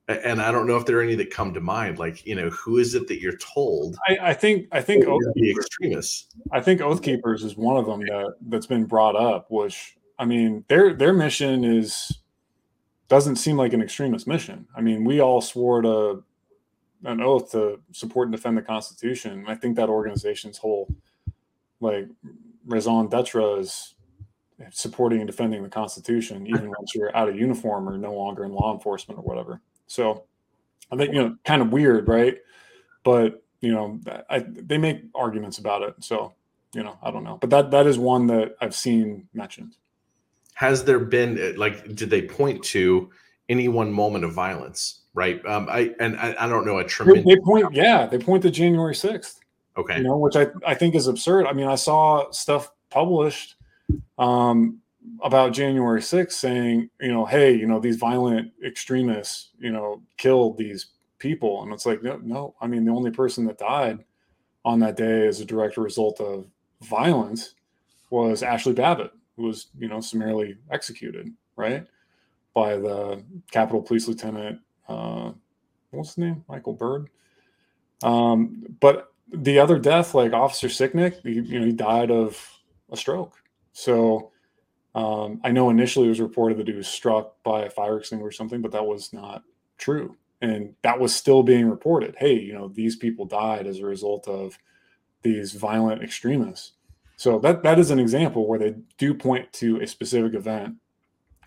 and 0.09 0.43
i 0.43 0.51
don't 0.51 0.67
know 0.67 0.77
if 0.77 0.85
there 0.85 0.99
are 0.99 1.03
any 1.03 1.15
that 1.15 1.31
come 1.31 1.55
to 1.55 1.61
mind 1.61 1.99
like 1.99 2.27
you 2.27 2.35
know 2.35 2.51
who 2.51 2.79
is 2.79 2.95
it 2.97 3.07
that 3.07 3.21
you're 3.21 3.37
told 3.37 3.97
i, 4.09 4.31
I 4.31 4.35
think 4.35 4.67
i 4.73 4.81
think 4.81 5.07
oath 5.07 5.23
the 5.35 5.51
extremists? 5.53 6.35
I 6.51 6.61
think 6.61 6.81
oath 6.81 7.03
keepers 7.03 7.45
is 7.45 7.57
one 7.57 7.77
of 7.77 7.87
them 7.87 8.01
that 8.01 8.35
that's 8.49 8.67
been 8.67 8.87
brought 8.87 9.15
up 9.15 9.47
which 9.51 9.97
i 10.19 10.25
mean 10.25 10.65
their 10.69 10.95
their 10.95 11.13
mission 11.13 11.63
is 11.65 12.21
doesn't 13.11 13.37
seem 13.37 13.57
like 13.57 13.73
an 13.75 13.83
extremist 13.83 14.27
mission. 14.27 14.67
I 14.75 14.81
mean 14.81 15.05
we 15.05 15.21
all 15.21 15.43
swore 15.43 15.83
to 15.83 16.23
an 17.05 17.21
oath 17.21 17.53
to 17.53 17.81
support 17.93 18.29
and 18.29 18.37
defend 18.37 18.57
the 18.57 18.63
Constitution. 18.63 19.45
I 19.49 19.55
think 19.55 19.77
that 19.77 19.89
organization's 19.89 20.59
whole 20.59 20.95
like 21.81 22.09
raison 22.67 23.09
d'etre 23.09 23.59
is 23.59 23.95
supporting 24.71 25.21
and 25.21 25.27
defending 25.27 25.63
the 25.63 25.69
Constitution, 25.69 26.47
even 26.47 26.69
once 26.79 26.95
you're 26.95 27.15
out 27.17 27.29
of 27.29 27.37
uniform 27.37 27.89
or 27.89 27.97
no 27.97 28.13
longer 28.13 28.45
in 28.45 28.53
law 28.53 28.75
enforcement 28.75 29.19
or 29.19 29.23
whatever. 29.23 29.61
So 29.87 30.25
I 30.91 30.97
think 30.97 31.15
you 31.15 31.21
know, 31.21 31.37
kind 31.45 31.63
of 31.63 31.73
weird, 31.73 32.09
right? 32.09 32.39
But 33.03 33.43
you 33.61 33.73
know, 33.73 34.01
I, 34.29 34.41
they 34.41 34.79
make 34.79 35.03
arguments 35.15 35.59
about 35.59 35.83
it. 35.83 35.95
So 36.01 36.35
you 36.75 36.83
know, 36.83 36.99
I 37.03 37.11
don't 37.11 37.25
know, 37.25 37.39
but 37.41 37.51
that 37.51 37.71
that 37.71 37.87
is 37.87 37.99
one 37.99 38.27
that 38.29 38.57
I've 38.61 38.75
seen 38.75 39.29
mentioned. 39.33 39.77
Has 40.55 40.85
there 40.85 40.99
been 40.99 41.57
like, 41.57 41.95
did 41.95 42.11
they 42.11 42.23
point 42.23 42.63
to 42.65 43.11
any 43.49 43.69
one 43.69 43.91
moment 43.91 44.25
of 44.25 44.35
violence? 44.35 45.00
Right? 45.15 45.45
Um, 45.47 45.69
I 45.71 45.95
and 46.01 46.17
I, 46.17 46.35
I 46.39 46.49
don't 46.49 46.65
know 46.65 46.79
a 46.79 46.85
tremendous. 46.85 47.25
They 47.25 47.41
point, 47.41 47.75
yeah, 47.75 48.07
they 48.07 48.19
point 48.19 48.43
to 48.43 48.51
January 48.51 48.95
sixth. 48.95 49.41
Okay, 49.77 49.99
you 49.99 50.05
know, 50.05 50.19
which 50.19 50.37
I 50.37 50.49
I 50.67 50.75
think 50.75 50.95
is 50.95 51.07
absurd. 51.07 51.47
I 51.47 51.53
mean, 51.53 51.67
I 51.67 51.75
saw 51.75 52.31
stuff 52.31 52.73
published 52.91 53.57
um, 54.19 54.79
about 55.23 55.53
January 55.53 56.03
sixth 56.03 56.39
saying, 56.39 56.91
you 57.01 57.13
know, 57.13 57.25
hey, 57.25 57.53
you 57.53 57.67
know, 57.67 57.81
these 57.81 57.97
violent 57.97 58.53
extremists, 58.65 59.51
you 59.59 59.71
know, 59.71 60.03
killed 60.17 60.57
these 60.57 60.87
people, 61.19 61.63
and 61.63 61.73
it's 61.73 61.87
like, 61.87 62.03
no, 62.03 62.19
no. 62.23 62.55
I 62.61 62.67
mean, 62.67 62.85
the 62.85 62.93
only 62.93 63.11
person 63.11 63.47
that 63.47 63.59
died 63.59 64.05
on 64.65 64.79
that 64.81 64.97
day 64.97 65.27
as 65.27 65.41
a 65.41 65.45
direct 65.45 65.77
result 65.77 66.21
of 66.21 66.47
violence 66.83 67.55
was 68.11 68.43
Ashley 68.43 68.73
Babbitt, 68.73 69.13
who 69.37 69.45
was, 69.45 69.69
you 69.79 69.89
know, 69.89 70.01
summarily 70.01 70.57
executed, 70.71 71.33
right, 71.57 71.87
by 72.55 72.77
the 72.77 73.23
Capitol 73.51 73.83
Police 73.83 74.09
Lieutenant 74.09 74.61
uh, 74.91 75.33
what's 75.91 76.11
his 76.11 76.19
name? 76.19 76.45
Michael 76.49 76.75
Byrd. 76.75 77.09
Um, 78.03 78.65
but 78.81 79.13
the 79.33 79.59
other 79.59 79.79
death, 79.79 80.15
like 80.15 80.33
Officer 80.33 80.69
Sicknick, 80.69 81.23
he, 81.23 81.33
you 81.33 81.61
know, 81.61 81.67
he 81.67 81.73
died 81.73 82.11
of 82.11 82.59
a 82.91 82.97
stroke. 82.97 83.37
So 83.73 84.33
um, 84.95 85.41
I 85.45 85.51
know 85.51 85.71
initially 85.71 86.07
it 86.07 86.11
was 86.11 86.21
reported 86.21 86.59
that 86.59 86.69
he 86.69 86.75
was 86.75 86.89
struck 86.89 87.43
by 87.43 87.63
a 87.63 87.71
fire 87.71 87.99
extinguisher 87.99 88.29
or 88.29 88.33
something, 88.33 88.61
but 88.61 88.73
that 88.73 88.87
was 88.87 89.13
not 89.13 89.45
true. 89.79 90.17
And 90.43 90.75
that 90.83 90.99
was 90.99 91.15
still 91.15 91.43
being 91.43 91.69
reported. 91.69 92.17
Hey, 92.19 92.35
you 92.35 92.55
know, 92.55 92.69
these 92.69 92.97
people 92.97 93.27
died 93.27 93.67
as 93.67 93.79
a 93.79 93.87
result 93.87 94.27
of 94.27 94.59
these 95.23 95.53
violent 95.53 96.03
extremists. 96.03 96.73
So 97.17 97.39
that 97.41 97.63
that 97.65 97.79
is 97.79 97.91
an 97.91 97.99
example 97.99 98.49
where 98.49 98.59
they 98.59 98.75
do 98.97 99.13
point 99.13 99.53
to 99.55 99.81
a 99.83 99.87
specific 99.87 100.33
event, 100.33 100.77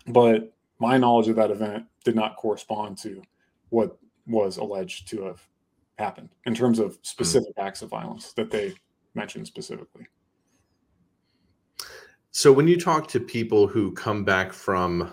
but 0.06 0.52
my 0.78 0.98
knowledge 0.98 1.26
of 1.26 1.34
that 1.34 1.50
event 1.50 1.86
did 2.04 2.14
not 2.14 2.36
correspond 2.36 2.96
to 2.98 3.22
what 3.74 3.98
was 4.26 4.56
alleged 4.56 5.08
to 5.08 5.24
have 5.24 5.42
happened 5.98 6.30
in 6.46 6.54
terms 6.54 6.78
of 6.78 6.98
specific 7.02 7.54
mm. 7.56 7.66
acts 7.66 7.82
of 7.82 7.90
violence 7.90 8.32
that 8.32 8.50
they 8.50 8.74
mentioned 9.14 9.46
specifically. 9.46 10.06
So 12.30 12.52
when 12.52 12.66
you 12.66 12.78
talk 12.80 13.06
to 13.08 13.20
people 13.20 13.66
who 13.66 13.92
come 13.92 14.24
back 14.24 14.52
from 14.52 15.12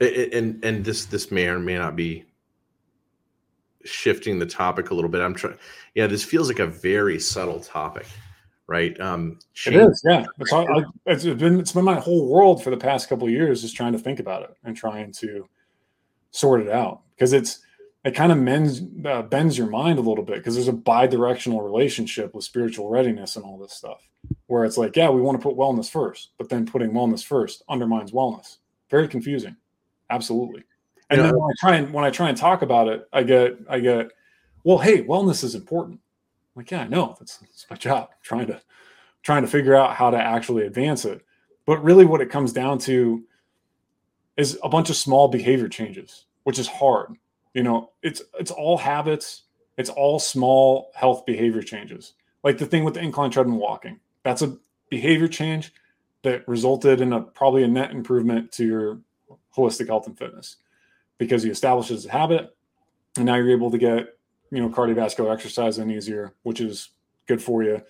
and 0.00 0.64
and 0.64 0.84
this 0.84 1.04
this 1.04 1.30
may 1.30 1.46
or 1.46 1.58
may 1.58 1.76
not 1.76 1.94
be 1.94 2.24
shifting 3.84 4.38
the 4.38 4.46
topic 4.46 4.90
a 4.90 4.94
little 4.94 5.10
bit. 5.10 5.20
I'm 5.20 5.34
trying. 5.34 5.56
Yeah, 5.94 6.06
this 6.06 6.24
feels 6.24 6.48
like 6.48 6.58
a 6.58 6.66
very 6.66 7.18
subtle 7.18 7.60
topic, 7.60 8.06
right? 8.66 8.98
Um, 9.00 9.38
it 9.66 9.74
is. 9.74 10.02
Yeah, 10.04 10.24
it's, 10.38 10.52
all, 10.52 10.66
I, 10.70 10.84
it's 11.06 11.24
been 11.24 11.60
it's 11.60 11.72
been 11.72 11.84
my 11.84 11.98
whole 11.98 12.28
world 12.28 12.62
for 12.62 12.70
the 12.70 12.76
past 12.76 13.08
couple 13.08 13.26
of 13.26 13.32
years, 13.32 13.62
just 13.62 13.76
trying 13.76 13.92
to 13.92 13.98
think 13.98 14.20
about 14.20 14.42
it 14.42 14.56
and 14.64 14.76
trying 14.76 15.12
to 15.12 15.48
sort 16.30 16.60
it 16.60 16.68
out 16.68 17.02
because 17.14 17.32
it's 17.32 17.60
it 18.04 18.14
kind 18.14 18.32
of 18.32 18.38
mends 18.38 18.82
uh, 19.04 19.22
bends 19.22 19.58
your 19.58 19.68
mind 19.68 19.98
a 19.98 20.02
little 20.02 20.24
bit 20.24 20.36
because 20.36 20.54
there's 20.54 20.68
a 20.68 20.72
bi-directional 20.72 21.60
relationship 21.60 22.34
with 22.34 22.44
spiritual 22.44 22.88
readiness 22.88 23.36
and 23.36 23.44
all 23.44 23.58
this 23.58 23.72
stuff 23.72 24.08
where 24.46 24.64
it's 24.64 24.78
like 24.78 24.96
yeah 24.96 25.10
we 25.10 25.20
want 25.20 25.38
to 25.38 25.42
put 25.42 25.56
wellness 25.56 25.90
first 25.90 26.30
but 26.38 26.48
then 26.48 26.66
putting 26.66 26.92
wellness 26.92 27.24
first 27.24 27.62
undermines 27.68 28.12
wellness. 28.12 28.58
Very 28.90 29.06
confusing. 29.06 29.56
Absolutely. 30.08 30.64
And 31.10 31.18
yeah. 31.18 31.26
then 31.26 31.38
when 31.38 31.50
i 31.50 31.54
try 31.58 31.76
and 31.76 31.92
when 31.92 32.04
i 32.04 32.10
try 32.10 32.28
and 32.28 32.38
talk 32.38 32.62
about 32.62 32.88
it 32.88 33.06
i 33.12 33.22
get 33.22 33.58
i 33.68 33.78
get 33.80 34.10
well 34.64 34.78
hey 34.78 35.02
wellness 35.04 35.44
is 35.44 35.54
important. 35.54 36.00
I'm 36.54 36.60
like 36.60 36.70
yeah 36.70 36.82
i 36.82 36.88
know. 36.88 37.16
That's, 37.18 37.38
that's 37.38 37.66
my 37.68 37.76
job 37.76 38.08
I'm 38.10 38.16
trying 38.22 38.46
to 38.48 38.60
trying 39.22 39.42
to 39.42 39.48
figure 39.48 39.74
out 39.74 39.94
how 39.94 40.10
to 40.10 40.16
actually 40.16 40.64
advance 40.64 41.04
it. 41.04 41.22
But 41.66 41.84
really 41.84 42.06
what 42.06 42.22
it 42.22 42.30
comes 42.30 42.54
down 42.54 42.78
to 42.80 43.22
is 44.38 44.58
a 44.62 44.68
bunch 44.68 44.88
of 44.88 44.96
small 44.96 45.28
behavior 45.28 45.68
changes 45.68 46.24
which 46.44 46.58
is 46.58 46.66
hard 46.66 47.14
you 47.54 47.62
know, 47.62 47.90
it's 48.02 48.22
it's 48.38 48.50
all 48.50 48.78
habits. 48.78 49.42
It's 49.76 49.90
all 49.90 50.18
small 50.18 50.90
health 50.94 51.24
behavior 51.26 51.62
changes. 51.62 52.14
Like 52.42 52.58
the 52.58 52.66
thing 52.66 52.84
with 52.84 52.94
the 52.94 53.00
incline 53.00 53.30
treadmill 53.30 53.58
walking. 53.58 54.00
That's 54.22 54.42
a 54.42 54.56
behavior 54.90 55.28
change 55.28 55.72
that 56.22 56.46
resulted 56.46 57.00
in 57.00 57.12
a 57.12 57.20
probably 57.20 57.62
a 57.62 57.68
net 57.68 57.92
improvement 57.92 58.52
to 58.52 58.66
your 58.66 59.00
holistic 59.56 59.86
health 59.86 60.06
and 60.06 60.18
fitness 60.18 60.56
because 61.18 61.44
you 61.44 61.50
establish 61.50 61.90
as 61.90 62.06
a 62.06 62.10
habit 62.10 62.54
and 63.16 63.26
now 63.26 63.36
you're 63.36 63.50
able 63.50 63.70
to 63.70 63.78
get 63.78 64.18
you 64.50 64.60
know 64.60 64.68
cardiovascular 64.68 65.32
exercise 65.32 65.78
in 65.78 65.90
easier 65.90 66.34
which 66.42 66.60
is 66.60 66.90
good 67.26 67.42
for 67.42 67.62
you 67.62 67.80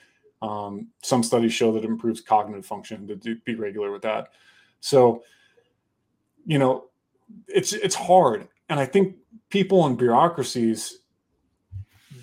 um, 0.42 0.88
some 1.02 1.22
studies 1.22 1.52
show 1.52 1.70
that 1.72 1.84
it 1.84 1.90
improves 1.90 2.22
cognitive 2.22 2.64
function 2.64 3.06
to 3.06 3.16
do, 3.16 3.36
be 3.44 3.54
regular 3.54 3.90
with 3.90 4.02
that 4.02 4.28
so 4.80 5.22
you 6.46 6.58
know 6.58 6.84
it's 7.46 7.72
it's 7.72 7.94
hard 7.94 8.48
and 8.70 8.80
I 8.80 8.86
think 8.86 9.16
people 9.50 9.86
in 9.86 9.96
bureaucracies 9.96 11.00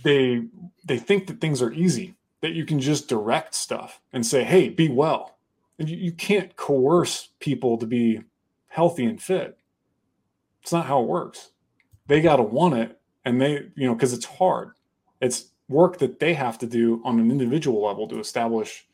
they 0.03 0.45
they 0.85 0.97
think 0.97 1.27
that 1.27 1.41
things 1.41 1.61
are 1.61 1.71
easy, 1.73 2.15
that 2.41 2.53
you 2.53 2.65
can 2.65 2.79
just 2.79 3.09
direct 3.09 3.53
stuff 3.53 4.01
and 4.13 4.25
say, 4.25 4.43
"Hey, 4.43 4.69
be 4.69 4.89
well." 4.89 5.37
And 5.79 5.87
you, 5.87 5.97
you 5.97 6.11
can't 6.11 6.55
coerce 6.55 7.29
people 7.39 7.77
to 7.77 7.85
be 7.85 8.21
healthy 8.67 9.05
and 9.05 9.21
fit. 9.21 9.59
It's 10.63 10.71
not 10.71 10.85
how 10.87 11.01
it 11.01 11.07
works. 11.07 11.51
They 12.07 12.21
got 12.21 12.37
to 12.37 12.43
want 12.43 12.75
it, 12.75 12.99
and 13.25 13.39
they, 13.39 13.69
you 13.75 13.85
know, 13.87 13.93
because 13.93 14.13
it's 14.13 14.25
hard. 14.25 14.71
It's 15.21 15.51
work 15.67 15.97
that 15.99 16.19
they 16.19 16.33
have 16.33 16.57
to 16.59 16.65
do 16.65 17.01
on 17.03 17.19
an 17.19 17.29
individual 17.29 17.85
level 17.85 18.07
to 18.07 18.19
establish 18.19 18.87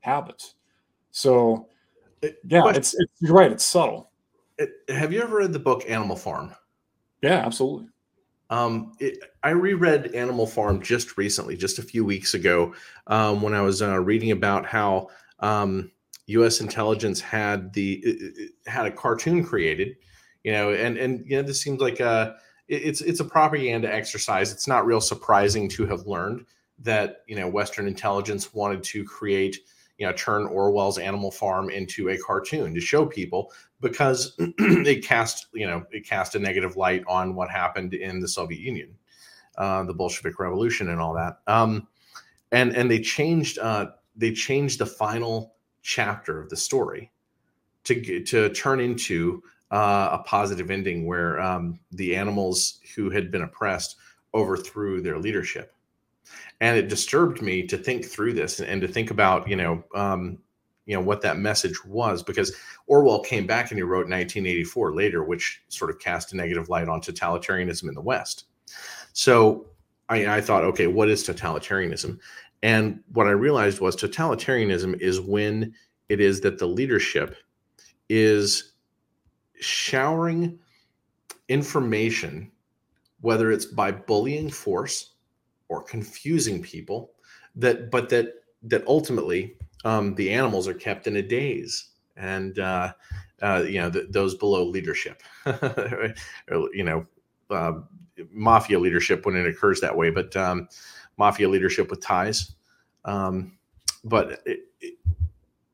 habits. 0.00 0.54
So, 1.10 1.68
yeah, 2.22 2.68
it's, 2.70 2.94
it's 2.98 3.12
you're 3.20 3.34
right. 3.34 3.52
It's 3.52 3.64
subtle. 3.64 4.10
It, 4.56 4.72
have 4.88 5.12
you 5.12 5.22
ever 5.22 5.36
read 5.36 5.52
the 5.52 5.58
book 5.58 5.84
Animal 5.88 6.16
Farm? 6.16 6.52
Yeah, 7.22 7.44
absolutely. 7.44 7.88
Um, 8.50 8.92
it, 9.00 9.18
I 9.42 9.50
reread 9.50 10.14
Animal 10.14 10.46
Farm 10.46 10.82
just 10.82 11.18
recently, 11.18 11.56
just 11.56 11.78
a 11.78 11.82
few 11.82 12.04
weeks 12.04 12.34
ago, 12.34 12.74
um, 13.06 13.42
when 13.42 13.54
I 13.54 13.60
was 13.62 13.82
uh, 13.82 14.00
reading 14.00 14.30
about 14.30 14.66
how 14.66 15.08
um, 15.40 15.90
U.S. 16.26 16.60
intelligence 16.60 17.20
had 17.20 17.72
the 17.72 18.50
had 18.66 18.86
a 18.86 18.90
cartoon 18.90 19.44
created, 19.44 19.96
you 20.44 20.52
know, 20.52 20.72
and 20.72 20.96
and 20.96 21.24
you 21.26 21.36
know 21.36 21.42
this 21.42 21.60
seems 21.60 21.80
like 21.80 22.00
a 22.00 22.36
it's 22.68 23.00
it's 23.02 23.20
a 23.20 23.24
propaganda 23.24 23.92
exercise. 23.92 24.52
It's 24.52 24.68
not 24.68 24.86
real 24.86 25.00
surprising 25.00 25.68
to 25.70 25.86
have 25.86 26.06
learned 26.06 26.46
that 26.80 27.22
you 27.26 27.36
know 27.36 27.48
Western 27.48 27.86
intelligence 27.86 28.54
wanted 28.54 28.82
to 28.84 29.04
create 29.04 29.58
you 29.98 30.06
know 30.06 30.12
turn 30.12 30.46
Orwell's 30.46 30.98
Animal 30.98 31.30
Farm 31.30 31.70
into 31.70 32.10
a 32.10 32.18
cartoon 32.18 32.74
to 32.74 32.80
show 32.80 33.04
people 33.04 33.52
because 33.80 34.34
it 34.38 35.04
cast 35.04 35.46
you 35.52 35.66
know 35.66 35.84
it 35.90 36.06
cast 36.06 36.34
a 36.34 36.38
negative 36.38 36.76
light 36.76 37.04
on 37.06 37.34
what 37.34 37.50
happened 37.50 37.94
in 37.94 38.20
the 38.20 38.28
Soviet 38.28 38.60
Union, 38.60 38.94
uh, 39.56 39.84
the 39.84 39.94
Bolshevik 39.94 40.38
Revolution, 40.38 40.88
and 40.88 41.00
all 41.00 41.14
that. 41.14 41.40
Um, 41.46 41.86
and 42.52 42.74
and 42.74 42.90
they 42.90 43.00
changed 43.00 43.58
uh, 43.58 43.90
they 44.16 44.32
changed 44.32 44.78
the 44.78 44.86
final 44.86 45.54
chapter 45.82 46.40
of 46.40 46.48
the 46.50 46.56
story 46.56 47.10
to 47.84 48.22
to 48.24 48.48
turn 48.50 48.80
into 48.80 49.42
uh, 49.70 50.10
a 50.12 50.18
positive 50.24 50.70
ending 50.70 51.06
where 51.06 51.40
um, 51.40 51.78
the 51.92 52.16
animals 52.16 52.80
who 52.94 53.10
had 53.10 53.30
been 53.30 53.42
oppressed 53.42 53.96
overthrew 54.34 55.00
their 55.00 55.18
leadership 55.18 55.74
and 56.60 56.76
it 56.76 56.88
disturbed 56.88 57.42
me 57.42 57.66
to 57.66 57.78
think 57.78 58.04
through 58.04 58.32
this 58.32 58.60
and, 58.60 58.68
and 58.68 58.80
to 58.80 58.88
think 58.88 59.10
about 59.10 59.48
you 59.48 59.56
know 59.56 59.82
um, 59.94 60.38
you 60.88 60.94
know 60.94 61.02
what 61.02 61.20
that 61.20 61.38
message 61.38 61.84
was 61.84 62.22
because 62.22 62.56
Orwell 62.86 63.20
came 63.20 63.46
back 63.46 63.70
and 63.70 63.78
he 63.78 63.82
wrote 63.82 64.08
1984 64.08 64.94
later, 64.94 65.22
which 65.22 65.62
sort 65.68 65.90
of 65.90 65.98
cast 65.98 66.32
a 66.32 66.36
negative 66.36 66.70
light 66.70 66.88
on 66.88 67.02
totalitarianism 67.02 67.88
in 67.88 67.94
the 67.94 68.00
West. 68.00 68.46
So 69.12 69.66
I, 70.08 70.38
I 70.38 70.40
thought, 70.40 70.64
okay, 70.64 70.86
what 70.86 71.10
is 71.10 71.22
totalitarianism? 71.22 72.18
And 72.62 73.00
what 73.12 73.26
I 73.26 73.32
realized 73.32 73.80
was 73.80 73.96
totalitarianism 73.96 74.98
is 74.98 75.20
when 75.20 75.74
it 76.08 76.22
is 76.22 76.40
that 76.40 76.58
the 76.58 76.66
leadership 76.66 77.36
is 78.08 78.72
showering 79.60 80.58
information, 81.50 82.50
whether 83.20 83.52
it's 83.52 83.66
by 83.66 83.92
bullying 83.92 84.48
force 84.48 85.10
or 85.68 85.82
confusing 85.82 86.62
people, 86.62 87.12
that 87.56 87.90
but 87.90 88.08
that 88.08 88.36
that 88.62 88.86
ultimately 88.86 89.54
um, 89.84 90.14
the 90.14 90.30
animals 90.30 90.68
are 90.68 90.74
kept 90.74 91.06
in 91.06 91.16
a 91.16 91.22
daze 91.22 91.90
and 92.16 92.58
uh, 92.58 92.92
uh, 93.42 93.64
you 93.66 93.80
know 93.80 93.90
those 93.90 94.34
below 94.34 94.64
leadership 94.64 95.22
you 96.72 96.84
know 96.84 97.06
uh, 97.50 97.72
mafia 98.30 98.78
leadership 98.78 99.24
when 99.24 99.36
it 99.36 99.46
occurs 99.46 99.80
that 99.80 99.96
way 99.96 100.10
but 100.10 100.34
um, 100.36 100.68
mafia 101.16 101.48
leadership 101.48 101.90
with 101.90 102.00
ties 102.00 102.54
um, 103.04 103.56
but 104.04 104.42
it, 104.46 104.60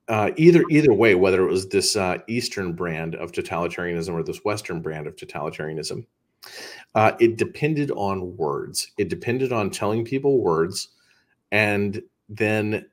uh, 0.09 0.31
either 0.37 0.63
either 0.71 0.93
way 0.93 1.15
whether 1.15 1.43
it 1.43 1.51
was 1.51 1.69
this 1.69 1.97
uh, 1.97 2.19
eastern 2.29 2.75
brand 2.75 3.15
of 3.15 3.33
totalitarianism 3.33 4.13
or 4.13 4.23
this 4.23 4.45
western 4.45 4.83
brand 4.83 5.07
of 5.07 5.17
totalitarianism 5.17 6.05
uh, 6.95 7.13
it 7.19 7.37
depended 7.37 7.91
on 7.93 8.37
words. 8.37 8.91
It 8.99 9.09
depended 9.09 9.53
on 9.53 9.71
telling 9.71 10.05
people 10.05 10.41
words 10.41 10.89
and 11.51 12.03
then 12.29 12.87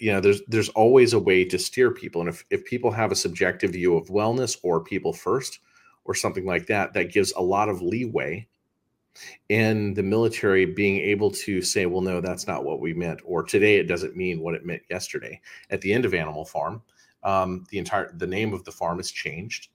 you 0.00 0.12
know 0.12 0.20
there's 0.20 0.42
there's 0.48 0.68
always 0.70 1.12
a 1.12 1.18
way 1.18 1.44
to 1.44 1.58
steer 1.58 1.90
people. 1.90 2.20
And 2.20 2.30
if, 2.30 2.44
if 2.50 2.64
people 2.64 2.90
have 2.90 3.12
a 3.12 3.16
subjective 3.16 3.72
view 3.72 3.96
of 3.96 4.08
wellness 4.08 4.56
or 4.62 4.82
people 4.82 5.12
first 5.12 5.60
or 6.04 6.14
something 6.14 6.46
like 6.46 6.66
that 6.66 6.92
that 6.94 7.12
gives 7.12 7.32
a 7.32 7.42
lot 7.42 7.68
of 7.68 7.82
leeway 7.82 8.46
in 9.48 9.94
the 9.94 10.02
military 10.02 10.64
being 10.64 10.96
able 10.98 11.30
to 11.30 11.60
say 11.60 11.84
well 11.84 12.00
no 12.00 12.20
that's 12.20 12.46
not 12.46 12.64
what 12.64 12.80
we 12.80 12.94
meant 12.94 13.20
or 13.24 13.42
today 13.42 13.76
it 13.76 13.86
doesn't 13.86 14.16
mean 14.16 14.40
what 14.40 14.54
it 14.54 14.64
meant 14.64 14.82
yesterday. 14.88 15.40
At 15.70 15.80
the 15.80 15.92
end 15.92 16.04
of 16.04 16.14
animal 16.14 16.44
farm 16.44 16.82
um, 17.24 17.64
the 17.70 17.78
entire 17.78 18.12
the 18.16 18.26
name 18.26 18.52
of 18.52 18.64
the 18.64 18.72
farm 18.72 19.00
is 19.00 19.10
changed. 19.10 19.68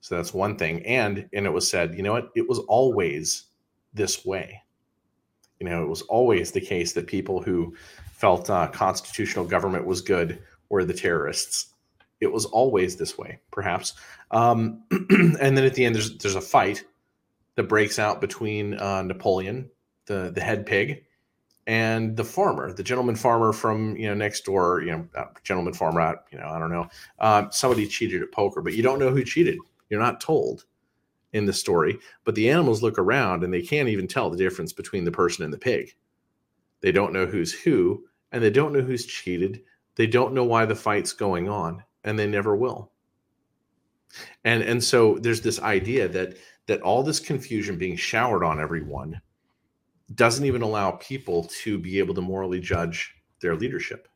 So 0.00 0.16
that's 0.16 0.34
one 0.34 0.56
thing. 0.56 0.84
And 0.86 1.28
and 1.32 1.46
it 1.46 1.52
was 1.52 1.68
said 1.68 1.94
you 1.94 2.02
know 2.02 2.12
what? 2.12 2.30
It 2.34 2.48
was 2.48 2.58
always 2.60 3.46
this 3.94 4.24
way. 4.24 4.62
You 5.60 5.68
know 5.68 5.82
it 5.82 5.88
was 5.88 6.02
always 6.02 6.52
the 6.52 6.60
case 6.60 6.92
that 6.92 7.06
people 7.06 7.42
who 7.42 7.74
felt 8.16 8.48
uh, 8.48 8.66
constitutional 8.68 9.44
government 9.44 9.86
was 9.86 10.00
good 10.00 10.42
were 10.68 10.84
the 10.84 10.94
terrorists. 10.94 11.66
It 12.20 12.32
was 12.32 12.46
always 12.46 12.96
this 12.96 13.18
way, 13.18 13.40
perhaps. 13.50 13.92
Um, 14.30 14.82
and 14.90 15.36
then 15.56 15.58
at 15.58 15.74
the 15.74 15.84
end, 15.84 15.94
there's 15.94 16.16
there's 16.18 16.34
a 16.34 16.40
fight 16.40 16.84
that 17.56 17.64
breaks 17.64 17.98
out 17.98 18.20
between 18.20 18.74
uh, 18.74 19.02
Napoleon, 19.02 19.70
the 20.06 20.32
the 20.34 20.40
head 20.40 20.64
pig, 20.64 21.04
and 21.66 22.16
the 22.16 22.24
farmer, 22.24 22.72
the 22.72 22.82
gentleman 22.82 23.16
farmer 23.16 23.52
from 23.52 23.94
you 23.96 24.08
know 24.08 24.14
next 24.14 24.46
door. 24.46 24.80
You 24.80 24.92
know, 24.92 25.08
uh, 25.14 25.26
gentleman 25.44 25.74
farmer. 25.74 26.18
You 26.32 26.38
know, 26.38 26.48
I 26.48 26.58
don't 26.58 26.72
know. 26.72 26.88
Uh, 27.18 27.50
somebody 27.50 27.86
cheated 27.86 28.22
at 28.22 28.32
poker, 28.32 28.62
but 28.62 28.72
you 28.72 28.82
don't 28.82 28.98
know 28.98 29.10
who 29.10 29.24
cheated. 29.24 29.58
You're 29.90 30.00
not 30.00 30.22
told 30.22 30.64
in 31.32 31.44
the 31.44 31.52
story. 31.52 31.98
But 32.24 32.34
the 32.34 32.48
animals 32.48 32.82
look 32.82 32.98
around 32.98 33.44
and 33.44 33.52
they 33.52 33.60
can't 33.60 33.90
even 33.90 34.08
tell 34.08 34.30
the 34.30 34.38
difference 34.38 34.72
between 34.72 35.04
the 35.04 35.12
person 35.12 35.44
and 35.44 35.52
the 35.52 35.58
pig. 35.58 35.94
They 36.80 36.92
don't 36.92 37.12
know 37.12 37.26
who's 37.26 37.52
who, 37.52 38.04
and 38.32 38.42
they 38.42 38.50
don't 38.50 38.72
know 38.72 38.82
who's 38.82 39.06
cheated. 39.06 39.62
They 39.94 40.06
don't 40.06 40.34
know 40.34 40.44
why 40.44 40.66
the 40.66 40.74
fight's 40.74 41.12
going 41.12 41.48
on, 41.48 41.82
and 42.04 42.18
they 42.18 42.26
never 42.26 42.54
will. 42.54 42.92
And 44.44 44.62
and 44.62 44.82
so 44.82 45.18
there's 45.18 45.40
this 45.40 45.60
idea 45.60 46.08
that 46.08 46.36
that 46.66 46.82
all 46.82 47.02
this 47.02 47.20
confusion 47.20 47.78
being 47.78 47.96
showered 47.96 48.44
on 48.44 48.60
everyone 48.60 49.20
doesn't 50.14 50.44
even 50.44 50.62
allow 50.62 50.92
people 50.92 51.44
to 51.62 51.78
be 51.78 51.98
able 51.98 52.14
to 52.14 52.20
morally 52.20 52.60
judge 52.60 53.14
their 53.40 53.56
leadership 53.56 54.08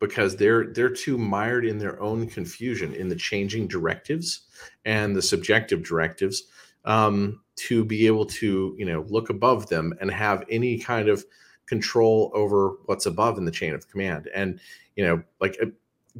because 0.00 0.36
they're 0.36 0.72
they're 0.72 0.90
too 0.90 1.16
mired 1.16 1.64
in 1.64 1.78
their 1.78 2.00
own 2.00 2.26
confusion 2.26 2.94
in 2.94 3.08
the 3.08 3.16
changing 3.16 3.68
directives 3.68 4.46
and 4.84 5.14
the 5.14 5.22
subjective 5.22 5.84
directives 5.84 6.44
um, 6.84 7.40
to 7.56 7.84
be 7.84 8.06
able 8.06 8.24
to 8.24 8.74
you 8.78 8.86
know 8.86 9.04
look 9.08 9.30
above 9.30 9.68
them 9.68 9.94
and 10.00 10.10
have 10.10 10.44
any 10.50 10.78
kind 10.78 11.08
of 11.08 11.24
control 11.70 12.32
over 12.34 12.72
what's 12.86 13.06
above 13.06 13.38
in 13.38 13.44
the 13.44 13.50
chain 13.52 13.72
of 13.74 13.88
command. 13.88 14.28
And 14.34 14.58
you 14.96 15.04
know 15.04 15.22
like 15.40 15.56
a 15.62 15.70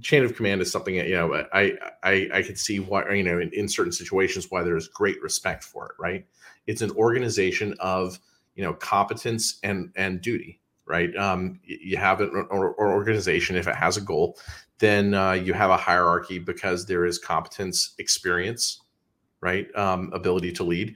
chain 0.00 0.24
of 0.24 0.36
command 0.36 0.62
is 0.62 0.70
something 0.70 0.96
that 0.96 1.08
you 1.08 1.16
know 1.16 1.44
i 1.52 1.72
i 2.04 2.28
i 2.32 2.40
could 2.40 2.56
see 2.56 2.78
why 2.78 3.10
you 3.12 3.24
know 3.24 3.40
in, 3.40 3.50
in 3.52 3.68
certain 3.68 3.92
situations 3.92 4.48
why 4.48 4.62
there's 4.62 4.86
great 4.86 5.20
respect 5.20 5.64
for 5.64 5.86
it 5.86 5.92
right? 5.98 6.24
It's 6.68 6.82
an 6.82 6.92
organization 6.92 7.74
of 7.80 8.20
you 8.54 8.62
know 8.62 8.72
competence 8.74 9.58
and 9.64 9.90
and 9.96 10.20
duty 10.20 10.60
right? 10.86 11.14
Um 11.16 11.58
you 11.64 11.96
have 11.96 12.20
an 12.20 12.46
or, 12.50 12.70
or 12.74 12.92
organization 12.92 13.56
if 13.56 13.66
it 13.66 13.74
has 13.74 13.96
a 13.96 14.00
goal 14.00 14.38
then 14.78 15.12
uh, 15.12 15.32
you 15.32 15.52
have 15.52 15.70
a 15.70 15.76
hierarchy 15.76 16.38
because 16.38 16.86
there 16.86 17.04
is 17.04 17.18
competence 17.18 17.94
experience 17.98 18.82
right? 19.40 19.66
Um 19.74 20.10
ability 20.12 20.52
to 20.52 20.62
lead. 20.62 20.94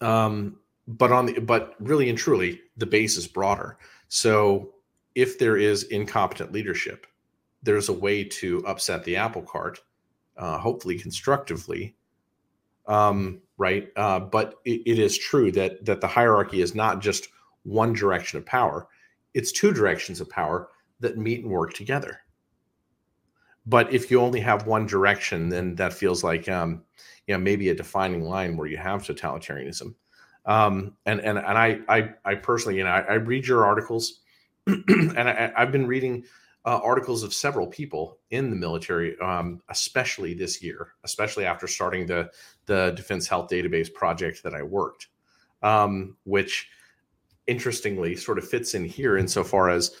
Um 0.00 0.60
but 0.98 1.12
on 1.12 1.26
the 1.26 1.40
but 1.40 1.74
really 1.80 2.08
and 2.08 2.18
truly 2.18 2.60
the 2.76 2.86
base 2.86 3.16
is 3.16 3.26
broader. 3.26 3.78
So 4.08 4.74
if 5.14 5.38
there 5.38 5.56
is 5.56 5.84
incompetent 5.84 6.52
leadership 6.52 7.06
there's 7.62 7.88
a 7.88 7.92
way 7.92 8.24
to 8.24 8.64
upset 8.66 9.04
the 9.04 9.16
apple 9.16 9.42
cart 9.42 9.80
uh, 10.36 10.58
hopefully 10.58 10.98
constructively 10.98 11.94
um, 12.86 13.40
right? 13.56 13.88
Uh, 13.96 14.18
but 14.18 14.56
it, 14.64 14.82
it 14.86 14.98
is 14.98 15.16
true 15.16 15.52
that 15.52 15.84
that 15.84 16.00
the 16.00 16.06
hierarchy 16.06 16.60
is 16.60 16.74
not 16.74 17.00
just 17.00 17.28
one 17.62 17.92
direction 17.92 18.38
of 18.38 18.46
power. 18.46 18.88
It's 19.34 19.52
two 19.52 19.72
directions 19.72 20.20
of 20.20 20.28
power 20.28 20.68
that 20.98 21.18
meet 21.18 21.42
and 21.42 21.52
work 21.52 21.74
together. 21.74 22.20
But 23.66 23.92
if 23.92 24.10
you 24.10 24.20
only 24.20 24.40
have 24.40 24.66
one 24.66 24.86
direction 24.86 25.50
then 25.50 25.74
that 25.76 25.92
feels 25.92 26.24
like 26.24 26.48
um, 26.48 26.82
you 27.26 27.34
know 27.34 27.38
maybe 27.38 27.68
a 27.68 27.74
defining 27.74 28.24
line 28.24 28.56
where 28.56 28.66
you 28.66 28.78
have 28.78 29.02
totalitarianism 29.02 29.94
um, 30.46 30.96
and 31.06 31.20
and 31.20 31.38
and 31.38 31.58
I 31.58 31.80
I, 31.88 32.10
I 32.24 32.34
personally, 32.36 32.78
you 32.78 32.84
know, 32.84 32.90
I, 32.90 33.00
I 33.00 33.14
read 33.14 33.46
your 33.46 33.64
articles, 33.64 34.20
and 34.66 35.18
I, 35.18 35.52
have 35.56 35.72
been 35.72 35.86
reading 35.86 36.24
uh, 36.64 36.80
articles 36.82 37.22
of 37.22 37.32
several 37.32 37.66
people 37.66 38.18
in 38.30 38.50
the 38.50 38.56
military, 38.56 39.18
um, 39.20 39.62
especially 39.68 40.34
this 40.34 40.62
year, 40.62 40.88
especially 41.04 41.44
after 41.44 41.66
starting 41.66 42.06
the 42.06 42.30
the 42.66 42.92
Defense 42.96 43.26
Health 43.26 43.50
Database 43.50 43.92
project 43.92 44.42
that 44.42 44.54
I 44.54 44.62
worked, 44.62 45.08
um, 45.62 46.16
which 46.24 46.68
interestingly 47.46 48.14
sort 48.14 48.38
of 48.38 48.48
fits 48.48 48.74
in 48.74 48.84
here 48.84 49.16
insofar 49.16 49.70
as 49.70 49.96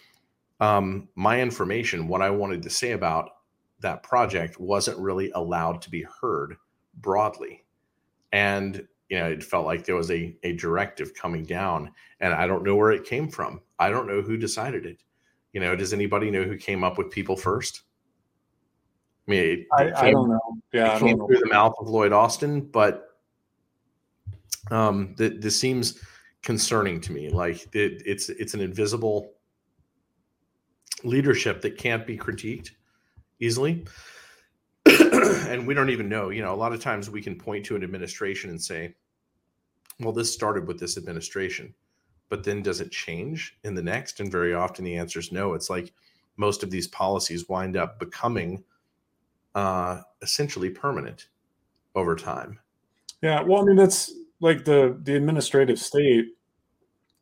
um, 0.60 1.08
my 1.14 1.40
information, 1.40 2.06
what 2.06 2.22
I 2.22 2.30
wanted 2.30 2.62
to 2.62 2.70
say 2.70 2.92
about 2.92 3.30
that 3.80 4.02
project 4.02 4.60
wasn't 4.60 4.98
really 4.98 5.30
allowed 5.32 5.82
to 5.82 5.90
be 5.90 6.04
heard 6.20 6.56
broadly. 6.94 7.64
And 8.32 8.86
you 9.10 9.18
know, 9.18 9.26
it 9.26 9.42
felt 9.42 9.66
like 9.66 9.84
there 9.84 9.96
was 9.96 10.10
a, 10.10 10.34
a 10.44 10.52
directive 10.52 11.12
coming 11.14 11.44
down, 11.44 11.90
and 12.20 12.32
I 12.32 12.46
don't 12.46 12.62
know 12.62 12.76
where 12.76 12.92
it 12.92 13.04
came 13.04 13.28
from. 13.28 13.60
I 13.78 13.90
don't 13.90 14.06
know 14.06 14.22
who 14.22 14.36
decided 14.36 14.86
it. 14.86 15.02
You 15.52 15.60
know, 15.60 15.74
does 15.74 15.92
anybody 15.92 16.30
know 16.30 16.44
who 16.44 16.56
came 16.56 16.84
up 16.84 16.96
with 16.96 17.10
people 17.10 17.36
first? 17.36 17.82
I 19.26 19.30
mean, 19.30 19.44
it, 19.44 19.66
I, 19.76 19.82
it 19.82 19.96
came, 19.96 20.04
I, 20.04 20.10
don't 20.12 20.30
know. 20.30 20.40
Yeah, 20.72 20.96
it 20.96 21.00
came 21.00 21.16
through 21.16 21.34
know. 21.34 21.40
the 21.40 21.48
mouth 21.48 21.74
of 21.80 21.88
Lloyd 21.88 22.12
Austin, 22.12 22.60
but 22.60 23.18
um, 24.70 25.16
th- 25.18 25.40
this 25.40 25.58
seems 25.58 26.00
concerning 26.42 27.00
to 27.00 27.12
me. 27.12 27.30
Like 27.30 27.62
it, 27.74 28.02
it's 28.06 28.28
it's 28.28 28.54
an 28.54 28.60
invisible 28.60 29.32
leadership 31.02 31.62
that 31.62 31.76
can't 31.78 32.06
be 32.06 32.16
critiqued 32.16 32.70
easily. 33.40 33.84
and 35.48 35.66
we 35.66 35.74
don't 35.74 35.90
even 35.90 36.08
know. 36.08 36.30
You 36.30 36.42
know, 36.42 36.54
a 36.54 36.56
lot 36.56 36.72
of 36.72 36.80
times 36.80 37.10
we 37.10 37.22
can 37.22 37.36
point 37.36 37.64
to 37.66 37.76
an 37.76 37.84
administration 37.84 38.50
and 38.50 38.60
say, 38.60 38.94
well, 40.00 40.12
this 40.12 40.32
started 40.32 40.66
with 40.66 40.80
this 40.80 40.96
administration, 40.96 41.74
but 42.28 42.44
then 42.44 42.62
does 42.62 42.80
it 42.80 42.90
change 42.90 43.58
in 43.64 43.74
the 43.74 43.82
next? 43.82 44.20
And 44.20 44.32
very 44.32 44.54
often 44.54 44.84
the 44.84 44.96
answer 44.96 45.18
is 45.18 45.32
no. 45.32 45.54
It's 45.54 45.70
like 45.70 45.92
most 46.36 46.62
of 46.62 46.70
these 46.70 46.88
policies 46.88 47.48
wind 47.48 47.76
up 47.76 47.98
becoming 47.98 48.64
uh, 49.54 50.00
essentially 50.22 50.70
permanent 50.70 51.28
over 51.94 52.16
time. 52.16 52.58
Yeah, 53.22 53.42
well, 53.42 53.60
I 53.60 53.64
mean 53.64 53.76
that's 53.76 54.12
like 54.40 54.64
the 54.64 54.98
the 55.02 55.14
administrative 55.14 55.78
state. 55.78 56.26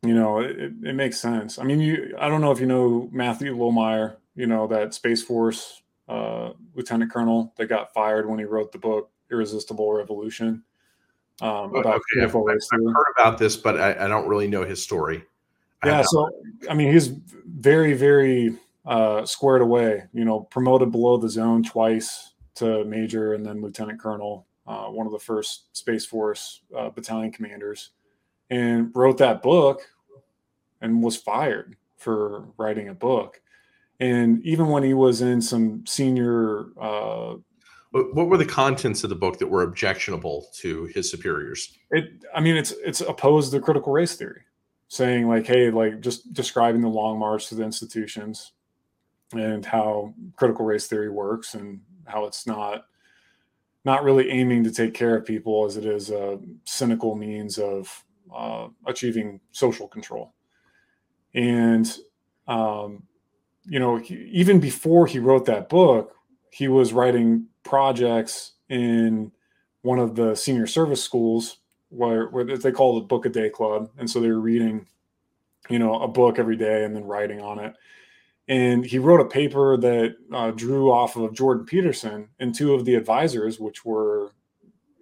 You 0.01 0.13
know, 0.13 0.39
it, 0.39 0.71
it 0.83 0.95
makes 0.95 1.19
sense. 1.19 1.59
I 1.59 1.63
mean, 1.63 1.81
you 1.81 2.15
I 2.17 2.29
don't 2.29 2.39
know 2.39 2.51
if 2.51 2.61
you 2.61 2.65
know 2.65 3.09
Matthew 3.11 3.55
Lohmeier. 3.55 4.15
You 4.35 4.47
know 4.47 4.67
that 4.67 4.93
Space 4.93 5.21
Force 5.21 5.81
uh, 6.09 6.53
lieutenant 6.73 7.11
colonel 7.11 7.53
that 7.55 7.67
got 7.67 7.93
fired 7.93 8.27
when 8.27 8.39
he 8.39 8.45
wrote 8.45 8.71
the 8.71 8.77
book 8.79 9.11
Irresistible 9.31 9.93
Revolution. 9.93 10.63
Um, 11.41 11.73
about 11.75 12.01
okay, 12.15 12.23
I've, 12.23 12.35
I've, 12.35 12.35
heard 12.35 13.13
about 13.17 13.37
this, 13.37 13.55
but 13.55 13.79
I, 13.79 14.05
I, 14.05 14.07
don't 14.09 14.27
really 14.27 14.47
know 14.47 14.65
his 14.65 14.83
story. 14.83 15.23
Yeah, 15.85 16.01
so 16.01 16.29
I 16.69 16.73
mean, 16.73 16.91
he's 16.91 17.07
very, 17.07 17.93
very 17.93 18.57
uh, 18.85 19.25
squared 19.25 19.61
away. 19.61 20.03
You 20.11 20.25
know, 20.25 20.41
promoted 20.41 20.91
below 20.91 21.15
the 21.15 21.29
zone 21.29 21.63
twice 21.63 22.33
to 22.55 22.83
major 22.83 23.35
and 23.35 23.45
then 23.45 23.61
lieutenant 23.61 24.01
colonel. 24.01 24.47
Uh, 24.67 24.87
one 24.87 25.05
of 25.05 25.13
the 25.13 25.19
first 25.19 25.75
Space 25.77 26.05
Force 26.05 26.61
uh, 26.77 26.89
battalion 26.89 27.31
commanders, 27.31 27.91
and 28.49 28.91
wrote 28.93 29.17
that 29.19 29.41
book, 29.41 29.87
and 30.81 31.01
was 31.01 31.15
fired 31.15 31.77
for 31.95 32.47
writing 32.57 32.89
a 32.89 32.93
book. 32.93 33.41
And 33.99 34.43
even 34.45 34.67
when 34.67 34.83
he 34.83 34.93
was 34.93 35.21
in 35.21 35.41
some 35.41 35.85
senior 35.85 36.67
uh, 36.79 37.35
what 37.91 38.27
were 38.27 38.37
the 38.37 38.45
contents 38.45 39.03
of 39.03 39.09
the 39.09 39.15
book 39.15 39.39
that 39.39 39.47
were 39.47 39.63
objectionable 39.63 40.47
to 40.57 40.85
his 40.93 41.09
superiors? 41.09 41.75
It, 41.89 42.23
I 42.35 42.39
mean, 42.39 42.55
it's 42.55 42.71
it's 42.71 43.01
opposed 43.01 43.51
to 43.51 43.59
critical 43.59 43.91
race 43.91 44.15
theory, 44.15 44.41
saying 44.87 45.27
like, 45.27 45.47
hey, 45.47 45.71
like 45.71 45.99
just 45.99 46.31
describing 46.33 46.81
the 46.81 46.87
long 46.87 47.17
march 47.17 47.47
to 47.49 47.55
the 47.55 47.63
institutions, 47.63 48.53
and 49.33 49.65
how 49.65 50.13
critical 50.35 50.65
race 50.65 50.85
theory 50.85 51.09
works, 51.09 51.55
and 51.55 51.81
how 52.05 52.25
it's 52.25 52.45
not 52.45 52.85
not 53.85 54.03
really 54.03 54.29
aiming 54.29 54.63
to 54.65 54.71
take 54.71 54.93
care 54.93 55.15
of 55.15 55.25
people 55.25 55.65
as 55.65 55.75
it 55.75 55.85
is 55.85 56.11
a 56.11 56.37
cynical 56.65 57.15
means 57.15 57.57
of 57.57 58.03
uh, 58.35 58.67
achieving 58.85 59.39
social 59.51 59.87
control. 59.87 60.33
And 61.33 61.91
um, 62.47 63.03
you 63.65 63.79
know, 63.79 63.97
he, 63.97 64.15
even 64.31 64.59
before 64.59 65.07
he 65.07 65.19
wrote 65.19 65.45
that 65.45 65.69
book, 65.69 66.13
he 66.51 66.67
was 66.67 66.93
writing 66.93 67.45
projects 67.63 68.53
in 68.69 69.31
one 69.81 69.99
of 69.99 70.15
the 70.15 70.35
senior 70.35 70.67
service 70.67 71.03
schools 71.03 71.57
where, 71.89 72.27
where 72.27 72.43
they 72.43 72.71
call 72.71 72.97
it 72.97 73.03
a 73.03 73.05
book 73.05 73.25
a 73.25 73.29
day 73.29 73.49
club. 73.49 73.89
And 73.97 74.09
so 74.09 74.19
they 74.19 74.29
were 74.29 74.39
reading, 74.39 74.87
you 75.69 75.79
know, 75.79 76.01
a 76.01 76.07
book 76.07 76.39
every 76.39 76.55
day 76.55 76.83
and 76.83 76.95
then 76.95 77.05
writing 77.05 77.41
on 77.41 77.59
it. 77.59 77.73
And 78.47 78.83
he 78.83 78.97
wrote 78.97 79.21
a 79.21 79.25
paper 79.25 79.77
that 79.77 80.15
uh, 80.33 80.51
drew 80.51 80.91
off 80.91 81.15
of 81.15 81.35
Jordan 81.35 81.65
Peterson 81.65 82.29
and 82.39 82.53
two 82.53 82.73
of 82.73 82.83
the 82.83 82.95
advisors, 82.95 83.59
which 83.59 83.85
were 83.85 84.31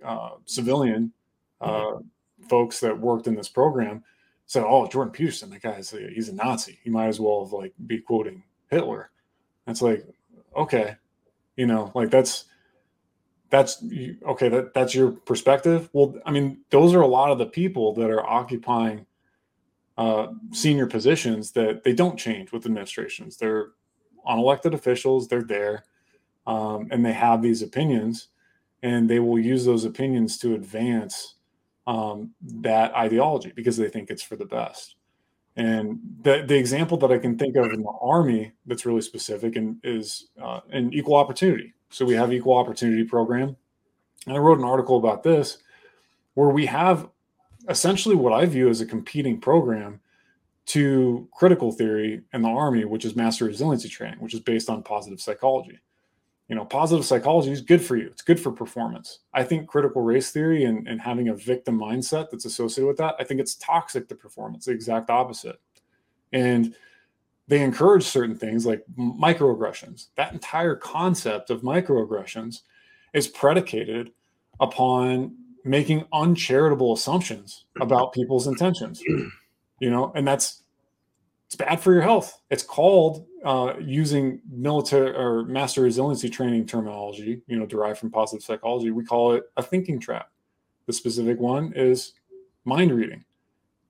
uh, 0.04 0.32
civilian 0.46 1.14
uh, 1.62 1.70
mm-hmm. 1.70 2.48
folks 2.48 2.82
that 2.82 3.00
worked 3.00 3.26
in 3.26 3.36
this 3.36 3.48
program, 3.48 4.04
said, 4.48 4.64
"Oh, 4.66 4.88
Jordan 4.88 5.14
Peterson, 5.14 5.50
that 5.52 5.62
guy's 5.62 5.92
he's 5.92 6.30
a 6.30 6.36
Nazi. 6.36 6.80
He 6.84 6.90
might 6.90 7.08
as 7.08 7.20
well 7.20 7.46
have 7.46 7.54
like 7.54 7.74
be 7.86 8.00
quoting 8.00 8.44
Hitler." 8.70 9.12
It's 9.68 9.82
like, 9.82 10.06
okay, 10.56 10.96
you 11.58 11.66
know 11.66 11.92
like 11.94 12.10
that's 12.10 12.46
that's 13.50 13.84
okay 14.26 14.48
that 14.48 14.74
that's 14.74 14.96
your 14.96 15.12
perspective 15.12 15.90
well 15.92 16.16
i 16.26 16.32
mean 16.32 16.60
those 16.70 16.94
are 16.94 17.02
a 17.02 17.08
lot 17.08 17.32
of 17.32 17.38
the 17.38 17.46
people 17.46 17.94
that 17.94 18.10
are 18.10 18.26
occupying 18.26 19.06
uh, 19.98 20.28
senior 20.52 20.86
positions 20.86 21.52
that 21.54 21.84
they 21.84 21.92
don't 21.92 22.20
change 22.20 22.52
with 22.52 22.68
administrations 22.68 23.36
they're 23.36 23.70
unelected 24.30 24.74
officials 24.74 25.28
they're 25.28 25.42
there 25.42 25.84
um, 26.46 26.88
and 26.92 27.04
they 27.04 27.12
have 27.12 27.42
these 27.42 27.64
opinions 27.64 28.28
and 28.84 29.10
they 29.10 29.20
will 29.20 29.40
use 29.40 29.66
those 29.66 29.86
opinions 29.86 30.38
to 30.38 30.54
advance 30.54 31.36
um, 31.88 32.32
that 32.42 32.94
ideology 32.94 33.52
because 33.56 33.78
they 33.78 33.90
think 33.90 34.12
it's 34.12 34.22
for 34.22 34.36
the 34.36 34.46
best 34.46 34.98
and 35.58 36.00
the, 36.22 36.44
the 36.48 36.56
example 36.56 36.98
that 37.00 37.12
I 37.12 37.18
can 37.18 37.36
think 37.38 37.56
of 37.56 37.66
in 37.74 37.82
the 37.82 37.94
Army 38.00 38.54
that's 38.68 38.86
really 38.86 39.02
specific 39.02 39.56
and 39.56 39.78
is 39.84 40.28
uh, 40.42 40.60
an 40.70 40.94
equal 40.94 41.16
opportunity. 41.16 41.74
So 41.90 42.06
we 42.06 42.14
have 42.14 42.32
equal 42.32 42.56
opportunity 42.56 43.04
program. 43.04 43.58
And 44.28 44.36
I 44.36 44.38
wrote 44.38 44.60
an 44.60 44.64
article 44.64 44.98
about 44.98 45.24
this 45.24 45.58
where 46.36 46.50
we 46.50 46.68
have 46.68 47.10
essentially 47.70 48.16
what 48.16 48.34
I 48.34 48.46
view 48.46 48.70
as 48.70 48.82
a 48.82 48.86
competing 48.86 49.42
program 49.42 50.00
to 50.68 51.28
critical 51.34 51.72
theory 51.72 52.22
in 52.34 52.44
the 52.44 52.50
Army, 52.50 52.86
which 52.86 53.04
is 53.04 53.16
master 53.16 53.46
resiliency 53.46 53.90
training, 53.90 54.20
which 54.20 54.36
is 54.36 54.40
based 54.40 54.70
on 54.70 54.84
positive 54.84 55.20
psychology 55.20 55.80
you 56.48 56.56
know, 56.56 56.64
positive 56.64 57.06
psychology 57.06 57.52
is 57.52 57.62
good 57.62 57.82
for 57.82 57.98
you. 57.98 58.08
It's 58.08 58.22
good 58.22 58.40
for 58.40 58.52
performance. 58.52 59.20
I 59.34 59.44
think 59.44 59.68
critical 59.68 60.02
race 60.02 60.32
theory 60.32 60.64
and, 60.64 60.88
and 60.88 61.02
having 61.02 61.28
a 61.28 61.36
victim 61.36 61.78
mindset 61.78 62.30
that's 62.30 62.46
associated 62.46 62.88
with 62.88 62.98
that, 62.98 63.16
I 63.20 63.26
think 63.26 63.42
it's 63.42 63.56
toxic 63.56 64.08
to 64.08 64.16
performance, 64.16 64.66
the 64.66 64.72
exact 64.72 65.10
opposite. 65.10 65.60
And 66.32 66.74
they 67.50 67.62
encourage 67.62 68.04
certain 68.04 68.36
things 68.36 68.66
like 68.66 68.84
microaggressions. 68.98 70.08
That 70.16 70.34
entire 70.34 70.76
concept 70.76 71.50
of 71.50 71.62
microaggressions 71.62 72.62
is 73.14 73.28
predicated 73.28 74.12
upon 74.60 75.36
making 75.64 76.06
uncharitable 76.14 76.94
assumptions 76.94 77.66
about 77.82 78.14
people's 78.14 78.48
intentions. 78.48 79.02
You 79.80 79.92
know, 79.92 80.12
and 80.16 80.28
that's 80.28 80.64
it's 81.48 81.56
bad 81.56 81.80
for 81.80 81.94
your 81.94 82.02
health. 82.02 82.42
It's 82.50 82.64
called 82.64 83.26
uh, 83.46 83.76
using 83.80 84.42
military 84.52 85.16
or 85.16 85.46
master 85.46 85.84
resiliency 85.84 86.30
training 86.30 86.66
terminology, 86.66 87.42
you 87.48 87.58
know, 87.58 87.66
derived 87.66 88.00
from 88.00 88.12
positive 88.12 88.44
psychology. 88.44 88.92
We 88.92 89.06
call 89.06 89.32
it 89.32 89.46
a 89.56 89.64
thinking 89.64 89.98
trap. 89.98 90.30
The 90.88 90.94
specific 90.94 91.40
one 91.40 91.72
is 91.74 92.14
mind 92.66 92.92
reading. 92.92 93.24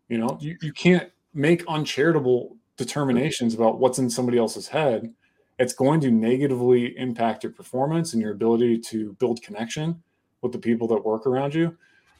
You 0.08 0.20
know, 0.20 0.38
you, 0.40 0.56
you 0.62 0.72
can't 0.72 1.10
make 1.34 1.66
uncharitable 1.68 2.56
determinations 2.78 3.56
about 3.56 3.80
what's 3.80 3.98
in 3.98 4.08
somebody 4.08 4.38
else's 4.38 4.68
head. 4.68 5.12
It's 5.58 5.74
going 5.74 6.00
to 6.02 6.12
negatively 6.12 6.96
impact 6.96 7.44
your 7.44 7.54
performance 7.54 8.14
and 8.14 8.22
your 8.22 8.34
ability 8.34 8.78
to 8.82 9.14
build 9.14 9.42
connection 9.42 10.04
with 10.44 10.52
the 10.52 10.60
people 10.60 10.88
that 10.90 11.04
work 11.04 11.26
around 11.26 11.56
you. 11.56 11.76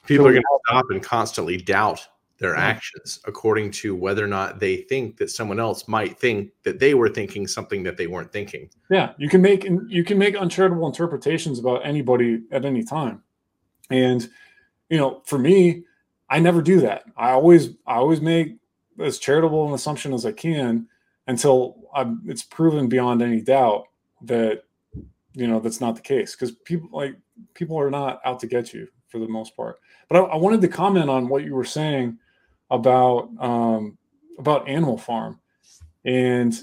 People 0.08 0.26
so, 0.26 0.30
are 0.30 0.34
going 0.34 0.42
to 0.42 0.60
stop 0.66 0.86
and 0.90 1.04
constantly 1.04 1.58
doubt 1.58 2.08
their 2.40 2.56
yeah. 2.56 2.62
actions 2.62 3.20
according 3.26 3.72
to 3.72 3.96
whether 3.96 4.24
or 4.24 4.28
not 4.28 4.60
they 4.60 4.78
think 4.78 5.18
that 5.18 5.32
someone 5.32 5.60
else 5.60 5.88
might 5.88 6.20
think 6.20 6.52
that 6.64 6.80
they 6.80 6.94
were 6.94 7.10
thinking 7.10 7.48
something 7.48 7.84
that 7.84 7.98
they 7.98 8.08
weren't 8.08 8.32
thinking. 8.32 8.70
Yeah, 8.90 9.14
you 9.18 9.30
can 9.30 9.42
make 9.42 9.68
you 9.88 10.04
can 10.04 10.18
make 10.18 10.36
uncharitable 10.36 10.88
interpretations 10.88 11.60
about 11.60 11.86
anybody 11.86 12.44
at 12.52 12.66
any 12.66 12.84
time. 12.84 13.24
And 13.90 14.28
you 14.90 14.98
know, 14.98 15.22
for 15.26 15.40
me, 15.40 15.84
I 16.30 16.40
never 16.40 16.62
do 16.62 16.80
that. 16.82 17.04
I 17.16 17.32
always 17.32 17.70
I 17.86 17.96
always 17.96 18.22
make 18.22 18.58
as 19.00 19.18
charitable 19.18 19.68
an 19.68 19.74
assumption 19.74 20.14
as 20.14 20.26
I 20.26 20.32
can 20.32 20.88
until 21.28 21.76
I'm, 21.94 22.22
it's 22.26 22.44
proven 22.44 22.88
beyond 22.88 23.22
any 23.22 23.42
doubt 23.42 23.86
that 24.24 24.64
you 25.34 25.48
know 25.48 25.60
that's 25.60 25.82
not 25.82 25.96
the 25.96 26.02
case 26.02 26.34
because 26.36 26.52
people 26.52 26.90
like 26.92 27.16
people 27.54 27.80
are 27.80 27.92
not 27.92 28.22
out 28.26 28.40
to 28.42 28.48
get 28.48 28.74
you 28.74 28.88
for 29.08 29.20
the 29.20 29.28
most 29.28 29.56
part. 29.56 29.80
But 30.10 30.18
I, 30.18 30.22
I 30.22 30.36
wanted 30.36 30.62
to 30.62 30.68
comment 30.68 31.10
on 31.10 31.28
what 31.28 31.44
you 31.44 31.56
were 31.56 31.66
saying 31.66 32.18
about 32.70 33.30
um, 33.40 33.98
about 34.38 34.68
Animal 34.68 34.98
Farm 34.98 35.40
and 36.06 36.60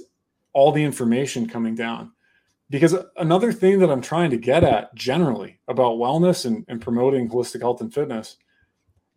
all 0.52 0.72
the 0.72 0.84
information 0.84 1.48
coming 1.48 1.74
down. 1.74 2.12
Because 2.70 2.96
another 3.16 3.52
thing 3.52 3.78
that 3.80 3.90
I'm 3.90 4.00
trying 4.00 4.30
to 4.30 4.36
get 4.36 4.64
at 4.64 4.94
generally 4.94 5.60
about 5.68 5.98
wellness 5.98 6.46
and, 6.46 6.64
and 6.68 6.80
promoting 6.80 7.28
holistic 7.28 7.60
health 7.60 7.80
and 7.80 7.92
fitness 7.92 8.36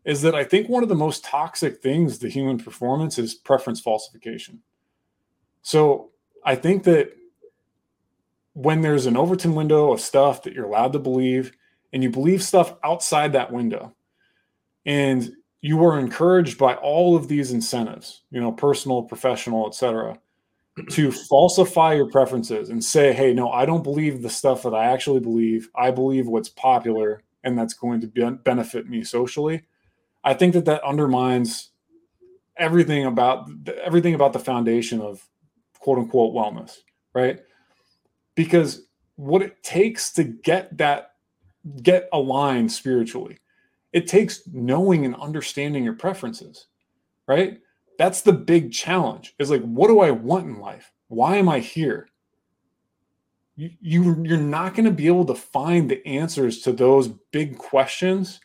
is 0.05 0.21
that 0.21 0.35
I 0.35 0.43
think 0.43 0.69
one 0.69 0.83
of 0.83 0.89
the 0.89 0.95
most 0.95 1.23
toxic 1.23 1.81
things 1.81 2.17
to 2.19 2.29
human 2.29 2.57
performance 2.57 3.17
is 3.17 3.35
preference 3.35 3.79
falsification. 3.79 4.61
So 5.61 6.11
I 6.45 6.55
think 6.55 6.83
that 6.83 7.11
when 8.53 8.81
there's 8.81 9.05
an 9.05 9.17
Overton 9.17 9.53
window 9.53 9.91
of 9.91 10.01
stuff 10.01 10.43
that 10.43 10.53
you're 10.53 10.65
allowed 10.65 10.93
to 10.93 10.99
believe, 10.99 11.51
and 11.93 12.03
you 12.03 12.09
believe 12.09 12.41
stuff 12.41 12.73
outside 12.83 13.33
that 13.33 13.51
window, 13.51 13.95
and 14.85 15.31
you 15.62 15.78
were 15.78 15.99
encouraged 15.99 16.58
by 16.58 16.76
all 16.76 17.16
of 17.16 17.28
these 17.28 17.51
incentives, 17.51 18.22
you 18.32 18.39
know, 18.39 18.51
personal, 18.51 19.03
professional, 19.03 19.68
etc., 19.68 20.20
to 20.91 21.12
falsify 21.12 21.93
your 21.93 22.08
preferences 22.10 22.70
and 22.70 22.84
say, 22.84 23.12
"Hey, 23.12 23.34
no, 23.34 23.49
I 23.49 23.66
don't 23.66 23.84
believe 23.84 24.22
the 24.22 24.30
stuff 24.30 24.62
that 24.64 24.76
I 24.76 24.86
actually 24.86 25.20
believe. 25.20 25.70
I 25.76 25.89
believe 25.89 26.28
what's 26.28 26.49
popular, 26.49 27.24
and 27.43 27.58
that's 27.58 27.74
going 27.74 28.01
to 28.01 28.08
be- 28.08 28.30
benefit 28.43 28.88
me 28.88 29.03
socially." 29.03 29.64
I 30.24 30.36
think 30.36 30.53
that 30.53 30.66
that 30.66 30.84
undermines 30.84 31.72
everything 32.58 33.05
about 33.05 33.49
everything 33.84 34.14
about 34.14 34.34
the 34.34 34.39
foundation 34.39 35.01
of 35.01 35.28
quote 35.80 35.97
unquote 35.97 36.36
wellness, 36.36 36.78
right? 37.14 37.39
Because 38.36 38.86
what 39.16 39.41
it 39.41 39.64
takes 39.64 40.12
to 40.14 40.24
get 40.24 40.78
that 40.78 41.14
get 41.82 42.08
aligned 42.14 42.72
spiritually 42.72 43.39
it 43.98 44.06
takes 44.06 44.43
knowing 44.54 45.06
and 45.06 45.16
understanding 45.16 45.84
your 45.84 45.95
preferences, 45.95 46.68
right? 47.26 47.60
That's 47.98 48.22
the 48.22 48.32
big 48.32 48.72
challenge. 48.72 49.34
Is 49.39 49.50
like, 49.50 49.64
what 49.64 49.88
do 49.88 50.02
I 50.02 50.12
want 50.12 50.45
in 50.45 50.60
life? 50.60 50.91
Why 51.08 51.38
am 51.38 51.50
I 51.50 51.58
here? 51.58 52.08
You, 53.56 53.72
you 53.82 54.24
you're 54.24 54.38
not 54.38 54.76
going 54.76 54.86
to 54.86 54.91
be 54.91 55.08
able 55.08 55.26
to 55.26 55.34
find 55.34 55.89
the 55.89 56.06
answers 56.06 56.62
to 56.62 56.74
those 56.74 57.08
big 57.32 57.58
questions 57.58 58.39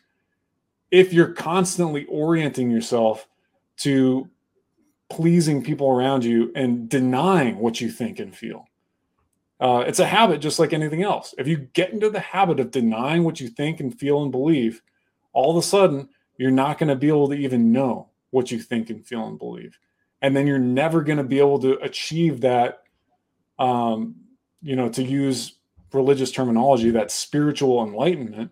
if 0.89 1.13
you're 1.13 1.33
constantly 1.33 2.05
orienting 2.05 2.71
yourself 2.71 3.27
to 3.77 4.27
pleasing 5.11 5.63
people 5.63 5.87
around 5.91 6.25
you 6.25 6.51
and 6.55 6.89
denying 6.89 7.59
what 7.59 7.79
you 7.79 7.91
think 7.91 8.17
and 8.17 8.35
feel. 8.35 8.65
Uh, 9.59 9.83
it's 9.85 9.99
a 9.99 10.07
habit 10.07 10.41
just 10.41 10.57
like 10.57 10.73
anything 10.73 11.03
else. 11.03 11.35
If 11.37 11.47
you 11.47 11.57
get 11.57 11.91
into 11.93 12.09
the 12.09 12.19
habit 12.19 12.59
of 12.59 12.71
denying 12.71 13.23
what 13.23 13.39
you 13.39 13.49
think 13.49 13.81
and 13.81 13.95
feel 13.99 14.23
and 14.23 14.31
believe, 14.31 14.81
all 15.33 15.51
of 15.51 15.57
a 15.57 15.65
sudden 15.65 16.09
you're 16.37 16.51
not 16.51 16.77
going 16.77 16.89
to 16.89 16.95
be 16.95 17.07
able 17.07 17.27
to 17.29 17.35
even 17.35 17.71
know 17.71 18.09
what 18.31 18.51
you 18.51 18.59
think 18.59 18.89
and 18.89 19.05
feel 19.05 19.27
and 19.27 19.37
believe. 19.37 19.77
And 20.21 20.35
then 20.35 20.47
you're 20.47 20.57
never 20.57 21.01
going 21.01 21.17
to 21.17 21.23
be 21.23 21.39
able 21.39 21.59
to 21.59 21.77
achieve 21.79 22.41
that 22.41 22.83
um, 23.59 24.15
you 24.61 24.75
know 24.75 24.89
to 24.89 25.03
use 25.03 25.57
religious 25.91 26.31
terminology 26.31 26.89
that 26.89 27.11
spiritual 27.11 27.85
enlightenment 27.85 28.51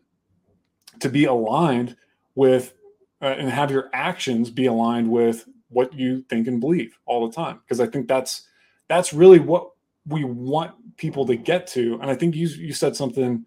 to 0.99 1.09
be 1.09 1.25
aligned 1.25 1.95
with 2.35 2.73
uh, 3.21 3.25
and 3.37 3.49
have 3.49 3.71
your 3.71 3.89
actions 3.93 4.51
be 4.51 4.67
aligned 4.67 5.09
with 5.09 5.47
what 5.69 5.93
you 5.93 6.21
think 6.29 6.47
and 6.47 6.59
believe 6.59 6.99
all 7.05 7.27
the 7.27 7.33
time. 7.33 7.59
Because 7.63 7.79
i 7.79 7.87
think 7.87 8.07
that's 8.07 8.47
that's 8.87 9.13
really 9.13 9.39
what 9.39 9.71
we 10.05 10.23
want 10.23 10.73
people 10.97 11.25
to 11.25 11.35
get 11.35 11.65
to. 11.67 11.97
And 12.01 12.11
i 12.11 12.15
think 12.15 12.35
you 12.35 12.47
you 12.47 12.73
said 12.73 12.95
something 12.95 13.45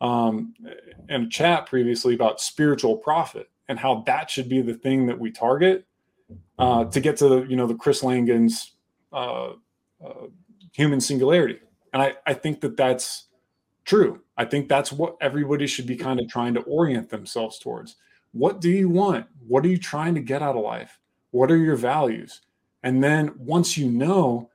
um, 0.00 0.54
in 1.08 1.22
a 1.22 1.28
chat 1.28 1.66
previously 1.66 2.14
about 2.14 2.40
spiritual 2.40 2.96
profit 2.96 3.48
and 3.68 3.78
how 3.78 4.02
that 4.06 4.30
should 4.30 4.48
be 4.48 4.60
the 4.60 4.74
thing 4.74 5.06
that 5.06 5.18
we 5.18 5.30
target 5.30 5.86
uh, 6.58 6.84
to 6.84 7.00
get 7.00 7.16
to 7.18 7.28
the 7.28 7.42
you 7.42 7.56
know 7.56 7.66
the 7.66 7.74
Chris 7.74 8.02
Langan's 8.02 8.72
uh, 9.12 9.52
uh, 10.04 10.26
human 10.72 11.00
singularity. 11.00 11.58
And 11.92 12.02
I, 12.02 12.14
I 12.26 12.34
think 12.34 12.60
that 12.62 12.76
that's 12.76 13.26
true. 13.84 14.20
I 14.36 14.44
think 14.44 14.68
that's 14.68 14.92
what 14.92 15.16
everybody 15.20 15.66
should 15.66 15.86
be 15.86 15.96
kind 15.96 16.20
of 16.20 16.28
trying 16.28 16.54
to 16.54 16.60
orient 16.60 17.10
themselves 17.10 17.58
towards. 17.58 17.96
What 18.32 18.60
do 18.60 18.70
you 18.70 18.88
want? 18.88 19.26
What 19.46 19.64
are 19.64 19.68
you 19.68 19.76
trying 19.76 20.14
to 20.14 20.20
get 20.20 20.42
out 20.42 20.56
of 20.56 20.62
life? 20.62 20.98
What 21.32 21.50
are 21.50 21.56
your 21.56 21.76
values? 21.76 22.40
And 22.82 23.04
then 23.04 23.32
once 23.36 23.76
you 23.76 23.90
know, 23.90 24.50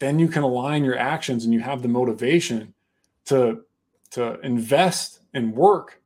then 0.00 0.18
you 0.18 0.28
can 0.28 0.42
align 0.42 0.84
your 0.84 0.98
actions 0.98 1.44
and 1.44 1.54
you 1.54 1.60
have 1.60 1.82
the 1.82 1.88
motivation 1.88 2.74
to 3.26 3.62
to 4.10 4.38
invest 4.40 5.20
and 5.34 5.54
work 5.54 6.00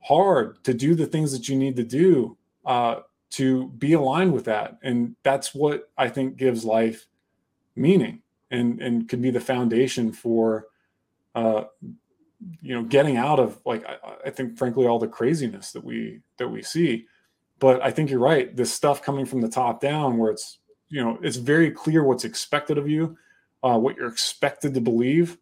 hard 0.00 0.62
to 0.64 0.74
do 0.74 0.94
the 0.94 1.06
things 1.06 1.32
that 1.32 1.48
you 1.48 1.56
need 1.56 1.76
to 1.76 1.84
do 1.84 2.36
uh, 2.64 2.96
to 3.30 3.68
be 3.68 3.92
aligned 3.92 4.32
with 4.32 4.44
that. 4.44 4.78
And 4.82 5.16
that's 5.22 5.54
what 5.54 5.90
i 5.98 6.08
think 6.08 6.36
gives 6.36 6.64
life 6.64 7.06
meaning 7.76 8.22
and 8.50 8.80
and 8.80 9.08
could 9.08 9.22
be 9.22 9.30
the 9.30 9.40
foundation 9.40 10.12
for 10.12 10.66
uh, 11.34 11.64
you 12.60 12.74
know 12.74 12.82
getting 12.82 13.16
out 13.16 13.40
of 13.40 13.58
like 13.64 13.84
I, 13.86 13.96
I, 14.26 14.30
think 14.30 14.58
frankly 14.58 14.86
all 14.86 14.98
the 14.98 15.08
craziness 15.08 15.72
that 15.72 15.82
we 15.82 16.20
that 16.36 16.48
we 16.48 16.62
see. 16.62 17.06
But 17.58 17.82
i 17.82 17.90
think 17.90 18.10
you're 18.10 18.20
right. 18.20 18.54
This 18.54 18.72
stuff 18.72 19.02
coming 19.02 19.24
from 19.24 19.40
the 19.40 19.48
top 19.48 19.80
down 19.80 20.18
where 20.18 20.30
it's 20.30 20.58
you 20.88 21.02
know 21.02 21.18
it's 21.22 21.36
very 21.36 21.70
clear 21.70 22.04
what's 22.04 22.24
expected 22.24 22.76
of 22.78 22.88
you 22.88 23.16
uh, 23.62 23.78
what 23.78 23.96
you're 23.96 24.08
expected 24.08 24.74
to 24.74 24.80
believe 24.80 25.38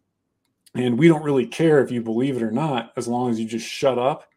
and 0.73 0.97
we 0.97 1.07
don't 1.07 1.23
really 1.23 1.45
care 1.45 1.83
if 1.83 1.91
you 1.91 2.01
believe 2.01 2.37
it 2.37 2.43
or 2.43 2.51
not, 2.51 2.93
as 2.95 3.07
long 3.07 3.29
as 3.29 3.39
you 3.39 3.45
just 3.45 3.67
shut 3.67 3.99
up 3.99 4.29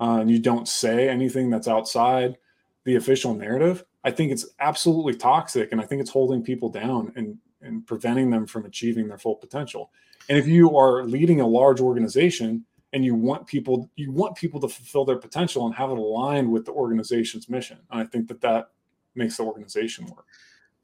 uh, 0.00 0.18
and 0.20 0.30
you 0.30 0.38
don't 0.38 0.68
say 0.68 1.08
anything 1.08 1.50
that's 1.50 1.68
outside 1.68 2.36
the 2.84 2.96
official 2.96 3.34
narrative. 3.34 3.84
I 4.04 4.10
think 4.10 4.32
it's 4.32 4.46
absolutely 4.60 5.14
toxic, 5.14 5.72
and 5.72 5.80
I 5.80 5.84
think 5.84 6.00
it's 6.00 6.10
holding 6.10 6.42
people 6.42 6.68
down 6.68 7.12
and 7.16 7.38
and 7.60 7.84
preventing 7.86 8.30
them 8.30 8.46
from 8.46 8.64
achieving 8.64 9.08
their 9.08 9.18
full 9.18 9.34
potential. 9.34 9.90
And 10.28 10.38
if 10.38 10.46
you 10.46 10.76
are 10.76 11.02
leading 11.04 11.40
a 11.40 11.46
large 11.46 11.80
organization 11.80 12.64
and 12.92 13.04
you 13.04 13.14
want 13.14 13.46
people 13.46 13.90
you 13.96 14.12
want 14.12 14.36
people 14.36 14.60
to 14.60 14.68
fulfill 14.68 15.04
their 15.04 15.18
potential 15.18 15.66
and 15.66 15.74
have 15.74 15.90
it 15.90 15.98
aligned 15.98 16.50
with 16.50 16.64
the 16.64 16.72
organization's 16.72 17.48
mission, 17.48 17.78
and 17.90 18.00
I 18.00 18.04
think 18.04 18.28
that 18.28 18.40
that 18.42 18.70
makes 19.14 19.36
the 19.36 19.42
organization 19.42 20.06
work. 20.06 20.26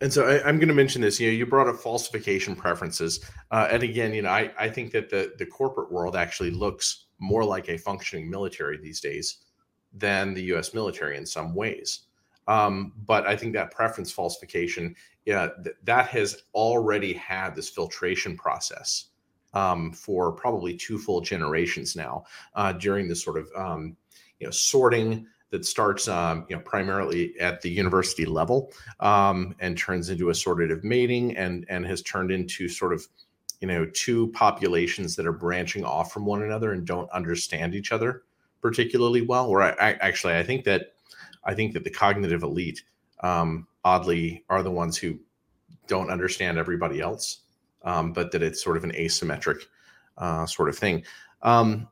And 0.05 0.13
so 0.13 0.27
I, 0.27 0.47
am 0.47 0.59
going 0.59 0.69
to 0.69 0.75
mention 0.75 1.01
this. 1.01 1.19
You 1.19 1.29
know, 1.29 1.33
you 1.33 1.47
brought 1.47 1.67
up 1.67 1.77
falsification 1.77 2.55
preferences, 2.55 3.25
uh, 3.51 3.69
and 3.71 3.83
again, 3.83 4.13
you 4.13 4.21
know, 4.21 4.29
I, 4.29 4.51
I 4.59 4.69
think 4.69 4.93
that 4.93 5.09
the 5.09 5.33
the 5.39 5.47
corporate 5.47 5.91
world 5.91 6.15
actually 6.15 6.51
looks 6.51 7.07
more 7.21 7.43
like 7.43 7.71
a 7.71 7.79
functioning 7.79 8.29
military 8.29 8.77
these 8.77 9.01
days 9.01 9.39
than 9.95 10.35
the 10.35 10.43
U.S. 10.43 10.75
military 10.75 11.17
in 11.17 11.25
some 11.25 11.55
ways. 11.55 12.01
Um, 12.49 12.93
but 13.07 13.27
I 13.27 13.35
think 13.35 13.55
that 13.55 13.71
preference 13.71 14.13
falsification, 14.13 14.95
yeah, 15.25 15.49
th- 15.63 15.77
that 15.85 16.09
has 16.09 16.43
already 16.53 17.15
had 17.15 17.55
this 17.55 17.71
filtration 17.71 18.37
process 18.37 19.07
um, 19.55 19.91
for 19.91 20.33
probably 20.33 20.77
two 20.77 20.99
full 20.99 21.23
generations 21.23 21.97
now 21.97 22.25
uh, 22.57 22.75
during 22.75 23.09
this 23.09 23.25
sort 23.25 23.39
of 23.39 23.49
um, 23.57 23.97
you 24.39 24.47
know 24.47 24.51
sorting 24.51 25.27
that 25.55 25.65
starts 25.65 26.09
um, 26.09 26.45
you 26.49 26.57
know 26.57 26.63
primarily 26.63 27.39
at 27.39 27.63
the 27.63 27.71
university 27.71 28.27
level 28.27 28.73
um, 28.99 29.55
and 29.61 29.79
turns 29.79 30.11
into 30.11 30.25
assortative 30.27 30.83
mating 30.83 31.37
and 31.37 31.65
and 31.69 31.87
has 31.87 32.03
turned 32.03 32.33
into 32.33 32.69
sort 32.69 32.93
of 32.93 33.07
you 33.61 33.69
know 33.69 33.87
two 33.95 34.33
populations 34.33 35.15
that 35.15 35.27
are 35.27 35.33
branching 35.33 35.85
off 35.85 36.13
from 36.13 36.25
one 36.25 36.43
another 36.43 36.73
and 36.73 36.85
don't 36.85 37.09
understand 37.13 37.75
each 37.77 37.93
other 37.93 38.25
particularly 38.65 39.21
well. 39.21 39.47
Or 39.51 39.63
I, 39.63 39.71
I, 39.73 39.93
actually, 40.01 40.37
I 40.37 40.43
think 40.43 40.65
that 40.65 40.95
I 41.45 41.55
think 41.55 41.75
that 41.75 41.85
the 41.85 41.91
cognitive 41.91 42.43
elite, 42.43 42.83
um, 43.21 43.69
oddly, 43.85 44.43
are 44.49 44.63
the 44.63 44.71
ones 44.71 44.97
who 44.97 45.21
don't 45.87 46.11
understand 46.11 46.57
everybody 46.57 47.01
else, 47.01 47.43
um, 47.85 48.13
but 48.13 48.33
that 48.33 48.43
it's 48.43 48.65
sort 48.65 48.79
of 48.79 48.83
an 48.85 48.93
asymmetric 48.93 49.61
uh, 50.17 50.47
sort 50.47 50.71
of 50.71 50.79
thing. 50.79 51.05
Um, 51.43 51.87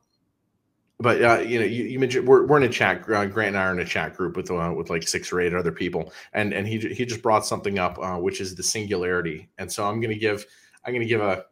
but 0.99 1.21
uh, 1.21 1.39
you 1.39 1.59
know, 1.59 1.65
you, 1.65 1.83
you, 1.83 1.99
mentioned 1.99 2.27
we're, 2.27 2.45
we're 2.45 2.57
in 2.57 2.63
a 2.63 2.69
chat. 2.69 3.01
Uh, 3.09 3.25
Grant 3.25 3.49
and 3.49 3.57
I 3.57 3.65
are 3.65 3.71
in 3.71 3.79
a 3.79 3.85
chat 3.85 4.15
group 4.15 4.37
with 4.37 4.49
uh, 4.51 4.73
with 4.75 4.89
like 4.89 5.07
six 5.07 5.31
or 5.31 5.41
eight 5.41 5.53
other 5.53 5.71
people, 5.71 6.13
and 6.33 6.53
and 6.53 6.67
he 6.67 6.79
he 6.79 7.05
just 7.05 7.21
brought 7.21 7.45
something 7.45 7.79
up, 7.79 7.97
uh, 7.99 8.17
which 8.17 8.39
is 8.39 8.55
the 8.55 8.63
singularity. 8.63 9.49
And 9.57 9.71
so 9.71 9.85
I'm 9.85 9.99
to 10.01 10.15
give 10.15 10.45
I'm 10.85 10.93
to 10.93 11.05
give 11.05 11.21
a 11.21 11.45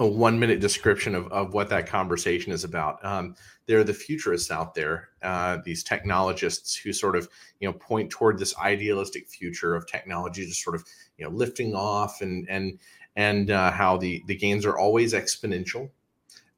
a 0.00 0.06
one 0.06 0.38
minute 0.38 0.60
description 0.60 1.14
of, 1.14 1.28
of 1.28 1.54
what 1.54 1.68
that 1.68 1.86
conversation 1.86 2.52
is 2.52 2.64
about. 2.64 3.04
Um, 3.04 3.36
there 3.66 3.78
are 3.78 3.84
the 3.84 3.94
futurists 3.94 4.50
out 4.50 4.74
there, 4.74 5.10
uh, 5.22 5.58
these 5.64 5.84
technologists 5.84 6.74
who 6.74 6.92
sort 6.92 7.16
of 7.16 7.28
you 7.60 7.68
know 7.68 7.74
point 7.74 8.10
toward 8.10 8.38
this 8.38 8.56
idealistic 8.58 9.28
future 9.28 9.74
of 9.74 9.86
technology, 9.86 10.46
just 10.46 10.62
sort 10.62 10.76
of 10.76 10.84
you 11.16 11.24
know 11.24 11.30
lifting 11.30 11.74
off 11.74 12.20
and 12.20 12.48
and 12.48 12.78
and 13.16 13.50
uh, 13.50 13.70
how 13.70 13.96
the 13.96 14.22
the 14.26 14.36
gains 14.36 14.66
are 14.66 14.78
always 14.78 15.14
exponential. 15.14 15.90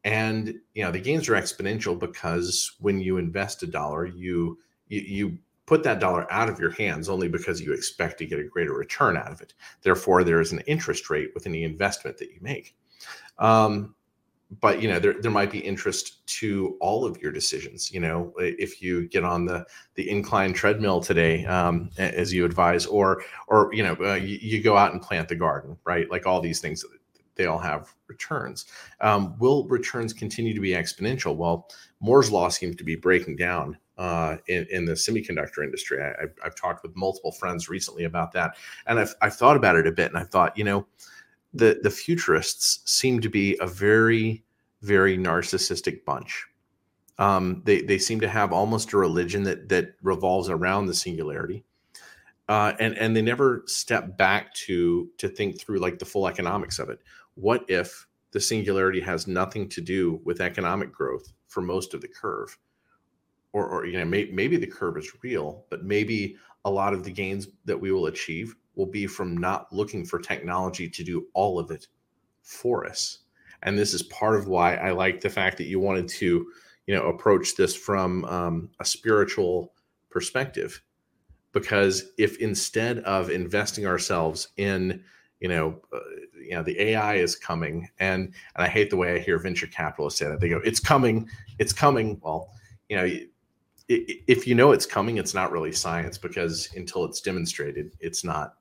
And 0.06 0.54
you 0.74 0.84
know 0.84 0.92
the 0.92 1.00
gains 1.00 1.28
are 1.28 1.32
exponential 1.32 1.98
because 1.98 2.76
when 2.78 3.00
you 3.00 3.18
invest 3.18 3.64
a 3.64 3.66
dollar, 3.66 4.06
you 4.06 4.56
you, 4.86 5.00
you 5.00 5.38
put 5.66 5.82
that 5.82 5.98
dollar 5.98 6.32
out 6.32 6.48
of 6.48 6.60
your 6.60 6.70
hands 6.70 7.08
only 7.08 7.28
because 7.28 7.60
you 7.60 7.72
expect 7.72 8.18
to 8.18 8.26
get 8.26 8.38
a 8.38 8.44
greater 8.44 8.72
return 8.72 9.16
out 9.16 9.32
of 9.32 9.40
it. 9.40 9.52
Therefore, 9.82 10.22
there 10.22 10.40
is 10.40 10.52
an 10.52 10.60
interest 10.60 11.10
rate 11.10 11.32
with 11.34 11.44
any 11.44 11.64
investment 11.64 12.18
that 12.18 12.30
you 12.30 12.38
make. 12.40 12.76
Um, 13.40 13.96
but 14.60 14.80
you 14.80 14.88
know 14.88 15.00
there, 15.00 15.20
there 15.20 15.30
might 15.30 15.50
be 15.50 15.58
interest 15.58 16.24
to 16.26 16.76
all 16.80 17.04
of 17.04 17.20
your 17.20 17.32
decisions 17.32 17.92
you 17.92 17.98
know 17.98 18.32
if 18.38 18.80
you 18.80 19.08
get 19.08 19.24
on 19.24 19.44
the 19.44 19.66
the 19.96 20.08
incline 20.08 20.52
treadmill 20.52 21.00
today 21.00 21.44
um, 21.46 21.90
as 21.98 22.32
you 22.32 22.44
advise 22.44 22.86
or 22.86 23.24
or 23.48 23.70
you 23.74 23.82
know 23.82 23.96
uh, 24.00 24.14
you, 24.14 24.38
you, 24.40 24.62
go 24.62 24.76
out 24.76 24.92
and 24.92 25.02
plant 25.02 25.28
the 25.28 25.34
garden 25.34 25.76
right 25.84 26.08
like 26.12 26.26
all 26.26 26.40
these 26.40 26.60
things 26.60 26.84
they 27.36 27.46
all 27.46 27.58
have 27.58 27.94
returns 28.08 28.66
um, 29.00 29.36
will 29.38 29.66
returns 29.68 30.12
continue 30.12 30.54
to 30.54 30.60
be 30.60 30.70
exponential 30.70 31.36
well 31.36 31.68
moore's 32.00 32.30
law 32.30 32.48
seems 32.48 32.76
to 32.76 32.84
be 32.84 32.96
breaking 32.96 33.36
down 33.36 33.76
uh, 33.98 34.36
in, 34.48 34.66
in 34.70 34.84
the 34.84 34.92
semiconductor 34.92 35.64
industry 35.64 36.02
I, 36.02 36.20
have 36.20 36.32
I've 36.44 36.54
talked 36.54 36.82
with 36.82 36.94
multiple 36.96 37.32
friends 37.32 37.68
recently 37.68 38.04
about 38.04 38.32
that 38.32 38.56
and 38.86 38.98
I've, 38.98 39.14
I've 39.22 39.36
thought 39.36 39.56
about 39.56 39.76
it 39.76 39.86
a 39.86 39.92
bit 39.92 40.10
and 40.10 40.18
i 40.18 40.24
thought 40.24 40.56
you 40.56 40.64
know 40.64 40.86
the 41.54 41.78
the 41.82 41.90
futurists 41.90 42.80
seem 42.84 43.20
to 43.20 43.28
be 43.28 43.56
a 43.60 43.66
very 43.66 44.42
very 44.82 45.16
narcissistic 45.18 46.04
bunch. 46.04 46.46
Um, 47.18 47.62
they 47.64 47.82
they 47.82 47.98
seem 47.98 48.20
to 48.20 48.28
have 48.28 48.52
almost 48.52 48.92
a 48.92 48.98
religion 48.98 49.42
that 49.44 49.68
that 49.68 49.94
revolves 50.02 50.48
around 50.48 50.86
the 50.86 50.94
singularity, 50.94 51.64
uh, 52.48 52.72
and 52.78 52.96
and 52.98 53.16
they 53.16 53.22
never 53.22 53.62
step 53.66 54.16
back 54.16 54.52
to 54.54 55.10
to 55.18 55.28
think 55.28 55.58
through 55.58 55.78
like 55.78 55.98
the 55.98 56.04
full 56.04 56.28
economics 56.28 56.78
of 56.78 56.90
it. 56.90 57.00
What 57.36 57.64
if 57.68 58.06
the 58.32 58.40
singularity 58.40 59.00
has 59.00 59.26
nothing 59.26 59.68
to 59.70 59.80
do 59.80 60.20
with 60.24 60.40
economic 60.40 60.92
growth 60.92 61.32
for 61.46 61.62
most 61.62 61.94
of 61.94 62.00
the 62.00 62.08
curve, 62.08 62.58
or 63.52 63.66
or 63.66 63.86
you 63.86 63.98
know 63.98 64.04
may, 64.04 64.28
maybe 64.32 64.56
the 64.56 64.66
curve 64.66 64.98
is 64.98 65.22
real, 65.22 65.64
but 65.70 65.84
maybe 65.84 66.36
a 66.66 66.70
lot 66.70 66.92
of 66.92 67.04
the 67.04 67.12
gains 67.12 67.48
that 67.64 67.80
we 67.80 67.92
will 67.92 68.06
achieve 68.06 68.56
will 68.74 68.86
be 68.86 69.06
from 69.06 69.36
not 69.36 69.72
looking 69.72 70.04
for 70.04 70.18
technology 70.18 70.88
to 70.88 71.04
do 71.04 71.26
all 71.32 71.58
of 71.58 71.70
it 71.70 71.86
for 72.42 72.86
us. 72.86 73.20
And 73.62 73.78
this 73.78 73.94
is 73.94 74.02
part 74.04 74.36
of 74.36 74.48
why 74.48 74.76
I 74.76 74.90
like 74.90 75.20
the 75.20 75.30
fact 75.30 75.56
that 75.58 75.64
you 75.64 75.80
wanted 75.80 76.08
to, 76.08 76.46
you 76.86 76.94
know, 76.94 77.06
approach 77.06 77.56
this 77.56 77.74
from 77.74 78.24
um, 78.26 78.70
a 78.80 78.84
spiritual 78.84 79.72
perspective. 80.10 80.82
Because 81.52 82.12
if 82.18 82.36
instead 82.38 82.98
of 83.00 83.30
investing 83.30 83.86
ourselves 83.86 84.48
in, 84.56 85.02
you 85.40 85.48
know, 85.48 85.80
uh, 85.92 86.00
you 86.46 86.54
know, 86.54 86.62
the 86.62 86.80
AI 86.80 87.14
is 87.16 87.36
coming, 87.36 87.88
and 87.98 88.32
and 88.54 88.64
I 88.64 88.68
hate 88.68 88.90
the 88.90 88.96
way 88.96 89.14
I 89.14 89.18
hear 89.18 89.38
venture 89.38 89.66
capitalists 89.66 90.18
say 90.18 90.26
that. 90.26 90.40
They 90.40 90.48
go, 90.48 90.60
"It's 90.64 90.80
coming, 90.80 91.28
it's 91.58 91.72
coming." 91.72 92.20
Well, 92.22 92.50
you 92.88 92.96
know, 92.96 93.08
if 93.88 94.46
you 94.46 94.54
know 94.54 94.72
it's 94.72 94.86
coming, 94.86 95.18
it's 95.18 95.34
not 95.34 95.52
really 95.52 95.72
science 95.72 96.18
because 96.18 96.68
until 96.74 97.04
it's 97.04 97.20
demonstrated, 97.20 97.92
it's 98.00 98.24
not 98.24 98.54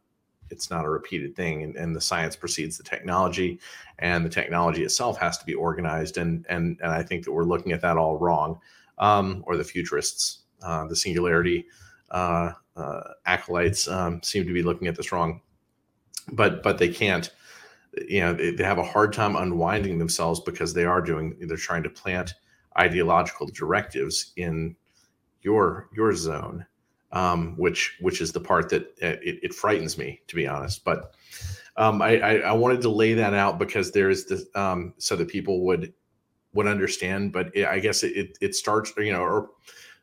it's 0.52 0.70
not 0.70 0.86
a 0.86 0.90
repeated 0.90 1.36
thing 1.36 1.64
and, 1.64 1.76
and, 1.76 1.96
the 1.96 2.02
science 2.02 2.36
precedes 2.36 2.78
the 2.78 2.84
technology 2.84 3.60
and 4.00 4.24
the 4.24 4.30
technology 4.30 4.84
itself 4.84 5.18
has 5.18 5.38
to 5.38 5.46
be 5.46 5.54
organized 5.54 6.18
and 6.18 6.46
and 6.50 6.80
and 6.82 6.92
i 6.92 7.02
think 7.02 7.24
that 7.24 7.32
we're 7.32 7.44
looking 7.44 7.72
at 7.72 7.82
that 7.82 7.98
all 7.98 8.18
wrong 8.18 8.60
um, 8.98 9.44
or 9.48 9.58
the 9.58 9.64
futurists 9.64 10.44
uh, 10.62 10.86
the 10.86 10.96
singularity 10.96 11.66
uh, 12.12 12.52
uh, 12.76 13.02
acolytes 13.26 13.88
um, 13.88 14.22
seem 14.22 14.46
to 14.46 14.54
be 14.54 14.64
looking 14.64 14.88
at 14.88 14.96
this 14.96 15.12
wrong 15.12 15.42
but 16.32 16.62
but 16.64 16.78
they 16.78 16.90
can't 16.90 17.32
you 18.08 18.22
know 18.22 18.34
they, 18.34 18.52
they 18.52 18.64
have 18.64 18.78
a 18.78 18.84
hard 18.84 19.14
time 19.14 19.36
unwinding 19.36 19.98
themselves 19.98 20.40
because 20.40 20.74
they 20.74 20.86
are 20.86 21.02
doing 21.02 21.36
they're 21.42 21.58
trying 21.58 21.84
to 21.84 21.90
plant 21.90 22.34
ideological 22.78 23.48
directives 23.48 24.34
in 24.36 24.76
your 25.42 25.90
your 25.96 26.14
zone 26.14 26.66
um, 27.16 27.56
which 27.58 27.98
which 28.02 28.22
is 28.22 28.32
the 28.32 28.40
part 28.40 28.70
that 28.70 28.84
uh, 29.02 29.18
it, 29.24 29.40
it, 29.42 29.54
frightens 29.54 29.98
me 29.98 30.22
to 30.28 30.36
be 30.36 30.46
honest. 30.46 30.84
But 30.84 31.16
um, 31.78 32.02
I, 32.02 32.20
I, 32.20 32.34
I, 32.38 32.52
wanted 32.52 32.82
to 32.82 32.90
lay 32.90 33.14
that 33.14 33.34
out 33.34 33.58
because 33.58 33.92
there's 33.92 34.26
the 34.26 34.46
um, 34.54 34.94
so 34.98 35.16
that 35.16 35.30
people 35.30 35.62
would 35.62 35.94
would 36.54 36.68
understand. 36.68 37.32
But 37.32 37.56
it, 37.56 37.68
I 37.68 37.80
guess 37.80 38.04
it, 38.04 38.38
it 38.42 38.54
starts 38.54 38.92
you 38.98 39.14
know 39.14 39.22
or 39.22 39.50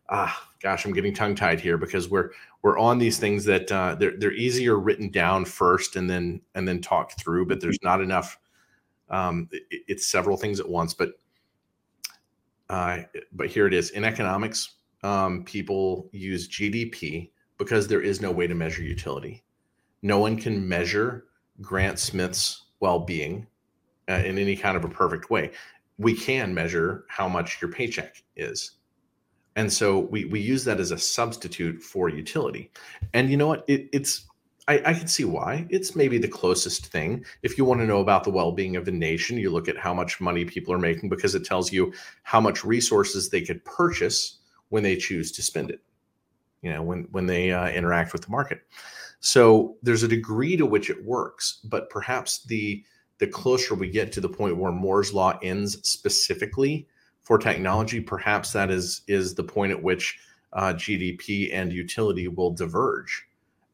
ah 0.09 0.49
gosh 0.63 0.85
I'm 0.85 0.93
getting 0.93 1.15
tongue 1.15 1.35
tied 1.35 1.61
here 1.61 1.77
because 1.77 2.09
we're 2.09 2.31
we're 2.63 2.79
on 2.79 2.99
these 2.99 3.19
things 3.19 3.45
that 3.47 3.71
uh, 3.73 3.97
they're 3.97 4.17
they're 4.17 4.33
easier 4.33 4.79
written 4.79 5.11
down 5.11 5.45
first 5.45 5.97
and 5.97 6.09
then 6.09 6.41
and 6.55 6.67
then 6.67 6.81
talked 6.81 7.21
through. 7.21 7.47
But 7.47 7.61
there's 7.61 7.79
not 7.83 8.01
enough. 8.01 8.39
Um, 9.11 9.49
it's 9.71 10.07
several 10.07 10.37
things 10.37 10.61
at 10.61 10.69
once, 10.69 10.95
but 10.95 11.11
uh, 12.71 13.01
but 13.33 13.49
here 13.49 13.67
it 13.67 13.75
is 13.75 13.91
in 13.91 14.05
economics 14.05 14.77
um, 15.03 15.45
people 15.45 16.09
use 16.13 16.49
GDP 16.49 17.31
because 17.59 17.87
there 17.87 18.01
is 18.01 18.21
no 18.21 18.31
way 18.31 18.47
to 18.47 18.55
measure 18.55 18.83
utility. 18.83 19.43
No 20.03 20.19
one 20.19 20.37
can 20.37 20.67
measure 20.67 21.27
Grant 21.61 21.99
Smith's 21.99 22.67
well 22.81 23.01
being 23.01 23.47
uh, 24.09 24.15
in 24.15 24.39
any 24.39 24.57
kind 24.57 24.77
of 24.77 24.85
a 24.85 24.89
perfect 24.89 25.31
way. 25.31 25.51
We 25.99 26.15
can 26.15 26.55
measure 26.55 27.05
how 27.09 27.29
much 27.29 27.61
your 27.61 27.71
paycheck 27.71 28.23
is. 28.37 28.73
And 29.57 29.73
so 29.73 29.99
we, 29.99 30.25
we 30.25 30.41
use 30.41 30.65
that 30.65 30.81
as 30.81 30.91
a 30.91 30.99
substitute 30.99 31.83
for 31.83 32.09
utility. 32.09 32.71
And 33.13 33.31
you 33.31 33.37
know 33.37 33.47
what? 33.47 33.65
It, 33.69 33.89
it's 33.93 34.27
I, 34.69 34.81
I, 34.87 34.95
can 34.95 35.09
see 35.09 35.25
why. 35.25 35.67
It's 35.71 35.97
maybe 35.97 36.19
the 36.19 36.29
closest 36.29 36.87
thing. 36.87 37.25
If 37.43 37.59
you 37.59 37.65
want 37.65 37.81
to 37.81 37.87
know 37.87 38.01
about 38.01 38.25
the 38.25 38.31
well 38.31 38.53
being 38.53 38.77
of 38.77 38.89
a 38.89 38.93
nation, 38.93 39.37
you 39.37 39.51
look 39.51 39.69
at 39.69 39.77
how 39.77 39.93
much 39.93 40.21
money 40.21 40.45
people 40.45 40.73
are 40.73 40.79
making 40.79 41.09
because 41.09 41.35
it 41.35 41.45
tells 41.45 41.73
you 41.73 41.93
how 42.23 42.41
much 42.41 42.65
resources 42.65 43.29
they 43.29 43.43
could 43.43 43.65
purchase 43.65 44.39
when 44.69 44.83
they 44.83 44.97
choose 44.97 45.33
to 45.33 45.43
spend 45.43 45.71
it 45.71 45.83
you 46.63 46.73
know 46.73 46.83
when 46.83 47.03
when 47.11 47.27
they 47.27 47.53
uh, 47.53 47.69
interact 47.69 48.13
with 48.13 48.23
the 48.23 48.31
market 48.31 48.63
so 49.21 49.77
there's 49.83 50.03
a 50.03 50.09
degree 50.09 50.57
to 50.57 50.65
which 50.65 50.89
it 50.89 51.05
works 51.05 51.61
but 51.65 51.91
perhaps 51.91 52.45
the 52.45 52.83
the 53.19 53.27
closer 53.27 53.75
we 53.75 53.91
get 53.91 54.11
to 54.13 54.21
the 54.21 54.29
point 54.29 54.57
where 54.57 54.73
moore's 54.73 55.13
law 55.13 55.39
ends 55.43 55.87
specifically 55.87 56.89
for 57.23 57.39
technology 57.39 58.01
perhaps 58.01 58.53
that 58.53 58.71
is 58.71 59.03
is 59.07 59.35
the 59.35 59.45
point 59.45 59.73
at 59.73 59.83
which 59.83 60.19
uh, 60.53 60.73
gdp 60.75 61.53
and 61.53 61.73
utility 61.73 62.29
will 62.29 62.51
diverge 62.51 63.27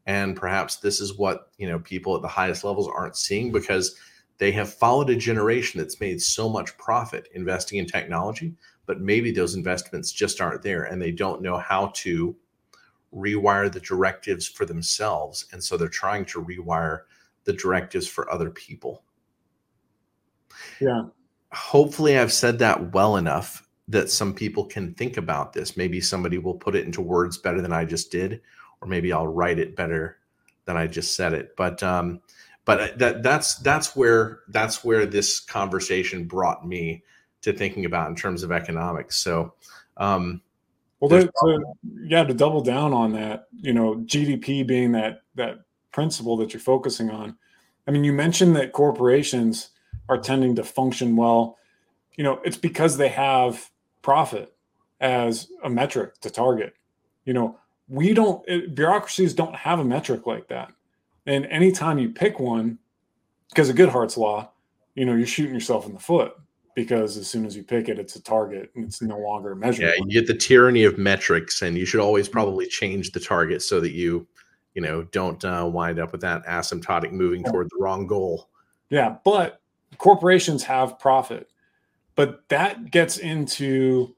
and 0.06 0.36
perhaps 0.36 0.76
this 0.76 1.00
is 1.00 1.16
what 1.18 1.50
you 1.58 1.68
know 1.68 1.78
people 1.78 2.14
at 2.14 2.22
the 2.22 2.28
highest 2.28 2.64
levels 2.64 2.88
aren't 2.88 3.16
seeing 3.16 3.50
because 3.50 3.96
they 4.38 4.52
have 4.52 4.72
followed 4.72 5.10
a 5.10 5.16
generation 5.16 5.80
that's 5.80 6.00
made 6.00 6.22
so 6.22 6.48
much 6.48 6.76
profit 6.78 7.28
investing 7.34 7.78
in 7.78 7.86
technology 7.86 8.54
but 8.86 9.00
maybe 9.00 9.30
those 9.30 9.54
investments 9.54 10.12
just 10.12 10.40
aren't 10.40 10.62
there 10.62 10.84
and 10.84 11.00
they 11.00 11.12
don't 11.12 11.42
know 11.42 11.58
how 11.58 11.92
to 11.94 12.34
rewire 13.14 13.70
the 13.70 13.80
directives 13.80 14.46
for 14.46 14.64
themselves. 14.64 15.46
And 15.52 15.62
so 15.62 15.76
they're 15.76 15.88
trying 15.88 16.24
to 16.26 16.42
rewire 16.42 17.00
the 17.44 17.52
directives 17.52 18.06
for 18.06 18.30
other 18.30 18.50
people. 18.50 19.02
Yeah. 20.80 21.04
Hopefully, 21.52 22.18
I've 22.18 22.32
said 22.32 22.58
that 22.58 22.92
well 22.92 23.16
enough 23.16 23.66
that 23.88 24.10
some 24.10 24.34
people 24.34 24.64
can 24.64 24.92
think 24.94 25.16
about 25.16 25.52
this. 25.52 25.76
Maybe 25.76 26.00
somebody 26.00 26.38
will 26.38 26.54
put 26.54 26.76
it 26.76 26.84
into 26.84 27.00
words 27.00 27.38
better 27.38 27.62
than 27.62 27.72
I 27.72 27.84
just 27.84 28.12
did, 28.12 28.40
or 28.80 28.88
maybe 28.88 29.12
I'll 29.12 29.26
write 29.26 29.58
it 29.58 29.76
better 29.76 30.18
than 30.66 30.76
I 30.76 30.86
just 30.86 31.16
said 31.16 31.32
it. 31.32 31.56
But 31.56 31.82
um, 31.82 32.20
but 32.64 32.98
that 32.98 33.22
that's 33.22 33.56
that's 33.56 33.96
where 33.96 34.40
that's 34.48 34.84
where 34.84 35.06
this 35.06 35.40
conversation 35.40 36.26
brought 36.26 36.68
me 36.68 37.02
to 37.40 37.52
thinking 37.52 37.86
about 37.86 38.10
in 38.10 38.14
terms 38.14 38.42
of 38.42 38.52
economics. 38.52 39.16
So, 39.16 39.54
um, 39.96 40.42
well, 41.00 41.08
to, 41.08 41.26
to, 41.26 41.64
yeah, 42.02 42.24
to 42.24 42.34
double 42.34 42.60
down 42.60 42.92
on 42.92 43.12
that, 43.12 43.46
you 43.52 43.72
know, 43.72 43.96
GDP 43.96 44.66
being 44.66 44.92
that 44.92 45.22
that 45.36 45.60
principle 45.92 46.36
that 46.36 46.52
you're 46.52 46.60
focusing 46.60 47.10
on. 47.10 47.36
I 47.86 47.90
mean, 47.90 48.04
you 48.04 48.12
mentioned 48.12 48.54
that 48.56 48.72
corporations 48.72 49.70
are 50.08 50.18
tending 50.18 50.56
to 50.56 50.64
function 50.64 51.16
well. 51.16 51.58
You 52.16 52.24
know, 52.24 52.40
it's 52.44 52.56
because 52.56 52.96
they 52.96 53.08
have 53.08 53.70
profit, 54.02 54.54
as 55.00 55.48
a 55.62 55.70
metric 55.70 56.20
to 56.20 56.30
target. 56.30 56.74
You 57.24 57.34
know, 57.34 57.58
we 57.88 58.14
don't 58.14 58.46
it, 58.48 58.74
bureaucracies 58.74 59.34
don't 59.34 59.54
have 59.54 59.78
a 59.78 59.84
metric 59.84 60.26
like 60.26 60.48
that. 60.48 60.72
And 61.26 61.46
anytime 61.46 61.98
you 61.98 62.10
pick 62.10 62.40
one, 62.40 62.78
because 63.50 63.68
of 63.68 63.76
Goodhart's 63.76 64.16
law, 64.16 64.50
you 64.94 65.04
know, 65.04 65.14
you're 65.14 65.26
shooting 65.26 65.54
yourself 65.54 65.86
in 65.86 65.92
the 65.92 66.00
foot 66.00 66.34
because 66.74 67.16
as 67.16 67.28
soon 67.28 67.44
as 67.44 67.56
you 67.56 67.62
pick 67.62 67.88
it, 67.88 67.98
it's 67.98 68.16
a 68.16 68.22
target 68.22 68.70
and 68.74 68.84
it's 68.84 69.02
no 69.02 69.18
longer 69.18 69.52
a 69.52 69.56
measure. 69.56 69.84
Yeah, 69.84 69.92
you 69.98 70.10
get 70.10 70.26
the 70.26 70.34
tyranny 70.34 70.84
of 70.84 70.96
metrics, 70.96 71.62
and 71.62 71.76
you 71.76 71.84
should 71.84 72.00
always 72.00 72.28
probably 72.28 72.66
change 72.66 73.12
the 73.12 73.20
target 73.20 73.62
so 73.62 73.80
that 73.80 73.92
you, 73.92 74.26
you 74.74 74.82
know, 74.82 75.02
don't 75.04 75.44
uh, 75.44 75.68
wind 75.70 75.98
up 75.98 76.12
with 76.12 76.20
that 76.22 76.44
asymptotic 76.46 77.12
moving 77.12 77.44
toward 77.44 77.68
the 77.70 77.78
wrong 77.78 78.06
goal. 78.06 78.48
Yeah, 78.90 79.16
but 79.24 79.60
corporations 79.96 80.64
have 80.64 80.98
profit, 80.98 81.50
but 82.14 82.48
that 82.48 82.90
gets 82.90 83.16
into, 83.16 84.14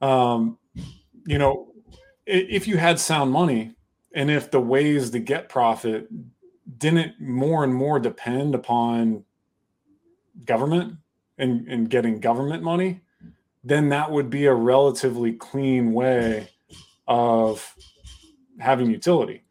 um, 0.00 0.58
you 1.26 1.38
know, 1.38 1.72
if 2.26 2.66
you 2.66 2.76
had 2.76 2.98
sound 2.98 3.30
money, 3.30 3.74
and 4.12 4.30
if 4.30 4.50
the 4.50 4.60
ways 4.60 5.10
to 5.10 5.18
get 5.20 5.48
profit 5.48 6.08
didn't 6.78 7.20
more 7.20 7.64
and 7.64 7.74
more 7.74 7.98
depend 7.98 8.54
upon 8.54 9.24
government 10.44 10.96
and, 11.38 11.66
and 11.68 11.90
getting 11.90 12.20
government 12.20 12.62
money, 12.62 13.00
then 13.62 13.88
that 13.90 14.10
would 14.10 14.30
be 14.30 14.46
a 14.46 14.54
relatively 14.54 15.32
clean 15.32 15.92
way 15.92 16.48
of 17.06 17.74
having 18.58 18.90
utility. 18.90 19.42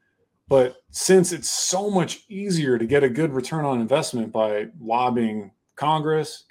But 0.49 0.77
since 0.89 1.31
it's 1.31 1.49
so 1.49 1.91
much 1.91 2.23
easier 2.27 2.79
to 2.79 2.85
get 2.85 3.03
a 3.03 3.09
good 3.09 3.31
return 3.31 3.65
on 3.65 3.79
investment 3.79 4.33
by 4.33 4.67
lobbying 4.81 5.51
Congress, 5.75 6.45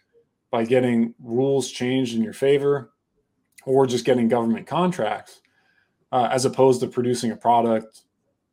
by 0.50 0.64
getting 0.64 1.14
rules 1.18 1.70
changed 1.70 2.14
in 2.14 2.22
your 2.22 2.32
favor, 2.32 2.92
or 3.66 3.86
just 3.86 4.04
getting 4.04 4.28
government 4.28 4.68
contracts, 4.68 5.40
uh, 6.12 6.28
as 6.30 6.44
opposed 6.44 6.80
to 6.80 6.86
producing 6.86 7.32
a 7.32 7.36
product 7.36 8.02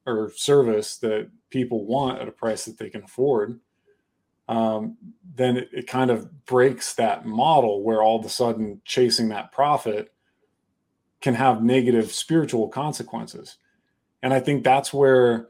or 0.08 0.32
service 0.36 0.98
that 0.98 1.30
people 1.52 1.86
want 1.86 2.20
at 2.20 2.28
a 2.28 2.32
price 2.32 2.66
that 2.66 2.78
they 2.80 2.90
can 2.90 3.04
afford, 3.04 3.60
um, 4.48 4.98
then 5.36 5.58
it, 5.58 5.70
it 5.72 5.88
kind 5.88 6.10
of 6.10 6.46
breaks 6.46 6.96
that 6.96 7.26
model 7.26 7.84
where 7.84 8.02
all 8.02 8.20
of 8.20 8.26
a 8.26 8.30
sudden 8.30 8.82
chasing 8.84 9.30
that 9.30 9.52
profit 9.52 10.12
can 11.22 11.36
have 11.36 11.64
negative 11.64 12.12
spiritual 12.12 12.68
consequences. 12.68 13.58
And 14.26 14.34
I 14.34 14.40
think 14.40 14.64
that's 14.64 14.92
where, 14.92 15.50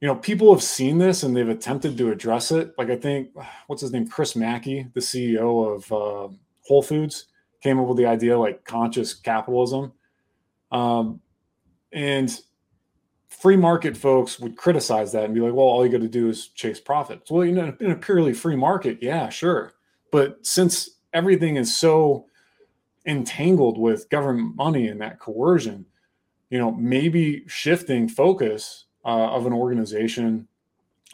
you 0.00 0.08
know, 0.08 0.14
people 0.14 0.50
have 0.54 0.62
seen 0.62 0.96
this 0.96 1.22
and 1.22 1.36
they've 1.36 1.46
attempted 1.46 1.98
to 1.98 2.10
address 2.10 2.50
it. 2.50 2.72
Like 2.78 2.88
I 2.88 2.96
think, 2.96 3.28
what's 3.66 3.82
his 3.82 3.92
name, 3.92 4.08
Chris 4.08 4.34
Mackey, 4.34 4.86
the 4.94 5.00
CEO 5.00 5.76
of 5.76 5.92
uh, 5.92 6.34
Whole 6.62 6.82
Foods, 6.82 7.26
came 7.62 7.78
up 7.78 7.86
with 7.86 7.98
the 7.98 8.06
idea 8.06 8.38
like 8.38 8.64
conscious 8.64 9.12
capitalism. 9.12 9.92
Um, 10.72 11.20
and 11.92 12.40
free 13.28 13.58
market 13.58 13.98
folks 13.98 14.40
would 14.40 14.56
criticize 14.56 15.12
that 15.12 15.24
and 15.24 15.34
be 15.34 15.40
like, 15.42 15.52
well, 15.52 15.66
all 15.66 15.84
you 15.84 15.92
got 15.92 16.00
to 16.00 16.08
do 16.08 16.30
is 16.30 16.48
chase 16.48 16.80
profits. 16.80 17.30
Well, 17.30 17.44
you 17.44 17.52
know, 17.52 17.76
in 17.80 17.90
a 17.90 17.96
purely 17.96 18.32
free 18.32 18.56
market, 18.56 19.00
yeah, 19.02 19.28
sure. 19.28 19.74
But 20.10 20.38
since 20.40 20.88
everything 21.12 21.56
is 21.56 21.76
so 21.76 22.24
entangled 23.04 23.76
with 23.76 24.08
government 24.08 24.56
money 24.56 24.88
and 24.88 25.02
that 25.02 25.20
coercion, 25.20 25.84
you 26.50 26.58
know, 26.58 26.72
maybe 26.72 27.44
shifting 27.46 28.08
focus 28.08 28.86
uh, 29.04 29.30
of 29.30 29.46
an 29.46 29.52
organization 29.52 30.46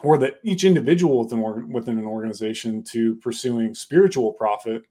or 0.01 0.17
that 0.17 0.39
each 0.43 0.63
individual 0.63 1.19
within, 1.19 1.71
within 1.71 1.97
an 1.97 2.05
organization 2.05 2.83
to 2.83 3.15
pursuing 3.17 3.73
spiritual 3.73 4.33
profit, 4.33 4.83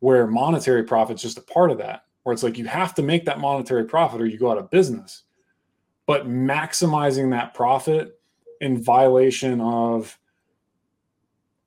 where 0.00 0.26
monetary 0.26 0.82
profit 0.82 1.16
is 1.16 1.22
just 1.22 1.38
a 1.38 1.42
part 1.42 1.70
of 1.70 1.78
that, 1.78 2.04
where 2.22 2.32
it's 2.32 2.42
like 2.42 2.58
you 2.58 2.66
have 2.66 2.94
to 2.94 3.02
make 3.02 3.24
that 3.24 3.38
monetary 3.38 3.84
profit 3.84 4.20
or 4.20 4.26
you 4.26 4.38
go 4.38 4.50
out 4.50 4.58
of 4.58 4.70
business 4.70 5.24
but 6.06 6.26
maximizing 6.28 7.30
that 7.30 7.54
profit 7.54 8.18
in 8.60 8.82
violation 8.82 9.60
of 9.60 10.18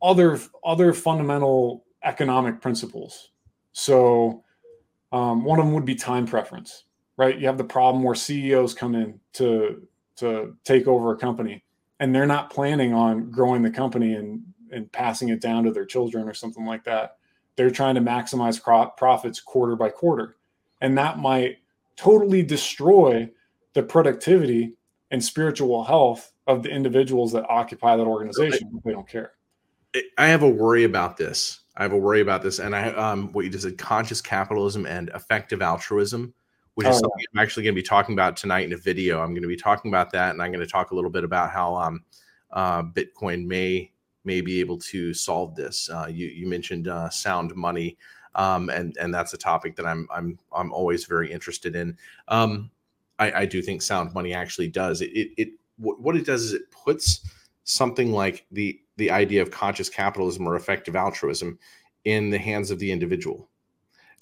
other 0.01 0.39
other 0.63 0.93
fundamental 0.93 1.85
economic 2.03 2.61
principles. 2.61 3.31
So 3.71 4.43
um, 5.11 5.43
one 5.43 5.59
of 5.59 5.65
them 5.65 5.73
would 5.73 5.85
be 5.85 5.95
time 5.95 6.25
preference, 6.25 6.85
right? 7.17 7.37
You 7.37 7.47
have 7.47 7.57
the 7.57 7.63
problem 7.63 8.03
where 8.03 8.15
CEOs 8.15 8.73
come 8.73 8.95
in 8.95 9.19
to 9.33 9.87
to 10.17 10.55
take 10.63 10.87
over 10.87 11.11
a 11.11 11.17
company, 11.17 11.63
and 11.99 12.13
they're 12.13 12.25
not 12.25 12.49
planning 12.49 12.93
on 12.93 13.29
growing 13.29 13.63
the 13.63 13.71
company 13.71 14.13
and 14.13 14.43
and 14.71 14.91
passing 14.91 15.29
it 15.29 15.41
down 15.41 15.63
to 15.63 15.71
their 15.71 15.85
children 15.85 16.27
or 16.27 16.33
something 16.33 16.65
like 16.65 16.83
that. 16.85 17.17
They're 17.55 17.71
trying 17.71 17.95
to 17.95 18.01
maximize 18.01 18.61
profits 18.97 19.39
quarter 19.39 19.75
by 19.75 19.89
quarter, 19.89 20.37
and 20.79 20.97
that 20.97 21.19
might 21.19 21.57
totally 21.95 22.43
destroy 22.43 23.29
the 23.73 23.83
productivity 23.83 24.73
and 25.11 25.23
spiritual 25.23 25.83
health 25.83 26.31
of 26.45 26.63
the 26.63 26.69
individuals 26.69 27.31
that 27.33 27.45
occupy 27.49 27.97
that 27.97 28.05
organization. 28.07 28.81
They 28.85 28.91
don't 28.91 29.07
care. 29.07 29.33
I 30.17 30.27
have 30.27 30.43
a 30.43 30.49
worry 30.49 30.83
about 30.83 31.17
this. 31.17 31.61
I 31.75 31.83
have 31.83 31.93
a 31.93 31.97
worry 31.97 32.21
about 32.21 32.41
this, 32.41 32.59
and 32.59 32.75
I 32.75 32.89
um 32.89 33.31
what 33.33 33.45
you 33.45 33.51
just 33.51 33.63
said: 33.63 33.77
conscious 33.77 34.21
capitalism 34.21 34.85
and 34.85 35.09
effective 35.15 35.61
altruism, 35.61 36.33
which 36.77 36.85
is 36.85 36.97
oh, 36.97 36.99
something 36.99 37.25
I'm 37.33 37.39
actually 37.39 37.63
going 37.63 37.73
to 37.73 37.81
be 37.81 37.87
talking 37.87 38.13
about 38.13 38.37
tonight 38.37 38.63
in 38.63 38.73
a 38.73 38.77
video. 38.77 39.19
I'm 39.19 39.31
going 39.31 39.41
to 39.41 39.47
be 39.47 39.57
talking 39.57 39.89
about 39.89 40.11
that, 40.11 40.29
and 40.33 40.43
I'm 40.43 40.51
going 40.51 40.63
to 40.63 40.71
talk 40.71 40.91
a 40.91 40.95
little 40.95 41.09
bit 41.09 41.23
about 41.23 41.49
how 41.49 41.75
um 41.75 42.03
uh, 42.51 42.83
Bitcoin 42.83 43.47
may 43.47 43.91
may 44.25 44.41
be 44.41 44.59
able 44.59 44.77
to 44.77 45.11
solve 45.11 45.55
this. 45.55 45.89
Uh, 45.89 46.05
you 46.07 46.27
you 46.27 46.45
mentioned 46.45 46.87
uh, 46.87 47.09
sound 47.09 47.55
money, 47.55 47.97
um, 48.35 48.69
and 48.69 48.95
and 48.97 49.11
that's 49.11 49.33
a 49.33 49.39
topic 49.39 49.75
that 49.75 49.87
I'm 49.87 50.07
I'm 50.13 50.37
I'm 50.53 50.71
always 50.71 51.05
very 51.05 51.31
interested 51.31 51.75
in. 51.75 51.97
Um, 52.27 52.69
I, 53.17 53.31
I 53.31 53.45
do 53.47 53.63
think 53.63 53.81
sound 53.81 54.13
money 54.13 54.35
actually 54.35 54.67
does. 54.67 55.01
It, 55.01 55.09
it, 55.15 55.29
it 55.35 55.49
what 55.77 56.15
it 56.15 56.27
does 56.27 56.43
is 56.43 56.53
it 56.53 56.69
puts 56.69 57.27
something 57.63 58.11
like 58.11 58.45
the 58.51 58.79
the 58.97 59.09
idea 59.09 59.41
of 59.41 59.49
conscious 59.49 59.89
capitalism 59.89 60.45
or 60.47 60.55
effective 60.55 60.95
altruism 60.95 61.57
in 62.05 62.29
the 62.29 62.37
hands 62.37 62.69
of 62.69 62.77
the 62.77 62.91
individual. 62.91 63.49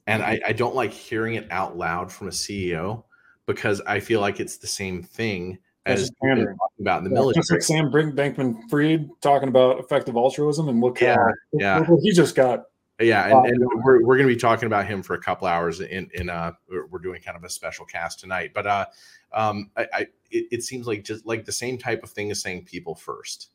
And 0.07 0.23
I, 0.23 0.39
I 0.45 0.53
don't 0.53 0.75
like 0.75 0.91
hearing 0.91 1.35
it 1.35 1.47
out 1.51 1.77
loud 1.77 2.11
from 2.11 2.27
a 2.27 2.31
CEO 2.31 3.03
because 3.45 3.81
I 3.81 3.99
feel 3.99 4.21
like 4.21 4.39
it's 4.39 4.57
the 4.57 4.67
same 4.67 5.01
thing 5.01 5.57
as 5.85 6.09
talking 6.21 6.47
about 6.79 6.99
in 6.99 7.03
the 7.05 7.09
yeah, 7.11 7.13
military. 7.13 7.41
Just 7.41 7.51
like 7.51 7.61
Sam 7.61 7.91
Bankman 7.91 8.57
Fried 8.69 9.09
talking 9.21 9.49
about 9.49 9.79
effective 9.79 10.15
altruism 10.15 10.69
and 10.69 10.81
look, 10.81 11.01
yeah, 11.01 11.17
yeah. 11.53 11.77
Look 11.87 11.99
he 12.03 12.11
just 12.11 12.35
got 12.35 12.65
yeah, 12.99 13.27
and, 13.27 13.47
and 13.47 13.83
we're, 13.83 14.05
we're 14.05 14.15
going 14.15 14.27
to 14.27 14.33
be 14.33 14.39
talking 14.39 14.67
about 14.67 14.85
him 14.85 15.03
for 15.03 15.15
a 15.15 15.21
couple 15.21 15.47
hours. 15.47 15.81
In 15.81 16.09
in 16.13 16.29
uh, 16.29 16.53
we're 16.89 16.99
doing 16.99 17.21
kind 17.21 17.37
of 17.37 17.43
a 17.43 17.49
special 17.49 17.85
cast 17.85 18.19
tonight. 18.19 18.51
But 18.53 18.67
uh, 18.67 18.85
um, 19.33 19.69
I, 19.75 19.87
I 19.93 20.01
it, 20.31 20.47
it 20.51 20.63
seems 20.63 20.87
like 20.87 21.03
just 21.03 21.25
like 21.25 21.43
the 21.43 21.51
same 21.51 21.77
type 21.77 22.03
of 22.03 22.09
thing 22.09 22.31
as 22.31 22.41
saying 22.41 22.63
people 22.65 22.95
first. 22.95 23.49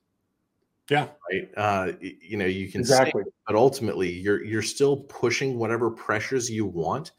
Yeah. 0.91 1.07
Right. 1.31 1.49
Uh, 1.57 1.93
you 2.01 2.37
know, 2.37 2.47
you 2.47 2.69
can 2.69 2.81
exactly, 2.81 3.23
but 3.47 3.55
ultimately, 3.55 4.11
you're 4.11 4.45
you're 4.45 4.61
still 4.61 4.99
pushing 5.05 5.57
whatever 5.57 5.89
pressures 5.89 6.51
you 6.51 6.67
want 6.67 7.12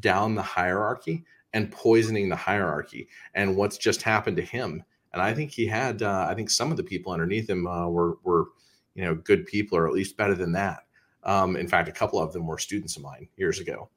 down 0.00 0.34
the 0.34 0.42
hierarchy 0.42 1.24
and 1.52 1.70
poisoning 1.70 2.30
the 2.30 2.36
hierarchy. 2.36 3.08
And 3.34 3.54
what's 3.54 3.76
just 3.76 4.00
happened 4.02 4.38
to 4.38 4.42
him? 4.42 4.82
And 5.12 5.20
I 5.20 5.34
think 5.34 5.50
he 5.50 5.66
had. 5.66 6.02
Uh, 6.02 6.26
I 6.28 6.34
think 6.34 6.48
some 6.48 6.70
of 6.70 6.78
the 6.78 6.82
people 6.82 7.12
underneath 7.12 7.48
him 7.48 7.66
uh, 7.66 7.88
were 7.88 8.16
were 8.24 8.46
you 8.94 9.04
know 9.04 9.14
good 9.14 9.44
people, 9.44 9.76
or 9.76 9.86
at 9.86 9.92
least 9.92 10.16
better 10.16 10.34
than 10.34 10.52
that. 10.52 10.84
Um, 11.24 11.56
in 11.56 11.68
fact, 11.68 11.88
a 11.88 11.92
couple 11.92 12.18
of 12.18 12.32
them 12.32 12.46
were 12.46 12.58
students 12.58 12.96
of 12.96 13.02
mine 13.02 13.28
years 13.36 13.60
ago. 13.60 13.90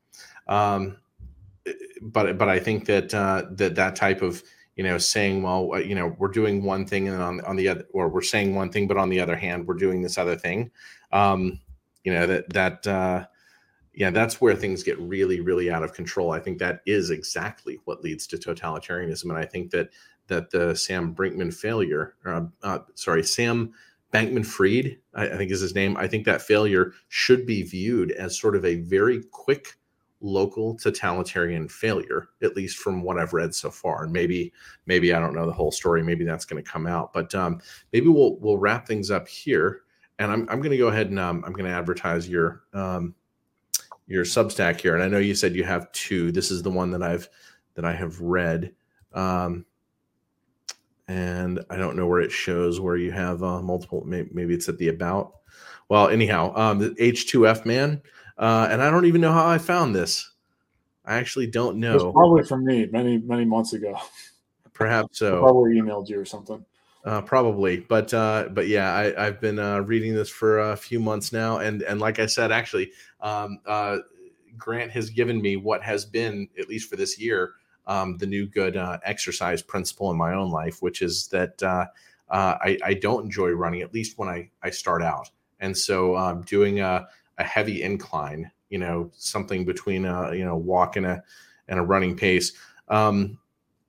Um, 0.49 0.97
but 2.01 2.37
but 2.37 2.49
I 2.49 2.59
think 2.59 2.85
that 2.87 3.13
uh, 3.13 3.45
that 3.51 3.75
that 3.75 3.95
type 3.95 4.21
of 4.21 4.43
you 4.81 4.87
know 4.87 4.97
saying 4.97 5.43
well 5.43 5.73
uh, 5.73 5.77
you 5.77 5.93
know 5.93 6.15
we're 6.17 6.27
doing 6.27 6.63
one 6.63 6.87
thing 6.87 7.07
and 7.07 7.21
on 7.21 7.39
on 7.41 7.55
the 7.55 7.67
other 7.67 7.85
or 7.93 8.09
we're 8.09 8.23
saying 8.23 8.55
one 8.55 8.71
thing 8.71 8.87
but 8.87 8.97
on 8.97 9.09
the 9.09 9.19
other 9.19 9.35
hand 9.35 9.67
we're 9.67 9.75
doing 9.75 10.01
this 10.01 10.17
other 10.17 10.35
thing 10.35 10.71
um, 11.11 11.59
you 12.03 12.11
know 12.11 12.25
that 12.25 12.49
that 12.51 12.87
uh, 12.87 13.23
yeah 13.93 14.09
that's 14.09 14.41
where 14.41 14.55
things 14.55 14.81
get 14.81 14.99
really 14.99 15.39
really 15.39 15.69
out 15.69 15.83
of 15.83 15.93
control 15.93 16.31
i 16.31 16.39
think 16.39 16.57
that 16.57 16.81
is 16.87 17.11
exactly 17.11 17.79
what 17.85 18.01
leads 18.01 18.25
to 18.25 18.37
totalitarianism 18.37 19.25
and 19.25 19.37
i 19.37 19.45
think 19.45 19.69
that 19.69 19.89
that 20.25 20.49
the 20.49 20.75
sam 20.75 21.13
brinkman 21.13 21.53
failure 21.53 22.15
uh, 22.25 22.41
uh, 22.63 22.79
sorry 22.95 23.21
sam 23.21 23.71
Bankman 24.11 24.45
Fried, 24.45 24.97
I, 25.13 25.29
I 25.29 25.37
think 25.37 25.51
is 25.51 25.61
his 25.61 25.73
name. 25.73 25.95
I 25.95 26.05
think 26.05 26.25
that 26.25 26.41
failure 26.41 26.91
should 27.07 27.45
be 27.45 27.63
viewed 27.63 28.11
as 28.11 28.37
sort 28.37 28.57
of 28.57 28.65
a 28.65 28.75
very 28.75 29.23
quick 29.31 29.77
local 30.21 30.75
totalitarian 30.75 31.67
failure, 31.67 32.29
at 32.41 32.55
least 32.55 32.77
from 32.77 33.03
what 33.03 33.17
I've 33.17 33.33
read 33.33 33.53
so 33.53 33.69
far. 33.69 34.03
And 34.03 34.13
maybe, 34.13 34.53
maybe 34.85 35.13
I 35.13 35.19
don't 35.19 35.33
know 35.33 35.45
the 35.45 35.51
whole 35.51 35.71
story. 35.71 36.03
Maybe 36.03 36.23
that's 36.23 36.45
going 36.45 36.63
to 36.63 36.69
come 36.69 36.87
out. 36.87 37.11
But 37.13 37.33
um, 37.35 37.59
maybe 37.91 38.07
we'll 38.07 38.37
we'll 38.37 38.57
wrap 38.57 38.87
things 38.87 39.11
up 39.11 39.27
here. 39.27 39.81
And 40.19 40.31
I'm 40.31 40.41
I'm 40.49 40.59
going 40.59 40.71
to 40.71 40.77
go 40.77 40.89
ahead 40.89 41.09
and 41.09 41.19
um, 41.19 41.43
I'm 41.45 41.53
going 41.53 41.69
to 41.69 41.75
advertise 41.75 42.29
your 42.29 42.63
um, 42.73 43.15
your 44.07 44.23
Substack 44.23 44.79
here. 44.79 44.95
And 44.95 45.03
I 45.03 45.07
know 45.07 45.17
you 45.17 45.35
said 45.35 45.55
you 45.55 45.63
have 45.63 45.91
two. 45.91 46.31
This 46.31 46.51
is 46.51 46.61
the 46.61 46.69
one 46.69 46.91
that 46.91 47.03
I've 47.03 47.27
that 47.75 47.85
I 47.85 47.93
have 47.93 48.19
read. 48.19 48.73
Um, 49.13 49.65
and 51.07 51.59
I 51.69 51.75
don't 51.75 51.95
know 51.95 52.07
where 52.07 52.21
it 52.21 52.31
shows 52.31 52.79
where 52.79 52.95
you 52.95 53.11
have 53.11 53.43
uh, 53.43 53.61
multiple. 53.61 54.03
Maybe 54.05 54.53
it's 54.53 54.69
at 54.69 54.77
the 54.77 54.89
about. 54.89 55.33
Well, 55.89 56.07
anyhow, 56.07 56.53
um, 56.55 56.79
the 56.79 56.91
H2F 56.91 57.65
man, 57.65 58.01
uh, 58.41 58.67
and 58.69 58.81
I 58.81 58.89
don't 58.89 59.05
even 59.05 59.21
know 59.21 59.31
how 59.31 59.47
I 59.47 59.57
found 59.57 59.95
this. 59.95 60.29
I 61.05 61.15
actually 61.15 61.47
don't 61.47 61.77
know. 61.77 62.11
probably 62.11 62.43
from 62.43 62.65
me 62.65 62.87
many 62.87 63.19
many 63.19 63.45
months 63.45 63.73
ago. 63.73 63.97
Perhaps 64.73 65.21
I 65.21 65.25
so. 65.25 65.39
probably 65.39 65.75
emailed 65.75 66.09
you 66.09 66.19
or 66.19 66.25
something. 66.25 66.65
Uh, 67.05 67.21
probably, 67.21 67.77
but 67.77 68.13
uh, 68.13 68.49
but 68.51 68.67
yeah, 68.67 68.93
I, 68.93 69.27
I've 69.27 69.39
been 69.39 69.57
uh, 69.57 69.79
reading 69.79 70.13
this 70.13 70.29
for 70.29 70.59
a 70.59 70.75
few 70.75 70.99
months 70.99 71.31
now, 71.31 71.59
and 71.59 71.81
and 71.83 71.99
like 71.99 72.19
I 72.19 72.25
said, 72.25 72.51
actually, 72.51 72.91
um, 73.21 73.59
uh, 73.65 73.99
Grant 74.57 74.91
has 74.91 75.09
given 75.09 75.41
me 75.41 75.55
what 75.55 75.81
has 75.81 76.05
been 76.05 76.47
at 76.59 76.67
least 76.67 76.89
for 76.89 76.97
this 76.97 77.19
year 77.19 77.53
um, 77.87 78.17
the 78.17 78.27
new 78.27 78.45
good 78.45 78.77
uh, 78.77 78.99
exercise 79.03 79.61
principle 79.61 80.11
in 80.11 80.17
my 80.17 80.33
own 80.33 80.51
life, 80.51 80.81
which 80.81 81.01
is 81.01 81.27
that 81.27 81.61
uh, 81.63 81.85
uh, 82.29 82.57
I, 82.61 82.77
I 82.83 82.93
don't 82.93 83.25
enjoy 83.25 83.49
running 83.49 83.81
at 83.81 83.93
least 83.93 84.17
when 84.17 84.29
I 84.29 84.49
I 84.61 84.69
start 84.69 85.01
out, 85.01 85.29
and 85.59 85.77
so 85.77 86.15
um, 86.15 86.41
doing 86.43 86.79
a, 86.79 87.07
a 87.37 87.43
heavy 87.43 87.83
incline, 87.83 88.51
you 88.69 88.77
know, 88.77 89.11
something 89.13 89.65
between 89.65 90.05
a 90.05 90.33
you 90.33 90.45
know 90.45 90.55
walk 90.55 90.95
and 90.95 91.05
a 91.05 91.23
and 91.67 91.79
a 91.79 91.83
running 91.83 92.15
pace. 92.15 92.53
Um, 92.87 93.39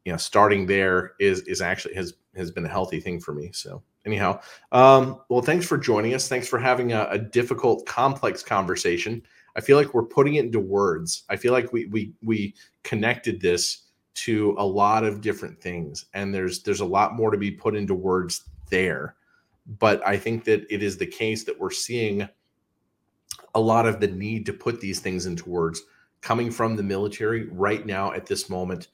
you 0.04 0.12
know, 0.12 0.18
starting 0.18 0.66
there 0.66 1.12
is 1.20 1.40
is 1.42 1.60
actually 1.60 1.94
has 1.94 2.14
has 2.36 2.50
been 2.50 2.64
a 2.64 2.68
healthy 2.68 3.00
thing 3.00 3.20
for 3.20 3.32
me. 3.34 3.50
So 3.52 3.82
anyhow, 4.06 4.40
um, 4.72 5.20
well, 5.28 5.42
thanks 5.42 5.66
for 5.66 5.78
joining 5.78 6.14
us. 6.14 6.28
Thanks 6.28 6.48
for 6.48 6.58
having 6.58 6.92
a, 6.92 7.06
a 7.10 7.18
difficult, 7.18 7.86
complex 7.86 8.42
conversation. 8.42 9.22
I 9.54 9.60
feel 9.60 9.76
like 9.76 9.92
we're 9.92 10.02
putting 10.04 10.36
it 10.36 10.46
into 10.46 10.60
words. 10.60 11.24
I 11.28 11.36
feel 11.36 11.52
like 11.52 11.72
we 11.72 11.86
we 11.86 12.14
we 12.22 12.54
connected 12.82 13.40
this 13.40 13.84
to 14.14 14.54
a 14.58 14.64
lot 14.64 15.04
of 15.04 15.20
different 15.20 15.60
things, 15.60 16.06
and 16.14 16.34
there's 16.34 16.62
there's 16.62 16.80
a 16.80 16.86
lot 16.86 17.14
more 17.14 17.30
to 17.30 17.38
be 17.38 17.50
put 17.50 17.76
into 17.76 17.94
words 17.94 18.44
there. 18.70 19.16
But 19.78 20.06
I 20.06 20.16
think 20.16 20.44
that 20.44 20.66
it 20.72 20.82
is 20.82 20.96
the 20.96 21.06
case 21.06 21.44
that 21.44 21.58
we're 21.58 21.70
seeing 21.70 22.28
a 23.54 23.60
lot 23.60 23.86
of 23.86 24.00
the 24.00 24.08
need 24.08 24.46
to 24.46 24.52
put 24.52 24.80
these 24.80 25.00
things 25.00 25.26
into 25.26 25.48
words 25.48 25.82
coming 26.20 26.50
from 26.50 26.76
the 26.76 26.82
military 26.82 27.48
right 27.48 27.84
now 27.84 28.12
at 28.12 28.26
this 28.26 28.48
moment 28.48 28.88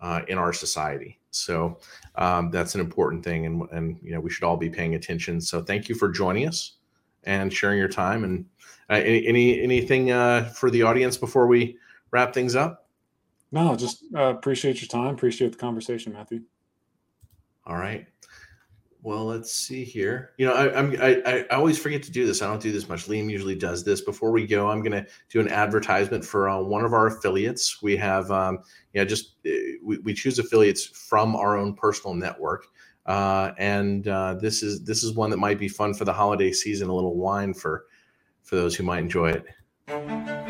uh, 0.00 0.20
in 0.28 0.38
our 0.38 0.52
society. 0.52 1.18
So 1.30 1.78
um, 2.16 2.50
that's 2.50 2.74
an 2.74 2.80
important 2.80 3.24
thing, 3.24 3.46
and 3.46 3.62
and 3.72 3.98
you 4.02 4.12
know 4.12 4.20
we 4.20 4.30
should 4.30 4.44
all 4.44 4.56
be 4.56 4.70
paying 4.70 4.94
attention. 4.94 5.40
So 5.40 5.62
thank 5.62 5.88
you 5.88 5.94
for 5.94 6.08
joining 6.08 6.46
us 6.46 6.74
and 7.24 7.52
sharing 7.52 7.78
your 7.78 7.88
time. 7.88 8.24
And 8.24 8.44
uh, 8.90 8.94
any, 8.94 9.26
any 9.26 9.60
anything 9.60 10.12
uh, 10.12 10.44
for 10.54 10.70
the 10.70 10.82
audience 10.82 11.16
before 11.16 11.46
we 11.46 11.78
wrap 12.10 12.32
things 12.32 12.54
up? 12.54 12.88
No, 13.50 13.74
just 13.76 14.04
uh, 14.14 14.34
appreciate 14.34 14.80
your 14.80 14.88
time. 14.88 15.14
Appreciate 15.14 15.52
the 15.52 15.58
conversation, 15.58 16.12
Matthew. 16.12 16.42
All 17.66 17.76
right. 17.76 18.06
Well, 19.04 19.26
let's 19.26 19.52
see 19.52 19.84
here. 19.84 20.30
You 20.38 20.46
know, 20.46 20.54
I, 20.54 20.78
I'm 20.78 20.96
I, 20.98 21.44
I 21.50 21.56
always 21.56 21.78
forget 21.78 22.02
to 22.04 22.10
do 22.10 22.24
this. 22.24 22.40
I 22.40 22.46
don't 22.46 22.62
do 22.62 22.72
this 22.72 22.88
much. 22.88 23.04
Liam 23.04 23.30
usually 23.30 23.54
does 23.54 23.84
this. 23.84 24.00
Before 24.00 24.30
we 24.30 24.46
go, 24.46 24.70
I'm 24.70 24.80
going 24.80 24.92
to 24.92 25.06
do 25.28 25.40
an 25.40 25.48
advertisement 25.48 26.24
for 26.24 26.48
uh, 26.48 26.58
one 26.62 26.86
of 26.86 26.94
our 26.94 27.08
affiliates. 27.08 27.82
We 27.82 27.98
have, 27.98 28.30
um, 28.30 28.60
yeah, 28.94 29.04
just 29.04 29.34
uh, 29.46 29.50
we, 29.84 29.98
we 29.98 30.14
choose 30.14 30.38
affiliates 30.38 30.86
from 30.86 31.36
our 31.36 31.58
own 31.58 31.74
personal 31.74 32.14
network, 32.14 32.64
uh, 33.04 33.50
and 33.58 34.08
uh, 34.08 34.36
this 34.40 34.62
is 34.62 34.82
this 34.84 35.04
is 35.04 35.12
one 35.12 35.28
that 35.28 35.36
might 35.36 35.58
be 35.58 35.68
fun 35.68 35.92
for 35.92 36.06
the 36.06 36.12
holiday 36.14 36.50
season. 36.50 36.88
A 36.88 36.94
little 36.94 37.14
wine 37.14 37.52
for 37.52 37.84
for 38.42 38.56
those 38.56 38.74
who 38.74 38.84
might 38.84 39.00
enjoy 39.00 39.32
it. 39.32 40.43